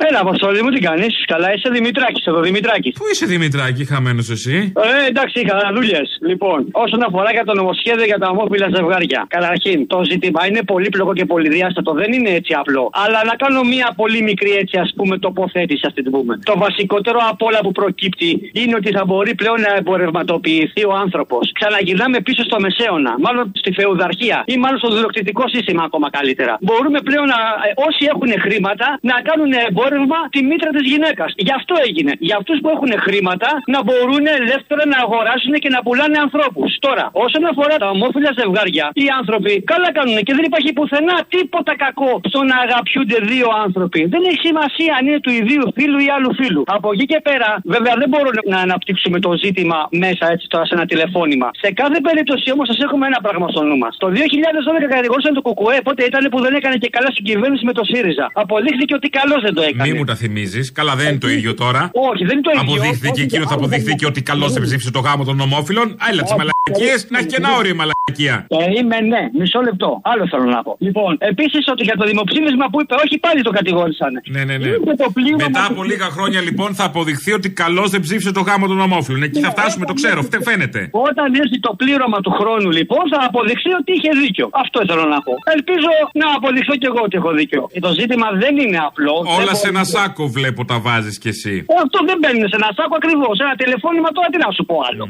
Έλα, 0.06 0.20
Αποστολή 0.20 0.62
μου, 0.62 0.70
τι 0.70 0.80
κάνεις; 0.80 1.24
Καλά, 1.26 1.54
είσαι 1.54 1.68
Δημητράκης 1.72 2.24
εδώ, 2.26 2.40
Δημητράκης. 2.40 2.92
Πού 2.92 3.04
είσαι 3.12 3.26
Δημητράκη, 3.26 3.84
χαμένος 3.84 4.28
εσύ; 4.30 4.72
Ε, 4.76 5.08
εντάξει, 5.08 5.40
είχα 5.40 5.56
δουλειές. 5.74 6.18
Λοιπόν, 6.30 6.68
όσον 6.72 7.02
αφορά 7.02 7.30
για 7.32 7.44
το 7.44 7.54
νομοσχέδιο 7.54 8.04
για 8.04 8.18
τα 8.18 8.28
ομόφυλα 8.28 8.68
ζευγάρια. 8.74 9.26
Καταρχήν, 9.28 9.86
το 9.86 9.98
ζήτημα 10.10 10.46
είναι 10.46 10.62
πολύπλοκο 10.62 11.12
και 11.12 11.24
πολυδιάστατο. 11.24 11.92
Δεν 11.92 12.12
είναι 12.12 12.30
έτσι 12.30 12.52
απλό. 12.60 12.90
Αλλά 13.04 13.20
να 13.24 13.34
κάνω 13.42 13.62
μία 13.62 13.92
πολύ 13.96 14.22
μικρή 14.22 14.52
έτσι, 14.62 14.78
ας 14.78 14.92
πούμε, 14.96 15.18
τοποθέτηση, 15.18 15.86
α 15.86 15.92
την 15.92 16.10
πούμε. 16.10 16.38
Το 16.44 16.54
βασικότερο 16.58 17.18
από 17.30 17.46
όλα 17.46 17.60
που 17.64 17.72
προκύπτει 17.72 18.50
είναι 18.52 18.74
ότι 18.74 18.90
θα 18.96 19.04
μπορεί 19.04 19.34
πλέον 19.34 19.60
να 19.60 19.74
εμπορευματοποιηθεί 19.78 20.84
ο 20.84 20.92
άνθρωπος. 21.04 21.52
Ξαναγυρνάμε 21.58 22.20
πίσω 22.20 22.42
στο 22.42 22.60
μεσαίωνα, 22.60 23.12
μάλλον 23.18 23.52
στη 23.54 23.72
φεουδαρχία 23.72 24.42
ή 24.46 24.56
μάλλον 24.56 24.78
στο 24.78 24.90
δηλοκτητικό 24.94 25.48
σύστημα 25.48 25.82
ακόμα 25.82 26.10
καλύτερα. 26.10 26.58
Μπορούμε 26.60 27.00
πλέον 27.00 27.26
να, 27.34 27.40
ε, 27.66 27.70
όσοι 27.88 28.02
έχουν 28.12 28.30
χρήματα 28.44 28.86
να 29.10 29.14
κάνουν 29.28 29.52
εμπόρευμα 29.88 30.20
τη 30.34 30.40
μήτρα 30.50 30.70
της 30.76 30.84
γυναίκας. 30.92 31.30
Γι' 31.46 31.54
αυτό 31.58 31.74
έγινε. 31.86 32.12
Για 32.28 32.36
αυτούς 32.40 32.56
που 32.62 32.68
έχουν 32.74 32.90
χρήματα 33.06 33.48
να 33.74 33.78
μπορούν 33.86 34.24
ελεύθερα 34.40 34.82
να 34.92 34.98
αγοράσουν 35.04 35.54
και 35.62 35.70
να 35.74 35.80
πουλάνε 35.86 36.18
ανθρώπους. 36.26 36.68
Τώρα, 36.86 37.04
όσον 37.24 37.42
αφορά 37.50 37.74
τα 37.82 37.88
ομόφυλα 37.94 38.30
ζευγάρια, 38.38 38.86
οι 39.02 39.06
άνθρωποι 39.20 39.52
καλά 39.72 39.88
κάνουν 39.98 40.16
και 40.26 40.34
δεν 40.36 40.44
υπάρχει 40.50 40.70
πουθενά 40.78 41.16
τίποτα 41.34 41.72
κακό 41.84 42.12
στο 42.30 42.40
να 42.50 42.56
αγαπιούνται 42.66 43.18
δύο 43.32 43.48
άνθρωποι. 43.64 44.00
Δεν 44.14 44.22
έχει 44.28 44.40
σημασία 44.48 44.92
αν 44.98 45.02
είναι 45.08 45.20
του 45.26 45.32
ιδίου 45.40 45.64
φίλου 45.76 45.98
ή 46.06 46.08
άλλου 46.16 46.30
φίλου. 46.40 46.62
Από 46.76 46.88
εκεί 46.94 47.06
και 47.12 47.20
πέρα, 47.28 47.48
βέβαια 47.74 47.94
δεν 48.00 48.08
μπορούμε 48.10 48.40
να 48.54 48.58
αναπτύξουμε 48.66 49.18
το 49.26 49.30
ζήτημα 49.44 49.78
μέσα 50.04 50.24
έτσι 50.34 50.46
τώρα 50.52 50.64
σε 50.68 50.74
ένα 50.78 50.84
τηλεφώνημα. 50.90 51.48
Σε 51.62 51.68
κάθε 51.80 51.98
περίπτωση 52.06 52.46
όμως 52.54 52.66
σας 52.70 52.78
έχουμε 52.86 53.04
ένα 53.10 53.20
πράγμα 53.26 53.46
στο 53.54 53.62
νου 53.68 53.78
μας. 53.82 53.92
Το 54.02 54.08
2012 54.08 54.86
κατηγορούσαν 54.94 55.32
το 55.38 55.42
Κουκουέ, 55.46 55.78
πότε 55.88 56.02
ήταν 56.10 56.22
που 56.32 56.38
δεν 56.44 56.52
έκανε 56.58 56.76
και 56.82 56.90
καλά 56.96 57.10
συγκυβέρνηση 57.16 57.64
με 57.70 57.72
το 57.78 57.84
ΣΥΡΙΖΑ. 57.90 58.26
Αποδείχθηκε 58.42 58.94
ότι 58.94 59.08
καλώ 59.18 59.36
δεν 59.46 59.54
το 59.54 59.62
έκανε. 59.62 59.77
Μη 59.82 59.92
μου 59.92 60.04
τα 60.04 60.14
θυμίζεις. 60.14 60.72
Καλά, 60.72 60.94
δεν 60.96 61.08
είναι 61.08 61.18
το 61.18 61.28
ίδιο 61.28 61.54
τώρα. 61.54 61.90
Όχι, 62.12 62.24
δεν 62.24 62.32
είναι 62.36 62.46
το 62.48 62.50
ίδιο. 62.50 62.62
Αποδείχθηκε 62.72 63.10
Όχι, 63.12 63.20
εκείνο 63.22 63.42
θα 63.42 63.54
όχι, 63.54 63.64
αποδειχθεί 63.64 63.94
και 63.94 64.06
ότι 64.06 64.22
καλώς 64.22 64.52
δεν 64.52 64.62
ψήφισε 64.62 64.90
το 64.90 65.00
γάμο 65.00 65.24
των 65.24 65.40
ομόφυλων. 65.40 65.86
Άλλα 66.08 66.22
τις 66.22 66.32
Όχι, 66.32 66.40
μαλακίες 66.40 66.96
όχι. 67.02 67.06
να 67.12 67.18
έχει 67.18 67.26
και 67.32 67.36
ένα 67.38 67.50
όριο 67.58 67.72
η 67.76 67.78
μαλακία. 67.82 68.34
Ε, 68.48 68.56
είμαι 68.78 68.96
ναι, 69.12 69.22
μισό 69.40 69.60
λεπτό. 69.68 70.00
Άλλο 70.10 70.24
θέλω 70.32 70.44
να 70.56 70.62
πω. 70.62 70.76
Λοιπόν, 70.78 71.16
επίσης 71.32 71.62
ότι 71.72 71.82
για 71.88 71.96
το 72.00 72.04
δημοψήφισμα 72.10 72.66
που 72.72 72.80
είπε, 72.82 72.94
όχι 73.04 73.18
πάλι 73.18 73.40
το 73.42 73.50
κατηγόρησαν. 73.58 74.12
Ναι, 74.34 74.42
ναι, 74.44 74.56
ναι. 74.62 74.68
Είναι 74.68 74.94
το 75.04 75.08
πλήγμα 75.16 75.36
Μετά 75.46 75.60
του- 75.66 75.72
από 75.72 75.82
λίγα 75.90 76.08
χρόνια 76.16 76.40
λοιπόν 76.48 76.74
θα 76.78 76.84
αποδειχθεί 76.84 77.32
ότι 77.32 77.48
καλώς 77.62 77.90
δεν 77.90 78.00
ψήφισε 78.00 78.32
το 78.32 78.40
γάμο 78.48 78.66
των 78.66 78.80
ομόφυλων. 78.80 79.22
Εκεί 79.22 79.40
θα 79.40 79.50
φτάσουμε, 79.50 79.84
το 79.90 79.92
ξέρω, 80.00 80.22
φτε- 80.22 80.42
φαίνεται. 80.48 80.80
Όταν 81.08 81.26
έρθει 81.42 81.58
το 81.66 81.72
πλήρωμα 81.80 82.18
του 82.20 82.30
χρόνου, 82.30 82.70
λοιπόν, 82.78 83.02
θα 83.12 83.18
αποδειχθεί 83.28 83.70
ότι 83.80 83.90
είχε 83.96 84.10
δίκιο. 84.22 84.46
Αυτό 84.64 84.76
ήθελα 84.84 85.04
να 85.14 85.20
πω. 85.26 85.32
Ελπίζω 85.56 85.90
να 86.20 86.26
αποδειχθώ 86.36 86.74
κι 86.80 86.86
εγώ 86.86 87.00
ότι 87.06 87.16
έχω 87.20 87.30
δίκιο. 87.40 87.68
Και 87.72 87.80
το 87.86 87.92
ζήτημα 87.98 88.26
δεν 88.42 88.54
είναι 88.62 88.78
απλό. 88.88 89.14
Όλα 89.38 89.46
Δεν 89.46 89.56
σε 89.68 89.80
μπορεί- 89.82 89.94
ένα 89.94 90.04
σάκο 90.04 90.24
βλέπω 90.36 90.60
τα 90.70 90.76
βάζεις 90.86 91.16
κι 91.22 91.28
εσύ. 91.34 91.54
Ε, 91.72 91.74
Αυτό 91.84 91.98
δεν 92.08 92.16
μπαίνει 92.20 92.40
σε 92.50 92.56
ένα 92.60 92.70
σάκο 92.78 92.94
ακριβώς. 93.00 93.34
Ένα 93.44 93.54
τηλεφώνημα 93.62 94.08
τώρα 94.16 94.28
τι 94.32 94.38
να 94.44 94.50
σου 94.56 94.64
πω 94.68 94.76
άλλο. 94.88 95.04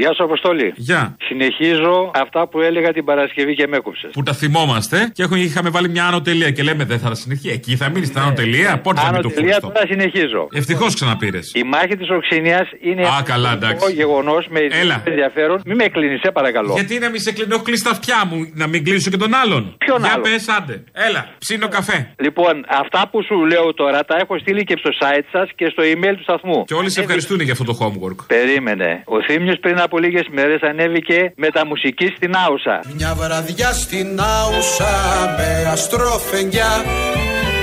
Γεια 0.00 0.14
σου, 0.14 0.24
Αποστολή. 0.24 0.72
Γεια. 0.76 1.16
Συνεχίζω 1.28 2.10
αυτά 2.14 2.48
που 2.48 2.60
έλεγα 2.60 2.92
την 2.92 3.04
Παρασκευή 3.04 3.54
και 3.54 3.66
με 3.66 3.76
έκοψες. 3.76 4.10
Που 4.12 4.22
τα 4.22 4.32
θυμόμαστε 4.32 5.10
και 5.14 5.22
έχουμε, 5.22 5.38
είχαμε 5.40 5.70
βάλει 5.70 5.88
μια 5.88 6.06
άνω 6.06 6.20
τελεία 6.20 6.50
και 6.50 6.62
λέμε 6.62 6.84
δεν 6.84 6.98
θα 6.98 7.08
τα 7.08 7.14
συνεχίσει. 7.14 7.54
Εκεί 7.54 7.76
θα 7.76 7.88
μείνεις 7.88 8.08
στην 8.08 8.20
άνω 8.20 8.32
τελεία. 8.32 8.80
Πότε 8.80 9.00
θα 9.00 9.06
Άνω 9.06 9.16
μείνει 9.18 9.22
το 9.28 9.34
τελεία, 9.40 9.52
φούστο. 9.52 9.66
τώρα 9.72 9.86
συνεχίζω. 9.86 10.48
Ευτυχώς 10.52 10.94
ξαναπήρες. 10.94 11.52
Η 11.54 11.62
μάχη 11.62 11.96
της 11.96 12.08
Οξυνία 12.10 12.68
είναι 12.82 13.02
Α, 13.06 13.22
καλά, 13.24 13.52
εντάξει. 13.52 13.92
γεγονός 13.92 14.46
με 14.50 14.60
Έλα. 14.70 15.02
ενδιαφέρον. 15.06 15.60
Μην 15.66 15.76
με 15.76 15.84
κλείνεις, 15.88 16.20
σε 16.24 16.30
παρακαλώ. 16.30 16.72
Γιατί 16.74 16.98
να 16.98 17.08
μην 17.10 17.20
σε 17.20 17.32
κλείνω, 17.32 17.54
έχω 17.54 17.62
κλείσει 17.64 17.84
τα 17.84 17.90
αυτιά 17.90 18.22
μου, 18.28 18.50
να 18.54 18.66
μην 18.66 18.84
κλείσω 18.84 19.10
και 19.10 19.16
τον 19.16 19.34
άλλον. 19.34 19.74
Ποιον 19.78 19.98
Για 20.00 20.10
άλλον; 20.12 20.22
πες, 20.22 20.48
άντε. 20.48 20.84
Έλα, 20.92 21.28
ψήνω 21.38 21.68
καφέ. 21.68 22.14
Λοιπόν, 22.18 22.64
αυτά 22.82 23.08
που 23.10 23.22
σου 23.22 23.44
λέω 23.46 23.74
τώρα 23.74 24.04
τα 24.04 24.16
έχω 24.22 24.38
στείλει 24.38 24.64
και 24.64 24.76
στο 24.78 24.90
site 25.00 25.26
σας 25.32 25.48
και 25.54 25.66
στο 25.72 25.82
email 25.92 26.14
του 26.16 26.22
σταθμού. 26.22 26.64
Και 26.64 26.74
όλοι 26.74 26.90
σε 26.90 27.00
ευχαριστούν 27.00 27.40
για 27.40 27.52
αυτό 27.52 27.64
το 27.64 27.74
homework. 27.80 28.18
Περίμενε. 28.26 29.02
Ο 29.06 29.22
Θήμιος 29.22 29.58
πριν 29.60 29.78
από 29.80 29.89
λίγες 29.98 30.26
μέρες 30.30 30.60
ανέβηκε 30.62 31.32
με 31.36 31.48
τα 31.50 31.66
μουσική 31.66 32.06
στην 32.16 32.36
Άουσα. 32.36 32.80
Μια 32.96 33.14
βραδιά 33.14 33.72
στην 33.72 34.20
Άουσα 34.20 34.94
με 35.36 35.68
αστρόφεγγια 35.72 36.70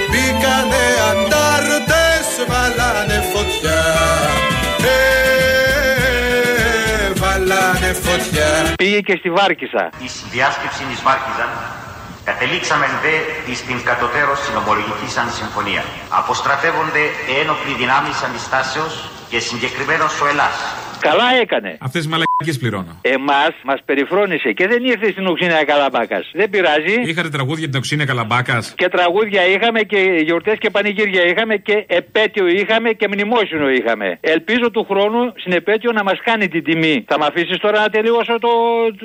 Μπήκανε 0.09 0.83
αντάρτες, 1.09 2.27
βάλανε 2.49 3.17
φωτιά 3.33 3.79
Ε, 4.95 4.97
βάλανε 7.21 7.89
φωτιά 8.05 8.49
Πήγε 8.75 8.99
και 8.99 9.15
στη 9.19 9.29
Βάρκησα. 9.29 9.89
Η 10.05 10.07
διάσκεψη 10.31 10.83
της 10.89 11.01
Βάρκιζαν 11.07 11.51
κατελήξαμε 12.29 12.87
δε 13.03 13.15
εις 13.51 13.59
την 13.67 13.77
κατωτέρω 13.89 14.33
συνομολογική 14.45 15.07
σαν 15.15 15.27
συμφωνία. 15.39 15.83
Αποστρατεύονται 16.21 17.03
ένοπλοι 17.41 17.73
δυνάμεις 17.81 18.17
αντιστάσεως 18.27 18.93
και 19.31 19.39
συγκεκριμένος 19.49 20.13
ο 20.23 20.25
Ελλάς. 20.31 20.57
Καλά 20.99 21.27
έκανε. 21.41 21.77
Αυτές 21.79 22.01
τις 22.01 22.11
μαλακίες 22.11 22.57
πληρώνω. 22.59 22.99
Εμάς 23.01 23.53
μας 23.63 23.79
περιφρόνησε 23.85 24.51
και 24.51 24.67
δεν 24.67 24.83
ήρθε 24.83 25.11
στην 25.11 25.25
Οξυνία 25.27 25.63
Καλαμπάκας. 25.63 26.29
Δεν 26.33 26.49
πειράζει. 26.49 26.95
Είχατε 27.05 27.29
τραγούδια 27.29 27.59
για 27.59 27.67
την 27.69 27.77
οξύνια 27.77 28.05
Καλαμπάκας; 28.05 28.73
Και 28.77 28.87
τραγούδια 28.87 29.41
είχαμε 29.53 29.79
και 29.81 29.99
γιορτές 30.27 30.57
και 30.57 30.69
πανηγύρια 30.69 31.23
είχαμε 31.31 31.55
και 31.55 31.85
επέτειο 31.87 32.47
είχαμε 32.47 32.89
και 32.91 33.07
μνημόσυνο 33.07 33.69
είχαμε. 33.69 34.17
Ελπίζω 34.21 34.71
του 34.71 34.85
χρόνου 34.89 35.33
στην 35.41 35.53
επέτειο 35.53 35.91
να 35.91 36.03
μας 36.03 36.19
κάνει 36.23 36.47
την 36.47 36.63
τιμή. 36.63 37.03
Θα 37.07 37.15
με 37.19 37.25
αφήσεις 37.25 37.57
τώρα 37.57 37.79
να 37.79 37.89
τελειώσω 37.89 38.39
το. 38.39 38.49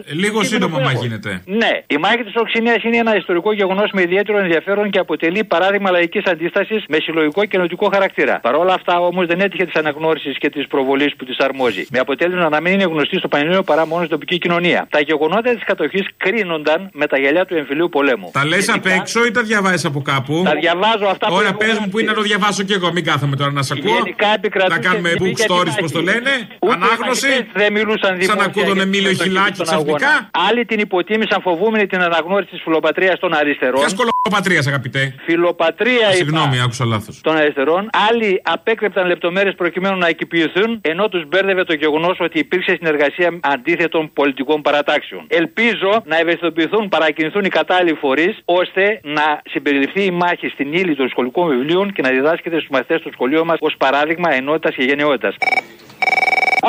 Ε, 0.06 0.14
Λίγο 0.14 0.38
το 0.38 0.44
σύντομα, 0.44 0.76
κείμενο 0.76 0.84
μα 0.84 0.90
που 0.92 0.96
έχω. 0.96 1.04
γίνεται. 1.06 1.42
Ναι, 1.46 1.72
η 1.86 1.96
μάχη 1.96 2.22
της 2.28 2.34
Οξυνίας 2.36 2.82
είναι 2.84 2.96
ένα 2.96 3.16
ιστορικό 3.16 3.52
γεγονός 3.52 3.90
με 3.92 4.02
ιδιαίτερο 4.02 4.38
ενδιαφέρον 4.38 4.90
και 4.90 4.98
αποτελεί 4.98 5.44
παράδειγμα 5.44 5.90
λαϊκής 5.90 6.24
αντίστασης 6.24 6.84
με 6.88 6.96
συλλογικό 7.00 7.44
και 7.44 7.56
ενωτικό 7.56 7.88
χαρακτήρα. 7.92 8.38
Παρ' 8.42 8.54
όλα 8.54 8.74
αυτά 8.74 8.98
όμως 8.98 9.26
δεν 9.26 9.40
έτυχε 9.40 9.64
της 9.64 9.74
αναγνώρισης 9.74 10.38
και 10.38 10.50
της 10.50 10.66
προβολής 10.66 11.16
που 11.16 11.24
της 11.24 11.38
αρμόζει. 11.38 11.81
Με 11.90 11.98
αποτέλεσμα 11.98 12.48
να 12.48 12.60
μην 12.60 12.72
είναι 12.72 12.82
γνωστή 12.84 13.16
στο 13.18 13.28
Πανελλήνιο 13.28 13.62
παρά 13.62 13.86
μόνο 13.86 14.04
στην 14.04 14.10
τοπική 14.18 14.38
κοινωνία. 14.38 14.86
Τα 14.90 15.00
γεγονότα 15.00 15.54
της 15.54 15.64
κατοχής 15.64 16.06
κρίνονταν 16.16 16.90
με 16.92 17.06
τα 17.06 17.18
γυαλιά 17.18 17.44
του 17.46 17.54
εμφυλίου 17.56 17.88
πολέμου. 17.88 18.30
Τα 18.32 18.44
λες 18.46 18.68
απ' 18.68 18.86
έξω 18.86 19.24
ή 19.26 19.30
τα 19.30 19.42
διαβάζεις 19.42 19.84
από 19.84 20.02
κάπου; 20.02 20.42
Τα 20.44 20.54
διαβάζω 20.54 21.06
αυτά 21.14 21.26
που 21.26 21.34
Ωραία, 21.34 21.48
έχω 21.48 21.56
πες 21.58 21.66
μου 21.68 21.72
γράψει. 21.74 21.90
που 21.90 21.98
είναι 21.98 22.08
να 22.10 22.14
το 22.14 22.22
διαβάσω 22.22 22.62
κι 22.62 22.72
εγώ. 22.72 22.92
Μην 22.92 23.04
κάθομαι 23.04 23.36
τώρα 23.36 23.50
να 23.52 23.62
σε 23.62 23.74
ακούω. 23.78 23.94
Γενικά 23.94 24.28
επικρατούσε 24.34 24.78
Να 24.78 24.84
κάνουμε 24.86 25.08
τιμή 25.10 25.30
book 25.30 25.36
για 25.36 25.46
τη 25.46 25.52
stories, 25.54 25.74
πώς 25.82 25.92
μάχη. 25.92 25.92
το 25.98 26.02
λένε. 26.10 26.32
Ούτε 26.60 26.74
Ανάγνωση. 26.74 27.26
οι 27.26 27.30
μαχητές 27.30 27.62
Δεν 27.62 27.72
μιλούσαν 27.72 28.10
Σαν 28.10 28.18
δημόσια 28.18 28.34
να 28.42 28.44
ακούω 28.50 28.64
τον 28.64 28.74
για 28.74 28.82
Εμίλιο 28.82 29.08
την 29.08 29.16
συμμετοχή 29.18 29.28
Χιλάκη 29.36 29.54
στον 29.54 29.66
ξαφνικά. 29.66 30.08
αγώνα. 30.12 30.30
Άλλοι 30.48 30.62
την 30.70 30.78
υποτίμησαν 30.86 31.38
φοβούμενοι 31.46 31.84
την 31.92 32.00
αναγνώριση 32.08 32.50
της 32.54 32.60
φιλοπατρίας 32.64 33.16
των 33.24 33.30
αριστερών. 33.40 33.80
Ποια 33.82 33.88
σκολοπατρία, 33.96 34.60
αγαπητέ; 34.72 35.02
Φιλοπατρία 35.28 36.06
είπα, 36.08 36.20
Συγγνώμη, 36.20 36.56
άκουσα 36.64 36.84
λάθος. 36.92 37.14
των 37.26 37.34
αριστερών. 37.36 37.82
Άλλοι 38.08 38.30
απέκρεπταν 38.56 39.04
λεπτομέρειες 39.12 39.54
προκειμένου 39.62 39.96
να 40.04 40.08
εκυπηθούν, 40.14 40.70
ενώ 40.92 41.08
τους 41.08 41.22
μπέρδευε 41.28 41.64
το 41.64 41.71
γεγονός 41.74 42.16
ότι 42.20 42.38
υπήρξε 42.38 42.74
συνεργασία 42.74 43.38
αντίθετων 43.42 44.12
πολιτικών 44.12 44.62
παρατάξεων. 44.62 45.24
Ελπίζω 45.28 46.02
να 46.04 46.18
ευαισθητοποιηθούν, 46.18 46.88
παρακινηθούν 46.88 47.44
οι 47.44 47.48
κατάλληλοι 47.48 47.94
φορείς, 47.94 48.38
ώστε 48.44 49.00
να 49.02 49.40
συμπεριληφθεί 49.50 50.04
η 50.04 50.10
μάχη 50.10 50.48
στην 50.48 50.72
ύλη 50.72 50.96
των 50.96 51.08
σχολικών 51.08 51.48
βιβλίων 51.48 51.92
και 51.92 52.02
να 52.02 52.10
διδάσκεται 52.10 52.56
στους 52.56 52.68
μαθητές 52.70 53.00
του 53.00 53.10
σχολείου 53.12 53.44
μας 53.44 53.56
ως 53.60 53.74
παράδειγμα 53.78 54.32
ενότητας 54.32 54.74
και 54.74 54.82
γενναιότητας. 54.82 55.34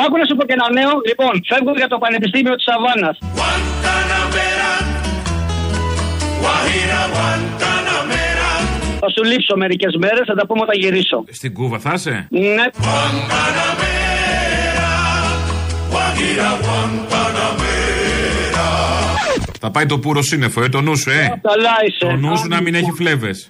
Άκου 0.04 0.16
να 0.16 0.24
σου 0.24 0.36
πω 0.36 0.44
και 0.44 0.52
ένα 0.52 0.72
νέο. 0.72 0.92
Λοιπόν, 1.08 1.32
φεύγω 1.48 1.72
για 1.76 1.88
το 1.88 1.98
Πανεπιστήμιο 1.98 2.54
της 2.54 2.66
Αβάνα. 2.68 3.16
Θα 9.00 9.08
σου 9.10 9.24
λείψω 9.24 9.56
μερικές 9.56 9.96
μέρες, 9.98 10.22
θα 10.26 10.34
τα 10.34 10.46
πούμε 10.46 10.60
όταν 10.62 10.78
γυρίσω. 10.78 11.24
Στην 11.30 11.52
Κούβα 11.52 11.78
θα 11.78 11.92
είσαι; 11.94 12.26
Ναι. 12.30 12.64
Θα 19.60 19.70
πάει 19.70 19.86
το 19.86 19.98
πουρο 19.98 20.22
σύννεφο, 20.22 20.62
ε, 20.62 20.68
το 20.68 20.80
νου 20.80 20.96
σου, 20.96 21.10
ε. 21.10 21.40
Καλά 21.42 21.70
είσαι. 21.86 22.06
Το 22.06 22.16
νου 22.16 22.38
σου 22.38 22.48
να 22.48 22.60
μην 22.60 22.74
έχει 22.74 22.90
φλέβες. 22.90 23.48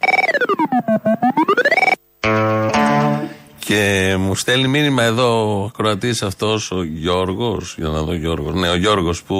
Και 3.75 4.17
μου 4.19 4.35
στέλνει 4.35 4.69
μήνυμα 4.69 5.03
εδώ 5.03 5.63
ο 5.63 5.71
Κροατής 5.77 6.23
αυτός 6.23 6.71
ο 6.71 6.83
Γιώργος. 6.83 7.75
Για 7.79 7.89
να 7.89 8.03
δω 8.03 8.15
Γιώργος. 8.15 8.55
Ναι, 8.55 8.69
ο 8.69 8.77
Γιώργος 8.77 9.23
που 9.23 9.37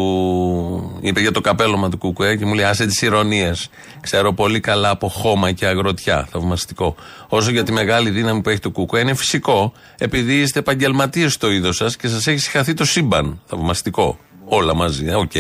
είπε 1.01 1.21
για 1.21 1.33
το 1.33 1.41
καπέλωμα 1.41 1.89
του 1.89 1.99
Κουκουέ 1.99 2.37
και 2.37 2.45
μου 2.45 2.55
λέει 2.55 2.65
Άσε 2.65 2.87
τις 2.87 3.03
ειρωνείες. 3.03 3.71
Ξέρω 4.01 4.33
πολύ 4.33 4.61
καλά 4.61 4.91
από 4.91 5.09
χώμα 5.09 5.53
και 5.53 5.67
αγροτιά. 5.67 6.29
Θαυμαστικό. 6.31 6.95
Όσο 7.29 7.51
για 7.51 7.63
τη 7.63 7.73
μεγάλη 7.73 8.11
δύναμη 8.11 8.41
που 8.41 8.49
έχει 8.49 8.59
το 8.59 8.71
Κουκουέ 8.71 9.01
είναι 9.01 9.15
φυσικό. 9.15 9.73
Επειδή 9.99 10.41
είστε 10.41 10.59
επαγγελματίες 10.59 11.33
στο 11.33 11.51
είδος 11.51 11.77
σας 11.77 11.97
και 11.97 12.09
σας 12.09 12.27
έχει 12.27 12.39
συγχαθεί 12.39 12.75
το 12.75 12.85
σύμπαν. 12.85 13.41
Θαυμαστικό. 13.47 14.19
Όλα 14.45 14.75
μαζί, 14.75 15.07
ε, 15.07 15.15
οκ. 15.15 15.35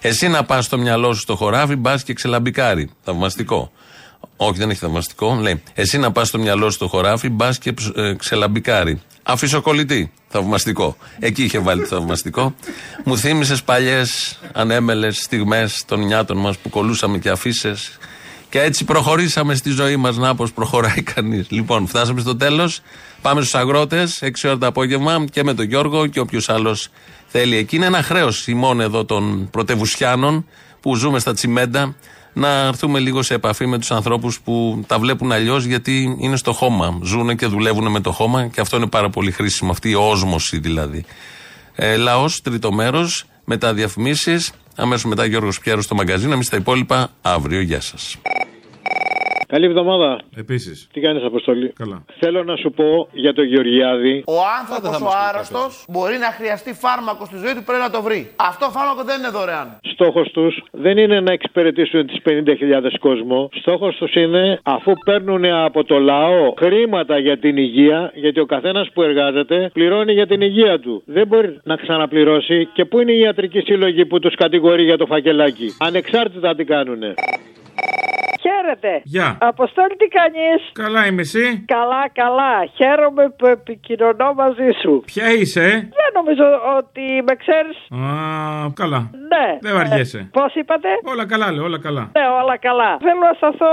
Εσύ 0.00 0.28
να 0.28 0.44
πας 0.44 0.64
στο 0.64 0.78
μυαλό 0.78 1.12
σου 1.12 1.20
στο 1.20 1.36
χωράφι, 1.36 1.76
μπας 1.76 2.02
και 2.02 2.12
ξελαμπικάρει. 2.12 2.90
Θαυμαστικό. 3.02 3.70
Όχι, 4.36 4.58
δεν 4.58 4.70
έχει 4.70 4.78
θαυμαστικό. 4.78 5.38
Λέει, 5.40 5.62
εσύ 5.74 5.98
να 5.98 6.12
πας 6.12 6.28
στο 6.28 6.38
μυαλό 6.38 6.64
σου 6.64 6.70
στο 6.74 6.88
χωράφι, 6.88 7.28
μπας 7.28 7.58
και 7.58 7.72
ψ- 7.72 7.96
ε, 7.96 8.14
ξελαμπικάρει. 8.14 9.00
Αφισοκολλητή. 9.22 10.12
Θαυμαστικό. 10.28 10.96
Εκεί 11.18 11.42
είχε 11.44 11.58
βάλει 11.58 11.80
το 11.80 11.86
θαυμαστικό. 11.86 12.54
Μου 13.04 13.18
θύμισες 13.18 13.62
παλιές 13.62 14.38
ανέμελες 14.52 15.16
στιγμές 15.16 15.84
των 15.86 16.00
νιάτων 16.00 16.36
μας 16.36 16.58
που 16.58 16.68
κολούσαμε 16.68 17.18
και 17.18 17.28
αφήσει. 17.30 17.72
Και 18.48 18.60
έτσι 18.60 18.84
προχωρήσαμε 18.84 19.54
στη 19.54 19.70
ζωή 19.70 19.96
μας. 19.96 20.16
Να 20.16 20.34
πώ 20.34 20.46
προχωράει 20.54 21.02
κανείς. 21.02 21.46
Λοιπόν, 21.50 21.86
φτάσαμε 21.86 22.20
στο 22.20 22.36
τέλος. 22.36 22.80
Πάμε 23.22 23.40
στους 23.40 23.54
αγρότες, 23.54 24.22
6 24.22 24.48
ώρα 24.48 24.58
το 24.58 24.66
απόγευμα 24.66 25.24
και 25.30 25.44
με 25.44 25.54
τον 25.54 25.64
Γιώργο 25.64 26.06
και 26.06 26.20
όποιος 26.20 26.48
άλλος 26.48 26.88
θέλει. 27.26 27.56
Εκεί 27.56 27.76
είναι 27.76 27.86
ένα 27.86 28.02
χρέος 28.02 28.46
ημών 28.46 28.80
εδώ 28.80 29.04
των 29.04 29.48
πρωτευουσιάνων 29.50 30.46
που 30.80 30.94
ζούμε 30.94 31.18
στα 31.18 31.32
τσιμέντα 31.32 31.94
να 32.36 32.48
έρθουμε 32.48 32.98
λίγο 32.98 33.22
σε 33.22 33.34
επαφή 33.34 33.66
με 33.66 33.78
τους 33.78 33.90
ανθρώπους 33.90 34.40
που 34.40 34.84
τα 34.86 34.98
βλέπουν 34.98 35.32
αλλιώς 35.32 35.64
γιατί 35.64 36.16
είναι 36.20 36.36
στο 36.36 36.52
χώμα. 36.52 36.98
Ζουν 37.02 37.36
και 37.36 37.46
δουλεύουν 37.46 37.90
με 37.90 38.00
το 38.00 38.12
χώμα 38.12 38.46
και 38.46 38.60
αυτό 38.60 38.76
είναι 38.76 38.86
πάρα 38.86 39.10
πολύ 39.10 39.30
χρήσιμο. 39.30 39.70
Αυτή 39.70 39.90
η 39.90 39.94
όσμωση 39.94 40.58
δηλαδή. 40.58 41.04
Ε, 41.74 41.96
Λαός, 41.96 42.40
τρίτο 42.42 42.72
μέρος, 42.72 43.24
μετά 43.44 43.74
διαφημίσεις. 43.74 44.52
Αμέσως 44.76 45.04
μετά 45.04 45.24
Γιώργος 45.24 45.58
Πιέρος 45.58 45.84
στο 45.84 45.94
μαγκαζίνο. 45.94 46.32
Εμείς 46.32 46.48
τα 46.48 46.56
υπόλοιπα 46.56 47.10
αύριο. 47.22 47.60
Γεια 47.60 47.80
σας. 47.80 48.16
Καλή 49.46 49.64
εβδομάδα. 49.64 50.20
Επίσης. 50.36 50.88
Τι 50.92 51.00
κάνεις, 51.00 51.22
Αποστολή; 51.24 51.72
Καλά. 51.78 52.04
Θέλω 52.18 52.44
να 52.44 52.56
σου 52.56 52.70
πω 52.70 53.08
για 53.12 53.32
τον 53.32 53.44
Γεωργιάδη. 53.44 54.24
Ο 54.26 54.38
άνθρωπος 54.60 55.00
ο 55.00 55.10
άρρωστος 55.28 55.84
μπορεί 55.88 56.16
να 56.18 56.30
χρειαστεί 56.38 56.72
φάρμακο 56.74 57.24
στη 57.24 57.36
ζωή 57.36 57.54
του, 57.54 57.62
πρέπει 57.64 57.82
να 57.82 57.90
το 57.90 58.02
βρει. 58.02 58.30
Αυτό 58.36 58.66
φάρμακο 58.70 59.04
δεν 59.04 59.18
είναι 59.18 59.28
δωρεάν. 59.28 59.78
Στόχος 59.92 60.30
τους 60.30 60.62
δεν 60.70 60.98
είναι 60.98 61.20
να 61.20 61.32
εξυπηρετήσουν 61.32 62.06
τις 62.06 62.18
50.000 62.24 62.98
κόσμο. 63.00 63.48
Στόχος 63.52 63.96
τους 63.96 64.14
είναι, 64.14 64.60
αφού 64.62 64.92
παίρνουν 65.04 65.44
από 65.44 65.84
το 65.84 65.98
λαό 65.98 66.54
χρήματα 66.58 67.18
για 67.18 67.38
την 67.38 67.56
υγεία, 67.56 68.10
γιατί 68.14 68.40
ο 68.40 68.46
καθένας 68.46 68.90
που 68.94 69.02
εργάζεται 69.02 69.70
πληρώνει 69.72 70.12
για 70.12 70.26
την 70.26 70.40
υγεία 70.40 70.80
του. 70.80 71.02
Δεν 71.06 71.26
μπορεί 71.26 71.60
να 71.62 71.76
ξαναπληρώσει. 71.76 72.68
Και 72.72 72.84
πού 72.84 73.00
είναι 73.00 73.12
η 73.12 73.18
ιατρική 73.18 73.60
σύλλογη 73.60 74.06
που 74.06 74.18
τους 74.18 74.34
κατηγορεί 74.34 74.82
για 74.84 74.96
το 74.96 75.06
φακελάκι; 75.06 75.68
Ανεξάρτητα 75.78 76.54
τι 76.54 76.64
κάνουνε. 76.64 77.14
Χαίρετε. 78.46 79.00
Γεια. 79.04 79.38
Αποστόλη, 79.40 79.94
τι 79.96 80.08
κάνεις; 80.18 80.60
Καλά 80.72 81.06
είμαι 81.06 81.20
εσύ. 81.20 81.64
Καλά, 81.66 82.02
καλά. 82.22 82.54
Χαίρομαι 82.76 83.24
που 83.38 83.46
επικοινωνώ 83.46 84.32
μαζί 84.42 84.68
σου. 84.82 85.02
Ποια 85.06 85.26
είσαι, 85.32 85.62
ε; 85.64 85.70
Δεν 86.00 86.10
νομίζω 86.18 86.44
ότι 86.78 87.04
με 87.26 87.34
ξέρεις. 87.42 87.76
Α, 87.90 88.06
καλά. 88.74 89.00
Ναι. 89.32 89.46
Δεν 89.60 89.72
βαριέσαι. 89.76 90.28
Πώς 90.32 90.54
είπατε; 90.54 90.88
Όλα 91.12 91.26
καλά, 91.26 91.52
λέω, 91.52 91.64
όλα 91.64 91.78
καλά. 91.78 92.10
Ναι, 92.16 92.24
όλα 92.42 92.56
καλά. 92.58 92.96
Θέλω 93.00 93.20
να 93.28 93.32
σταθώ 93.40 93.72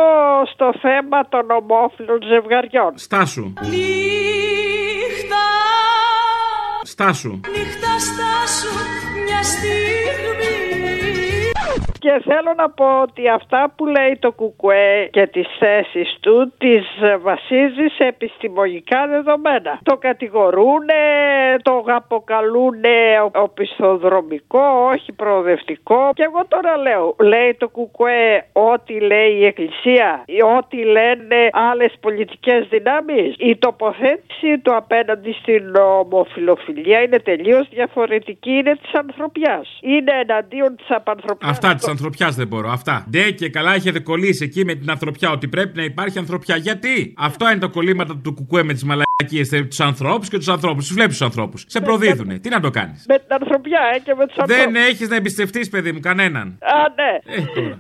στο 0.54 0.74
θέμα 0.82 1.28
των 1.30 1.52
ομόφυλων 1.52 2.20
ζευγαριών. 2.32 2.92
Στάσου. 2.96 3.54
Νύχτα, 3.62 5.46
Στάσου. 6.84 7.40
νύχτα 7.56 7.94
στάσου 8.08 8.74
μια 9.26 9.44
στιγμή 9.44 11.03
Και 12.04 12.22
θέλω 12.24 12.54
να 12.58 12.70
πω 12.70 13.02
ότι 13.02 13.30
αυτά 13.30 13.74
που 13.76 13.86
λέει 13.86 14.18
το 14.20 14.32
Κουκουέ 14.32 15.08
και 15.12 15.28
τις 15.28 15.48
θέσεις 15.60 16.18
του 16.20 16.54
τις 16.58 16.86
βασίζει 17.22 17.88
σε 17.98 18.04
επιστημονικά 18.04 19.08
δεδομένα. 19.08 19.80
Το 19.84 19.98
κατηγορούν, 19.98 20.86
το 21.62 21.84
αποκαλούν 21.86 22.82
οπισθοδρομικό, 23.32 24.66
όχι 24.94 25.12
προοδευτικό. 25.12 26.10
Και 26.14 26.24
εγώ 26.24 26.46
τώρα 26.48 26.78
λέω, 26.78 27.16
λέει 27.20 27.56
το 27.58 27.70
Κουκουέ 27.70 28.46
ό,τι 28.54 29.00
λέει 29.00 29.32
η 29.32 29.46
Εκκλησία, 29.46 30.24
ή 30.26 30.42
ό,τι 30.58 30.78
λένε 30.84 31.50
άλλες 31.52 31.94
πολιτικές 32.00 32.68
δυνάμεις. 32.68 33.36
Η 33.38 33.56
τοποθέτηση 33.58 34.60
του 34.60 34.76
απέναντι 34.76 35.32
στην 35.42 35.76
ομοφιλοφιλία 35.76 37.02
είναι 37.02 37.20
τελείως 37.20 37.68
διαφορετική, 37.70 38.52
είναι 38.52 38.76
της 38.76 38.94
ανθρωπιάς. 38.94 39.78
Είναι 39.82 40.12
εναντίον 40.22 40.76
της 40.76 40.86
απανθρωπιάς. 40.90 41.52
Αυτά 41.52 41.76
της 41.76 41.88
ανθρωπιάς 41.94 42.36
δεν 42.36 42.48
μπορώ. 42.48 42.70
Αυτά. 42.72 43.06
Ντε 43.10 43.32
και 43.32 43.50
καλά 43.50 43.74
έχετε 43.74 44.00
κολλήσει 44.00 44.44
εκεί 44.44 44.66
με 44.66 44.74
την 44.74 44.90
ανθρωπιά 44.90 45.32
ότι 45.32 45.48
πρέπει 45.48 45.78
να 45.78 45.84
υπάρχει 45.84 46.18
ανθρωπιά. 46.20 46.56
Γιατί; 46.56 47.14
Αυτό 47.18 47.50
είναι 47.50 47.60
το 47.60 47.70
κολλήματα 47.70 48.14
του 48.24 48.34
κουκουέ 48.34 48.64
με 48.64 48.74
τις 48.74 48.84
μαλακίες. 48.84 49.50
Τους 49.70 49.80
ανθρώπους 49.80 50.30
και 50.30 50.38
τους 50.38 50.48
ανθρώπους. 50.48 50.86
Τους 50.86 50.94
βλέπεις 50.94 51.18
τους 51.18 51.26
ανθρώπους. 51.26 51.66
Σε 51.68 51.82
προδίδουνε. 51.82 52.40
Τι 52.40 52.50
να 52.50 52.60
το 52.60 52.70
κάνεις; 52.70 53.06
Με 53.08 53.18
την 53.18 53.34
ανθρωπιά 53.40 53.82
ε, 53.96 54.00
και 54.00 54.14
με 54.18 54.26
τους 54.28 54.38
ανθρώπους. 54.38 54.64
Δεν 54.64 54.76
έχεις 54.76 55.10
να 55.10 55.16
εμπιστευτείς, 55.16 55.70
παιδί 55.70 55.92
μου, 55.92 56.00
κανέναν. 56.00 56.48
Α, 56.62 56.80
ναι. 57.00 57.12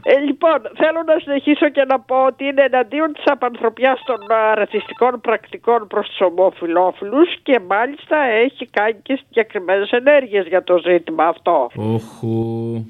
Ε, 0.03 0.19
λοιπόν, 0.27 0.57
θέλω 0.81 0.99
να 1.05 1.15
συνεχίσω 1.23 1.69
και 1.69 1.85
να 1.87 1.99
πω 1.99 2.17
ότι 2.25 2.43
είναι 2.45 2.63
εναντίον 2.71 3.13
της 3.13 3.23
απανθρωπιάς 3.25 4.03
των 4.05 4.19
α, 4.31 4.55
ρατσιστικών 4.55 5.21
πρακτικών 5.21 5.87
προς 5.87 6.07
τους 6.07 6.21
ομοφυλόφιλους 6.21 7.27
και 7.43 7.59
μάλιστα 7.67 8.17
έχει 8.45 8.67
κάνει 8.67 8.95
και 9.01 9.19
συγκεκριμένες 9.21 9.89
ενέργειες 9.91 10.45
για 10.47 10.63
το 10.63 10.75
ζήτημα 10.87 11.25
αυτό. 11.25 11.69
Όχου. 11.75 12.37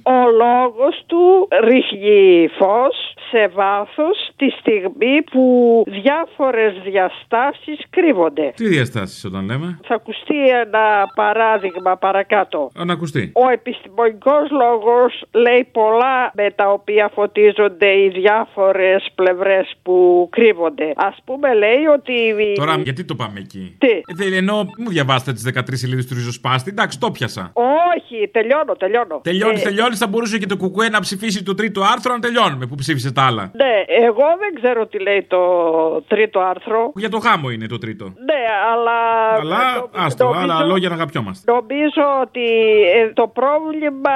Ο 0.04 0.20
λόγος 0.44 1.04
του 1.14 1.48
ρίχνει 1.70 2.50
φως 2.60 2.96
σε 3.30 3.48
βάθος 3.48 4.18
τη 4.36 4.50
στιγμή 4.60 5.22
που 5.32 5.44
διάφορες 5.88 6.74
διαστάσεις 6.84 7.80
κρύβονται. 7.90 8.54
Τι 8.56 8.68
διαστάσεις 8.68 9.26
όταν 9.26 9.46
λέμε; 9.46 9.80
Θα 9.88 9.96
ακουστεί 9.96 10.50
ένα 10.50 10.86
παράδειγμα 11.16 11.98
παρακάτω. 11.98 12.70
Αν 12.76 12.90
ακουστεί. 12.90 13.32
Ο 13.34 13.50
επιστημονικός 13.50 14.46
λόγος 14.52 15.24
λέει 15.32 15.68
πολλά 15.72 16.32
με 16.34 16.52
τα 16.56 16.72
οποία 16.72 17.12
φωτίζονται 17.14 17.88
οι 18.02 18.08
διάφορες 18.10 19.08
πλευρές 19.16 19.74
που 19.84 20.28
κρύβονται. 20.32 20.94
Ας 20.96 21.18
πούμε 21.26 21.54
λέει 21.54 21.84
ότι... 21.98 22.14
Τώρα, 22.56 22.76
γιατί 22.84 23.04
το 23.06 23.16
πάμε 23.16 23.40
εκεί; 23.40 23.76
Τι; 23.78 23.88
Ε, 23.88 24.02
δεν 24.14 24.34
ενώ 24.34 24.56
μου 24.78 24.90
διαβάσετε 24.90 25.34
τις 25.34 25.44
13 25.56 25.62
σελίδες 25.72 26.06
του 26.08 26.14
ριζοσπάστη. 26.14 26.70
Εντάξει, 26.70 27.00
το 27.00 27.12
πιασα. 27.12 27.52
Όχι, 27.96 28.28
τελειώνω, 28.32 28.74
τελειώνω. 28.74 29.20
Τελειώνεις, 29.24 29.62
Ε, 29.62 29.64
τελειώνεις. 29.64 29.98
Θα 29.98 30.08
μπορούσε 30.08 30.38
και 30.38 30.46
το 30.46 30.58
κουκουέ 30.58 30.90
να 30.90 31.00
ψηφίσει 31.08 31.44
το 31.44 31.54
τρίτο 31.54 31.82
άρθρο 31.94 32.14
να 32.14 32.20
τελειώνουμε 32.20 32.66
που 32.66 32.76
ψήφισε 32.76 33.12
τα 33.14 33.22
άλλα. 33.28 33.44
Ναι, 33.62 33.74
εγώ 34.08 34.26
δεν 34.44 34.52
ξέρω 34.60 34.88
τι 34.88 34.98
λέει 35.00 35.24
το 35.24 35.42
τρίτο 36.08 36.40
άρθρο. 36.40 36.92
Για 36.96 37.10
το 37.10 37.18
γάμο 37.18 37.50
είναι 37.50 37.68
το 37.68 37.78
τρίτο. 37.78 38.06
Ναι, 38.06 38.42
αλλά... 38.74 38.98
Αλλά, 39.42 39.90
άστο, 40.06 40.24
νομίζω- 40.24 40.42
άλλα 40.42 40.66
λόγια 40.66 40.90
να 40.90 40.96
αγαπιόμαστε. 40.96 41.52
Νομίζω 41.52 42.04
ότι 42.22 42.46
ε, 42.98 43.02
το 43.14 43.28
πρόβλημα 43.28 44.16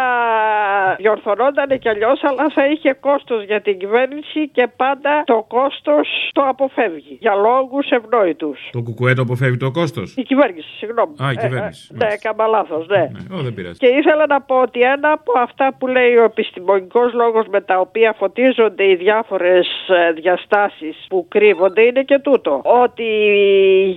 διορθωνόταν 0.98 1.80
κι 1.80 1.90
αλλιώς, 1.90 2.24
αλλά 2.24 2.46
θα 2.54 2.66
είχε 2.68 2.94
κόστος 2.94 3.44
για 3.44 3.62
την 3.62 3.78
κυβέρνηση 3.80 4.50
και 4.50 4.68
πάντα 4.76 5.24
το 5.26 5.46
κόστος 5.48 6.08
το 6.34 6.42
αποφεύγει. 6.48 7.18
Για 7.20 7.34
λόγους 7.36 7.90
ευνόητους. 7.90 8.60
Το 8.72 8.82
κουκουέ 8.82 9.14
το 9.14 9.22
αποφεύγει 9.22 9.58
το 9.58 9.72
κόστος. 9.72 10.14
Η 10.18 10.24
κυβέρνηση, 10.24 10.68
συγγνώμη. 10.78 11.14
Α, 11.24 11.32
η 11.32 11.36
Ε, 11.38 11.42
κυβέρνηση, 11.48 11.90
ε, 11.94 11.98
ναι, 12.06 12.12
έκανα 12.14 12.46
λάθος, 12.48 12.88
ναι. 12.88 13.10
Ω, 13.36 13.42
δεν 13.42 13.54
πειράζει. 13.54 13.78
Και 13.78 13.88
ήθελα 13.88 14.26
να 14.28 14.42
πω 14.42 14.56
ότι 14.62 14.80
ένα 14.82 15.12
από 15.12 15.32
αυτά 15.40 15.74
που 15.78 15.88
λέει 15.88 16.16
ο 16.16 16.24
επιστημονικό 16.24 16.76
λόγος 17.14 17.46
με 17.52 17.62
τα 17.62 17.80
οποία 17.80 18.16
φωτίζονται 18.18 18.90
οι 18.90 18.96
διάφορες 18.96 19.68
διαστάσεις 20.16 21.06
που 21.10 21.26
κρύβονται 21.30 21.82
είναι 21.82 22.04
και 22.04 22.20
τούτο. 22.20 22.62
Ότι 22.84 23.10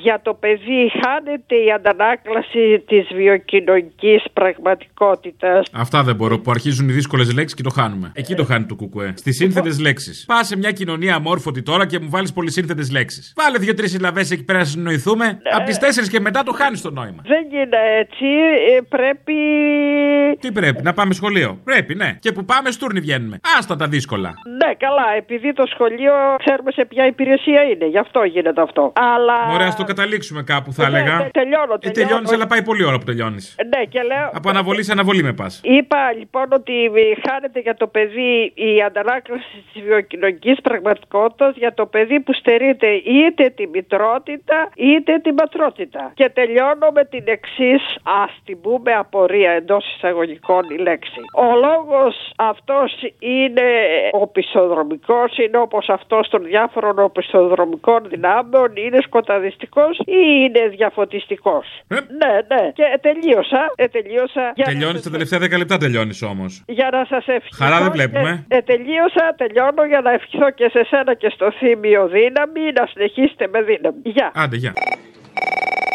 για 0.03 0.21
το 0.23 0.35
παιδί 0.35 0.93
χάνεται 1.03 1.55
η 1.55 1.71
αντανάκλαση 1.73 2.85
της 2.87 3.07
βιοκοινωνικής 3.15 4.25
πραγματικότητας. 4.33 5.67
Αυτά 5.73 6.03
δεν 6.03 6.15
μπορώ 6.15 6.39
που 6.39 6.51
αρχίζουν 6.51 6.89
οι 6.89 6.93
δύσκολες 6.93 7.35
λέξεις 7.35 7.55
και 7.57 7.63
το 7.63 7.71
χάνουμε. 7.71 8.13
Εκεί 8.15 8.35
το 8.35 8.45
χάνει 8.45 8.65
το 8.65 8.75
κουκουέ. 8.75 9.13
Στις 9.17 9.37
σύνθετες 9.37 9.81
λέξεις. 9.81 10.25
Πας 10.27 10.47
σε 10.47 10.57
μια 10.57 10.71
κοινωνία 10.71 11.15
αμόρφωτη 11.15 11.63
τώρα 11.63 11.87
και 11.87 11.99
μου 11.99 12.09
βάλεις 12.11 12.33
πολυσύνθετες 12.33 12.91
λέξεις. 12.91 13.33
Βάλε 13.37 13.59
δύο-τρει 13.59 13.89
συλλαβές 13.89 14.31
εκεί 14.31 14.45
πέρα 14.45 14.59
να 14.59 14.65
συνοηθούμε. 14.65 15.39
Από 15.53 15.65
τις 15.65 15.79
τέσσερις 15.79 16.11
και 16.11 16.21
μετά 16.21 16.43
το 16.43 16.53
χάνεις 16.53 16.81
το 16.81 16.91
νόημα. 16.91 17.23
Δεν 17.27 17.47
γίνεται 17.51 17.77
έτσι. 17.99 18.27
ε, 18.77 18.81
Πρέπει. 18.89 19.35
Τι 20.41 20.53
πρέπει, 20.53 20.83
να 20.83 20.93
πάμε 20.93 21.15
σχολείο. 21.15 21.59
Πρέπει, 21.65 21.95
ναι. 21.95 22.17
Και 22.21 22.33
που 22.33 22.45
πάμε, 22.45 22.60
στούρνη 22.71 23.01
βγαίνουμε. 23.01 23.41
Άστα 23.59 23.77
τα 23.77 23.87
δύσκολα. 23.89 24.35
Ναι, 24.65 24.75
καλά, 24.75 25.07
επειδή 25.17 25.53
το 25.53 25.67
σχολείο 25.67 26.13
ξέρουμε 26.39 26.71
σε 26.71 26.85
ποια 26.85 27.07
υπηρεσία 27.07 27.63
είναι. 27.63 27.87
Γι' 27.87 27.99
αυτό 27.99 28.25
γίνεται 28.25 28.61
αυτό. 28.61 28.93
Αλλά. 29.15 29.53
Ωραία, 29.55 29.67
ας 29.67 29.77
το 29.77 29.85
καταλήξουμε 29.85 30.43
κάπου, 30.43 30.73
θα 30.73 30.89
Ναι, 30.89 30.99
έλεγα. 30.99 31.17
ναι, 31.17 31.31
τελειώνω, 31.31 31.75
Ε, 31.75 31.79
τελειώνω. 31.79 31.93
τελειώνεις, 31.93 32.33
αλλά 32.33 32.47
πάει 32.47 32.63
πολύ 32.63 32.85
ώρα 32.85 32.99
που 32.99 33.05
τελειώνεις. 33.05 33.57
Ναι, 33.77 33.85
και 33.85 34.03
λέω. 34.03 34.31
Από 34.33 34.49
αναβολής 34.49 34.87
σε 34.87 34.93
αναβολή 34.93 35.23
με 35.23 35.33
πας. 35.33 35.61
Είπα 35.65 36.13
λοιπόν 36.19 36.47
ότι 36.53 36.73
χάνεται 37.29 37.61
για 37.61 37.75
το 37.77 37.87
παιδί 37.87 38.53
η 38.55 38.83
αντανάκλαση 38.83 39.65
της 39.73 39.83
βιοκοινωνικής 39.83 40.61
πραγματικότητας 40.61 41.57
για 41.57 41.75
το 41.75 41.87
παιδί 41.87 42.21
που 42.21 42.33
στερείται 42.33 42.87
είτε 42.87 43.49
τη 43.49 43.67
μητρότητα 43.67 44.71
είτε 44.77 45.19
την 45.19 45.35
πατρότητα. 45.35 46.13
Και 46.15 46.29
τελειώνω 46.29 46.89
με 46.95 47.05
την 47.05 47.23
εξής, 47.27 47.83
ας 48.03 48.33
την 48.45 48.61
πούμε 48.61 48.93
απορία 48.93 49.51
εντός 49.51 49.95
εισαγωγικών 49.97 50.63
η 50.71 50.79
λέξη. 50.83 51.21
Ο 51.35 51.57
λόγος 51.67 52.33
αυτός 52.55 52.91
είναι 53.19 53.69
οπισθοδρομικό, 54.13 55.21
είναι 55.45 55.59
όπως 55.59 55.89
αυτός 55.89 56.29
των 56.29 56.41
διάφορων 56.45 56.99
οπισθοδρομικών 56.99 58.01
δυνάμεων, 58.09 58.69
είναι 58.77 58.99
σκοταδιστικός 59.03 59.99
ή 59.99 60.21
είναι 60.45 60.69
διαφωτιστικός. 60.69 61.67
Ναι, 61.89 61.99
ναι. 62.51 62.71
Και 62.79 62.85
τελείωσα. 63.01 63.73
Ε, 63.77 63.87
τελείωσα. 63.89 64.45
Για 64.55 64.65
να 64.67 64.73
Τελειώνεις 64.73 64.95
σας- 64.95 65.03
τα 65.05 65.11
τελευταία 65.11 65.39
10 65.39 65.57
λεπτά, 65.59 65.77
τελειώνεις 65.79 66.23
όμως. 66.23 66.63
για 66.67 66.89
να 66.93 67.05
σας 67.05 67.25
ευχηθώ. 67.27 67.65
Χαρά 67.65 67.79
δεν 67.83 67.91
βλέπουμε. 67.93 68.45
Ε, 68.49 68.57
ε, 68.57 68.61
τελείωσα, 68.63 69.35
τελειώνω 69.37 69.85
για 69.85 70.01
να 70.01 70.11
ευχηθώ 70.13 70.51
και 70.51 70.69
σε 70.75 70.85
σένα 70.85 71.15
και 71.15 71.29
στο 71.35 71.53
θύμιο 71.59 72.07
δύναμη 72.09 72.65
να 72.79 72.87
συνεχίσετε 72.93 73.47
με 73.53 73.63
δύναμη. 73.63 74.01
Γεια. 74.03 74.31
Άντε, 74.35 74.57
γεια. 74.57 74.73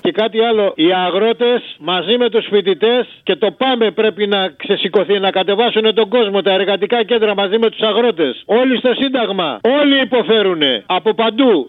Και 0.05 0.11
κάτι 0.11 0.39
άλλο, 0.43 0.73
οι 0.75 0.93
αγρότες 0.93 1.61
μαζί 1.79 2.17
με 2.17 2.29
τους 2.29 2.45
φοιτητές 2.49 3.07
και 3.23 3.35
το 3.35 3.51
πάμε 3.51 3.91
πρέπει 3.91 4.27
να 4.27 4.47
ξεσηκωθεί, 4.57 5.19
να 5.19 5.31
κατεβάσουν 5.31 5.93
τον 5.93 6.09
κόσμο, 6.09 6.41
τα 6.41 6.51
εργατικά 6.51 7.03
κέντρα 7.03 7.35
μαζί 7.35 7.57
με 7.57 7.69
τους 7.69 7.81
αγρότες. 7.81 8.43
Όλοι 8.45 8.77
στο 8.77 8.93
Σύνταγμα. 8.93 9.59
Όλοι 9.81 10.01
υποφέρουν. 10.01 10.61
Από 10.85 11.13
παντού. 11.13 11.67